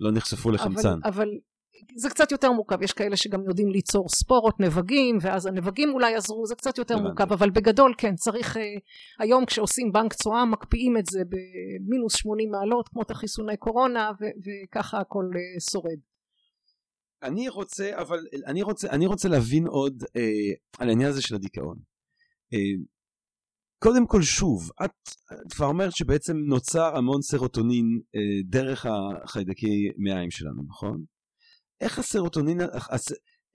[0.00, 0.88] לא נחשפו לחמצן.
[0.88, 1.28] אבל, אבל
[1.96, 6.46] זה קצת יותר מורכב, יש כאלה שגם יודעים ליצור ספורות, נבגים, ואז הנבגים אולי יעזרו,
[6.46, 8.60] זה קצת יותר מורכב, אבל בגדול כן, צריך, uh,
[9.18, 14.98] היום כשעושים בנק צואה מקפיאים את זה במינוס 80 מעלות, כמו את החיסוני קורונה, וככה
[14.98, 15.98] הכל uh, שורד.
[17.22, 21.78] אני רוצה, אבל אני רוצה, אני רוצה להבין עוד אה, על העניין הזה של הדיכאון.
[22.52, 22.84] אה,
[23.78, 24.90] קודם כל שוב, את,
[25.46, 31.04] את כבר אומרת שבעצם נוצר המון סרוטונין אה, דרך החיידקי מעיים שלנו, נכון?
[31.80, 32.60] איך הסרוטונין,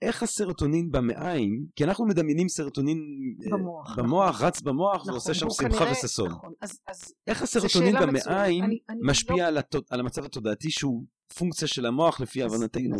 [0.02, 2.98] איך הסרוטונין במעיים, כי אנחנו מדמיינים סרוטונין
[3.44, 6.28] אה, במוח, במוח רץ במוח נכון, ועושה שם שמחה כנראה, וששון.
[6.30, 9.46] נכון, אז, אז איך הסרוטונין במעיים אני, אני משפיע לא...
[9.46, 11.04] על, התוד, על המצב התודעתי שהוא
[11.38, 12.96] פונקציה של המוח לפי הבנתנו?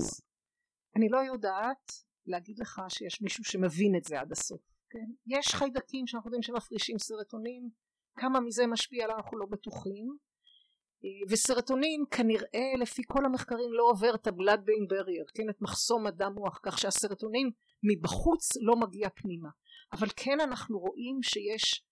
[0.97, 1.93] אני לא יודעת
[2.27, 4.61] להגיד לך שיש מישהו שמבין את זה עד הסוף.
[4.91, 5.07] כן?
[5.27, 7.69] יש חיידקים שאנחנו יודעים שמפרישים סרטונין,
[8.19, 10.17] כמה מזה משפיע עליו אנחנו לא בטוחים.
[11.31, 16.33] וסרטונין כנראה לפי כל המחקרים לא עובר את הבלאד ביין ברייר, כן, את מחסום הדם
[16.35, 17.51] מוח, כך שהסרטונין
[17.83, 19.49] מבחוץ לא מגיע פנימה.
[19.93, 21.85] אבל כן אנחנו רואים שיש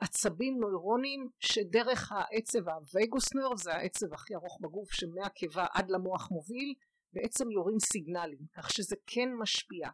[0.00, 6.74] עצבים נוירונים שדרך העצב הווייגוס נויר, זה העצב הכי ארוך בגוף שמהקיבה עד למוח מוביל,
[7.12, 9.88] בעצם יורים סיגנלים, כך שזה כן משפיע.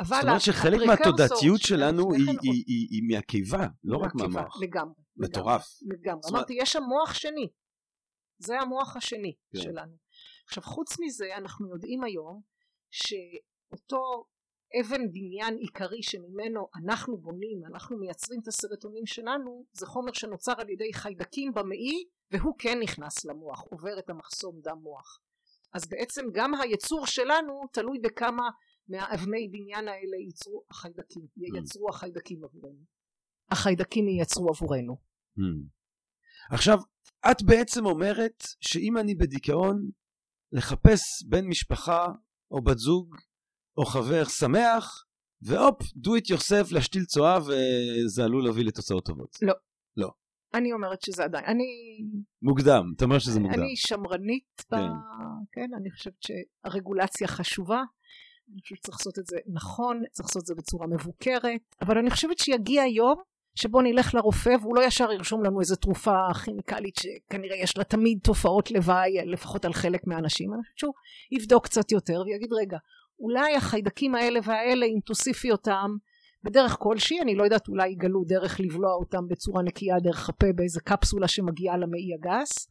[0.00, 4.62] אבל זאת אומרת שחלק מהתודעתיות שלנו היא, היא, היא, היא מהקיבה, לא רק מהמוח.
[4.62, 4.94] לגמרי.
[5.18, 5.78] מטורף.
[5.82, 6.20] לגמרי.
[6.30, 7.48] אמרתי, יש שם מוח שני.
[8.38, 9.60] זה המוח השני כן.
[9.60, 9.96] שלנו.
[10.46, 12.42] עכשיו, חוץ מזה, אנחנו יודעים היום
[12.90, 14.24] שאותו
[14.80, 20.70] אבן בניין עיקרי שממנו אנחנו בונים, אנחנו מייצרים את הסרטונים שלנו, זה חומר שנוצר על
[20.70, 25.20] ידי חיידקים במעי, והוא כן נכנס למוח, עובר את המחסום דם מוח.
[25.72, 28.50] אז בעצם גם הייצור שלנו תלוי בכמה
[28.88, 32.84] מהאבני בניין האלה ייצרו החיידקים, ייצרו החיידקים עבורנו.
[33.50, 35.07] החיידקים ייצרו עבורנו.
[35.38, 35.68] Hmm.
[36.50, 36.78] עכשיו,
[37.30, 39.90] את בעצם אומרת שאם אני בדיכאון,
[40.52, 42.06] לחפש בן משפחה
[42.50, 43.16] או בת זוג
[43.76, 45.04] או חבר שמח,
[45.42, 49.36] והופ, do it yourself, להשתיל צואה וזה עלול להביא לתוצאות טובות.
[49.42, 49.54] לא.
[49.96, 50.10] לא.
[50.54, 51.64] אני אומרת שזה עדיין, אני...
[52.42, 53.62] מוקדם, אתה אומר שזה מוקדם.
[53.62, 54.76] אני שמרנית, כן.
[54.76, 54.80] ב...
[55.52, 57.82] כן, אני חושבת שהרגולציה חשובה,
[58.52, 62.10] אני חושבת שצריך לעשות את זה נכון, צריך לעשות את זה בצורה מבוקרת, אבל אני
[62.10, 63.22] חושבת שיגיע יום
[63.58, 68.18] שבו נלך לרופא והוא לא ישר ירשום לנו איזה תרופה כימיקלית שכנראה יש לה תמיד
[68.22, 70.54] תופעות לוואי לפחות על חלק מהאנשים.
[70.54, 70.94] אני חושבת שהוא
[71.30, 72.78] יבדוק קצת יותר ויגיד רגע
[73.20, 75.90] אולי החיידקים האלה והאלה אם תוסיפי אותם
[76.44, 80.80] בדרך כלשהי אני לא יודעת אולי יגלו דרך לבלוע אותם בצורה נקייה דרך הפה באיזה
[80.80, 82.68] קפסולה שמגיעה למעי הגס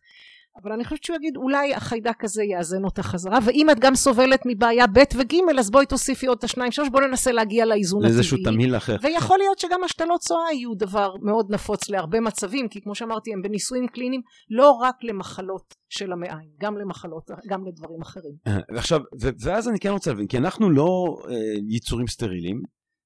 [0.63, 4.41] אבל אני חושבת שהוא יגיד אולי החיידק הזה יאזן אותה חזרה ואם את גם סובלת
[4.45, 8.17] מבעיה ב' וג' אז בואי תוסיפי עוד את השניים שלוש בואי ננסה להגיע לאיזון הטבעי.
[8.17, 8.95] איזשהו תמהיל אחר.
[9.01, 13.41] ויכול להיות שגם השתלות צואה יהיו דבר מאוד נפוץ להרבה מצבים כי כמו שאמרתי הם
[13.41, 18.33] בניסויים קליניים לא רק למחלות של המעיים גם למחלות גם לדברים אחרים.
[18.47, 19.01] אה, ועכשיו
[19.39, 21.35] ואז אני כן רוצה להבין כי אנחנו לא אה,
[21.69, 22.61] יצורים סטרילים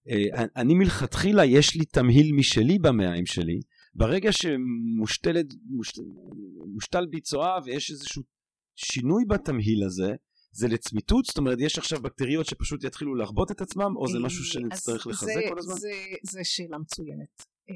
[0.09, 3.59] אה, אני מלכתחילה יש לי תמהיל משלי במעיים שלי
[3.93, 5.45] ברגע שמושתלת,
[6.73, 8.23] מושתל, ביצועה ויש איזשהו
[8.75, 10.15] שינוי בתמהיל הזה,
[10.51, 11.25] זה לצמיתות?
[11.25, 15.07] זאת אומרת, יש עכשיו בקטריות שפשוט יתחילו להרבות את עצמם, או זה אה, משהו שנצטרך
[15.07, 15.75] לחזק זה, כל הזמן?
[15.75, 15.91] זה,
[16.23, 17.43] זה שאלה מצוינת.
[17.69, 17.75] אה,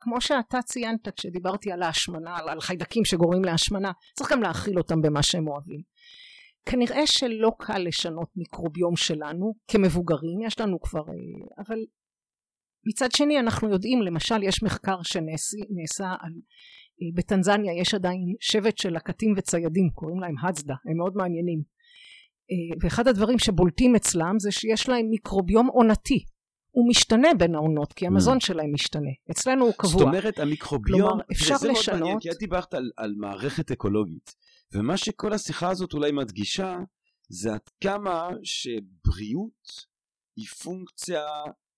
[0.00, 5.22] כמו שאתה ציינת כשדיברתי על ההשמנה, על חיידקים שגורמים להשמנה, צריך גם להכיל אותם במה
[5.22, 5.80] שהם אוהבים.
[6.66, 11.78] כנראה שלא קל לשנות מיקרוביום שלנו כמבוגרים, יש לנו כבר, אה, אבל
[12.86, 16.32] מצד שני אנחנו יודעים למשל יש מחקר שנעשה על
[17.02, 21.62] אה, בטנזניה יש עדיין שבט של לקטים וציידים קוראים להם הצדה הם מאוד מעניינים
[22.50, 26.24] אה, ואחד הדברים שבולטים אצלם זה שיש להם מיקרוביום עונתי
[26.76, 28.46] הוא משתנה בין העונות, כי המזון mm.
[28.46, 29.10] שלהם משתנה.
[29.30, 29.92] אצלנו הוא קבוע.
[29.92, 31.76] זאת אומרת, המיקרוביום, כלומר, אפשר לשנות...
[31.84, 34.34] זה מאוד מעניין, כי את דיברת על, על מערכת אקולוגית,
[34.72, 36.76] ומה שכל השיחה הזאת אולי מדגישה,
[37.28, 39.86] זה עד כמה שבריאות
[40.36, 41.22] היא פונקציה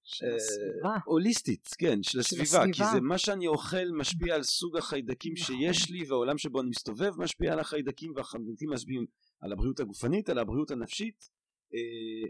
[0.08, 0.88] של הסביבה.
[0.88, 5.56] אה, הוליסטית, כן, של הסביבה, כי זה מה שאני אוכל משפיע על סוג החיידקים נכון.
[5.56, 9.06] שיש לי, והעולם שבו אני מסתובב משפיע על החיידקים, והחיידקים משפיעים
[9.40, 11.28] על הבריאות הגופנית, על הבריאות הנפשית.
[11.74, 12.28] אה,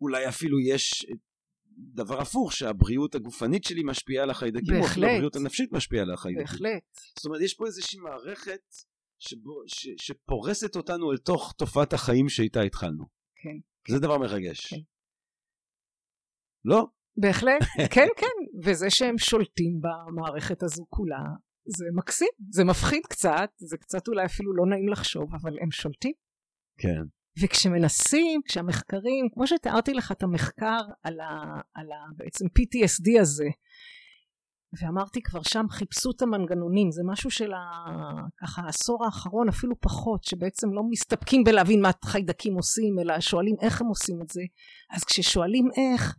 [0.00, 1.06] אולי אפילו יש
[1.78, 4.86] דבר הפוך, שהבריאות הגופנית שלי משפיעה על החיידקים, בהחלט.
[4.86, 6.44] או אפילו הבריאות הנפשית משפיעה על החיידקים.
[6.44, 7.00] בהחלט.
[7.16, 8.62] זאת אומרת, יש פה איזושהי מערכת
[9.18, 13.04] שבו, ש, שפורסת אותנו אל תוך תופעת החיים שאיתה התחלנו.
[13.36, 13.56] כן.
[13.88, 14.66] זה דבר מרגש.
[14.66, 14.80] כן.
[16.64, 16.86] לא?
[17.20, 17.62] בהחלט,
[17.94, 18.60] כן, כן.
[18.64, 21.24] וזה שהם שולטים במערכת הזו כולה,
[21.66, 22.28] זה מקסים.
[22.50, 26.12] זה מפחיד קצת, זה קצת אולי אפילו לא נעים לחשוב, אבל הם שולטים.
[26.78, 27.02] כן.
[27.42, 33.48] וכשמנסים, כשהמחקרים, כמו שתיארתי לך את המחקר על, ה, על ה, בעצם PTSD הזה,
[34.82, 37.58] ואמרתי כבר שם חיפשו את המנגנונים, זה משהו של ה,
[38.40, 43.80] ככה העשור האחרון אפילו פחות, שבעצם לא מסתפקים בלהבין מה חיידקים עושים, אלא שואלים איך
[43.80, 44.42] הם עושים את זה.
[44.90, 46.16] אז כששואלים איך,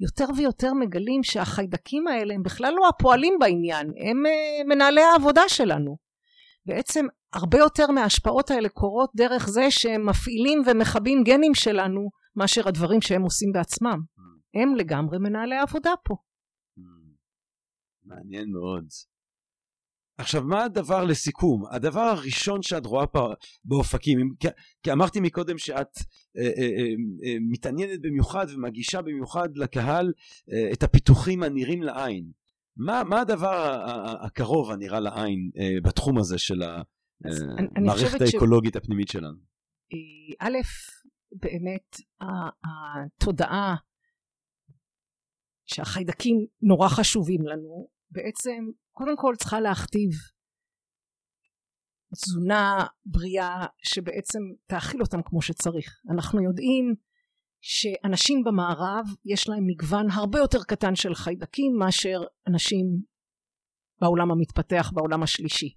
[0.00, 5.96] יותר ויותר מגלים שהחיידקים האלה הם בכלל לא הפועלים בעניין, הם uh, מנהלי העבודה שלנו.
[6.66, 13.00] בעצם הרבה יותר מההשפעות האלה קורות דרך זה שהם מפעילים ומכבים גנים שלנו מאשר הדברים
[13.00, 13.98] שהם עושים בעצמם.
[13.98, 14.60] Mm.
[14.60, 16.14] הם לגמרי מנהלי עבודה פה.
[16.78, 16.82] Mm.
[18.04, 18.84] מעניין מאוד.
[20.18, 23.32] עכשיו מה הדבר לסיכום הדבר הראשון שאת רואה פה
[23.64, 24.48] באופקים כי,
[24.82, 25.98] כי אמרתי מקודם שאת
[26.38, 26.68] אה, אה,
[27.24, 30.12] אה, מתעניינת במיוחד ומגישה במיוחד לקהל
[30.52, 32.30] אה, את הפיתוחים הנראים לעין
[32.76, 33.84] מה, מה הדבר
[34.20, 36.62] הקרוב הנראה לעין אה, בתחום הזה של
[37.76, 38.76] המערכת האקולוגית ש...
[38.76, 39.38] הפנימית שלנו?
[40.40, 40.58] א',
[41.32, 41.96] באמת
[42.64, 43.74] התודעה
[45.66, 50.10] שהחיידקים נורא חשובים לנו, בעצם קודם כל צריכה להכתיב
[52.14, 56.00] תזונה בריאה שבעצם תאכיל אותם כמו שצריך.
[56.10, 56.94] אנחנו יודעים
[57.60, 62.86] שאנשים במערב יש להם מגוון הרבה יותר קטן של חיידקים מאשר אנשים
[64.00, 65.74] בעולם המתפתח בעולם השלישי.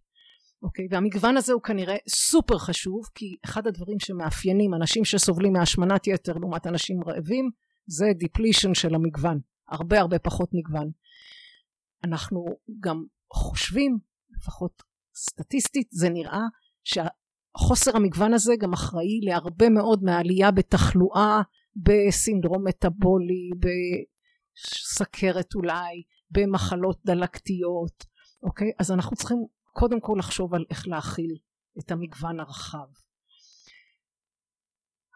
[0.63, 0.87] אוקיי?
[0.91, 6.67] והמגוון הזה הוא כנראה סופר חשוב כי אחד הדברים שמאפיינים אנשים שסובלים מהשמנת יתר לעומת
[6.67, 7.49] אנשים רעבים
[7.87, 9.39] זה depletion של המגוון.
[9.69, 10.89] הרבה הרבה פחות מגוון
[12.03, 12.45] אנחנו
[12.79, 13.03] גם
[13.33, 13.97] חושבים
[14.35, 14.83] לפחות
[15.15, 16.41] סטטיסטית זה נראה
[16.83, 21.41] שהחוסר המגוון הזה גם אחראי להרבה מאוד מהעלייה בתחלואה
[21.75, 28.05] בסינדרום מטאבולי, בסכרת אולי, במחלות דלקתיות,
[28.43, 28.71] אוקיי?
[28.79, 29.37] אז אנחנו צריכים
[29.73, 31.37] קודם כל לחשוב על איך להכיל
[31.79, 32.87] את המגוון הרחב.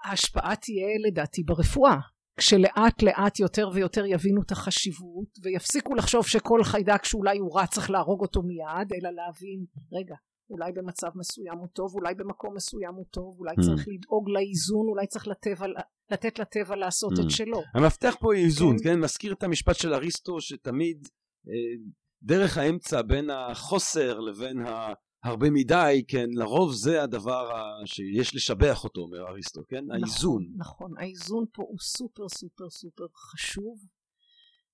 [0.03, 1.95] ההשפעה תהיה לדעתי ברפואה,
[2.41, 7.89] כשלאט לאט יותר ויותר יבינו את החשיבות ויפסיקו לחשוב שכל חיידק שאולי הוא רע צריך
[7.89, 10.15] להרוג אותו מיד, אלא להבין, רגע,
[10.49, 13.61] אולי במצב מסוים הוא טוב, אולי במקום מסוים הוא טוב, אולי mm.
[13.61, 15.65] צריך לדאוג לאיזון, אולי צריך לטבע,
[16.11, 17.21] לתת לטבע לעשות mm.
[17.25, 17.61] את שלו.
[17.75, 18.83] המפתח פה היא איזון, כן?
[18.83, 18.99] כן?
[18.99, 21.07] מזכיר את המשפט של אריסטו שתמיד
[21.47, 21.53] אה,
[22.23, 24.57] דרך האמצע בין החוסר לבין
[25.23, 27.49] הרבה מדי, כן, לרוב זה הדבר
[27.85, 29.85] שיש לשבח אותו, אומר אריסטו, כן?
[29.85, 30.47] נכון, האיזון.
[30.57, 33.85] נכון, האיזון פה הוא סופר סופר סופר חשוב,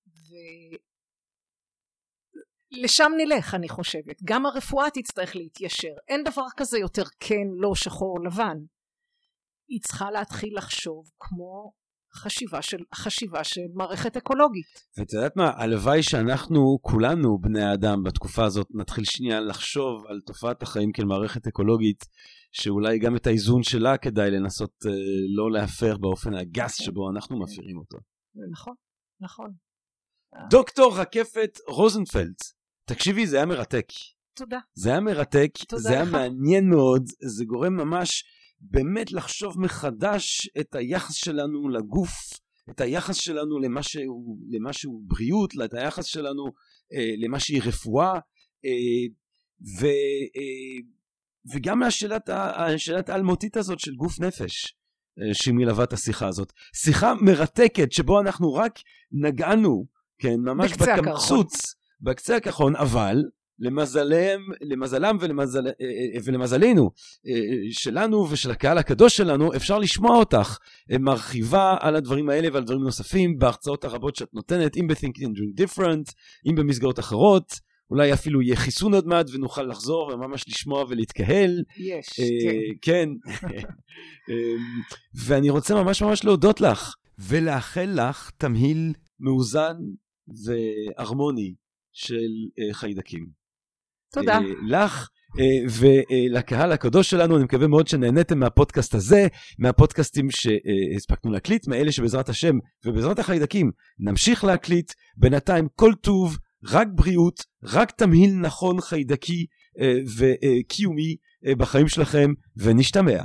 [0.07, 0.33] ו...
[2.71, 8.19] לשם נלך אני חושבת גם הרפואה תצטרך להתיישר אין דבר כזה יותר כן לא שחור
[8.25, 8.57] לבן
[9.67, 11.71] היא צריכה להתחיל לחשוב כמו
[12.13, 14.65] חשיבה של חשיבה של מערכת אקולוגית.
[14.97, 20.63] ואת יודעת מה הלוואי שאנחנו כולנו בני האדם בתקופה הזאת נתחיל שנייה לחשוב על תופעת
[20.63, 22.05] החיים כמערכת אקולוגית
[22.51, 24.89] שאולי גם את האיזון שלה כדאי לנסות uh,
[25.35, 26.75] לא להפר באופן הגס.
[26.81, 27.41] שבו אנחנו כן.
[27.43, 27.97] מפרים אותו.
[28.51, 28.73] נכון
[29.21, 29.51] נכון.
[30.49, 32.33] דוקטור רקפת רוזנפלד
[32.89, 33.85] תקשיבי, זה היה מרתק.
[34.33, 34.59] תודה.
[34.73, 35.95] זה היה מרתק, תודה זה לך.
[35.95, 38.23] היה מעניין מאוד, זה גורם ממש
[38.61, 42.39] באמת לחשוב מחדש את היחס שלנו לגוף,
[42.69, 46.45] את היחס שלנו למה שהוא, למה שהוא בריאות, את היחס שלנו
[46.93, 48.13] אה, למה שהיא רפואה,
[48.65, 49.07] אה,
[49.79, 49.85] ו,
[50.35, 50.81] אה,
[51.53, 54.77] וגם מהשאלת השאלת האלמותית הזאת של גוף נפש.
[55.19, 56.53] אה, שהיא מלווה את השיחה הזאת.
[56.75, 58.79] שיחה מרתקת שבו אנחנו רק
[59.11, 59.85] נגענו,
[60.19, 63.23] כן, ממש בקמצוץ בקצה הכחון, אבל
[63.59, 66.91] למזלם, למזלם ולמזל, אה, אה, ולמזלנו
[67.27, 67.33] אה,
[67.71, 70.57] שלנו ושל הקהל הקדוש שלנו אפשר לשמוע אותך
[70.99, 75.61] מרחיבה על הדברים האלה ועל דברים נוספים בהרצאות הרבות שאת נותנת אם ב-Think and Drink
[75.61, 76.13] Different
[76.49, 77.59] אם במסגרות אחרות
[77.91, 81.63] אולי אפילו יהיה חיסון עוד מעט ונוכל לחזור וממש לשמוע ולהתקהל.
[81.77, 82.19] יש,
[82.81, 83.09] כן.
[83.09, 83.09] כן.
[85.25, 86.95] ואני רוצה ממש ממש להודות לך.
[87.19, 89.77] ולאחל לך תמהיל מאוזן
[90.27, 91.53] והרמוני
[91.93, 92.29] של
[92.71, 93.36] חיידקים.
[94.13, 94.39] תודה.
[94.67, 95.07] לך
[95.79, 99.27] ולקהל הקדוש שלנו, אני מקווה מאוד שנהניתם מהפודקאסט הזה,
[99.59, 102.55] מהפודקאסטים שהספקנו להקליט, מאלה שבעזרת השם
[102.85, 104.91] ובעזרת החיידקים נמשיך להקליט.
[105.17, 106.37] בינתיים כל טוב,
[106.69, 109.45] רק בריאות, רק תמהיל נכון חיידקי
[110.17, 111.15] וקיומי
[111.57, 113.23] בחיים שלכם, ונשתמע.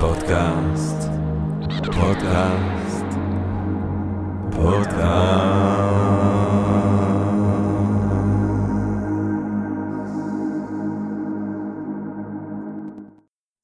[0.00, 1.08] פודקאסט,
[1.84, 3.06] פודקאסט,
[4.50, 6.21] פודקאסט.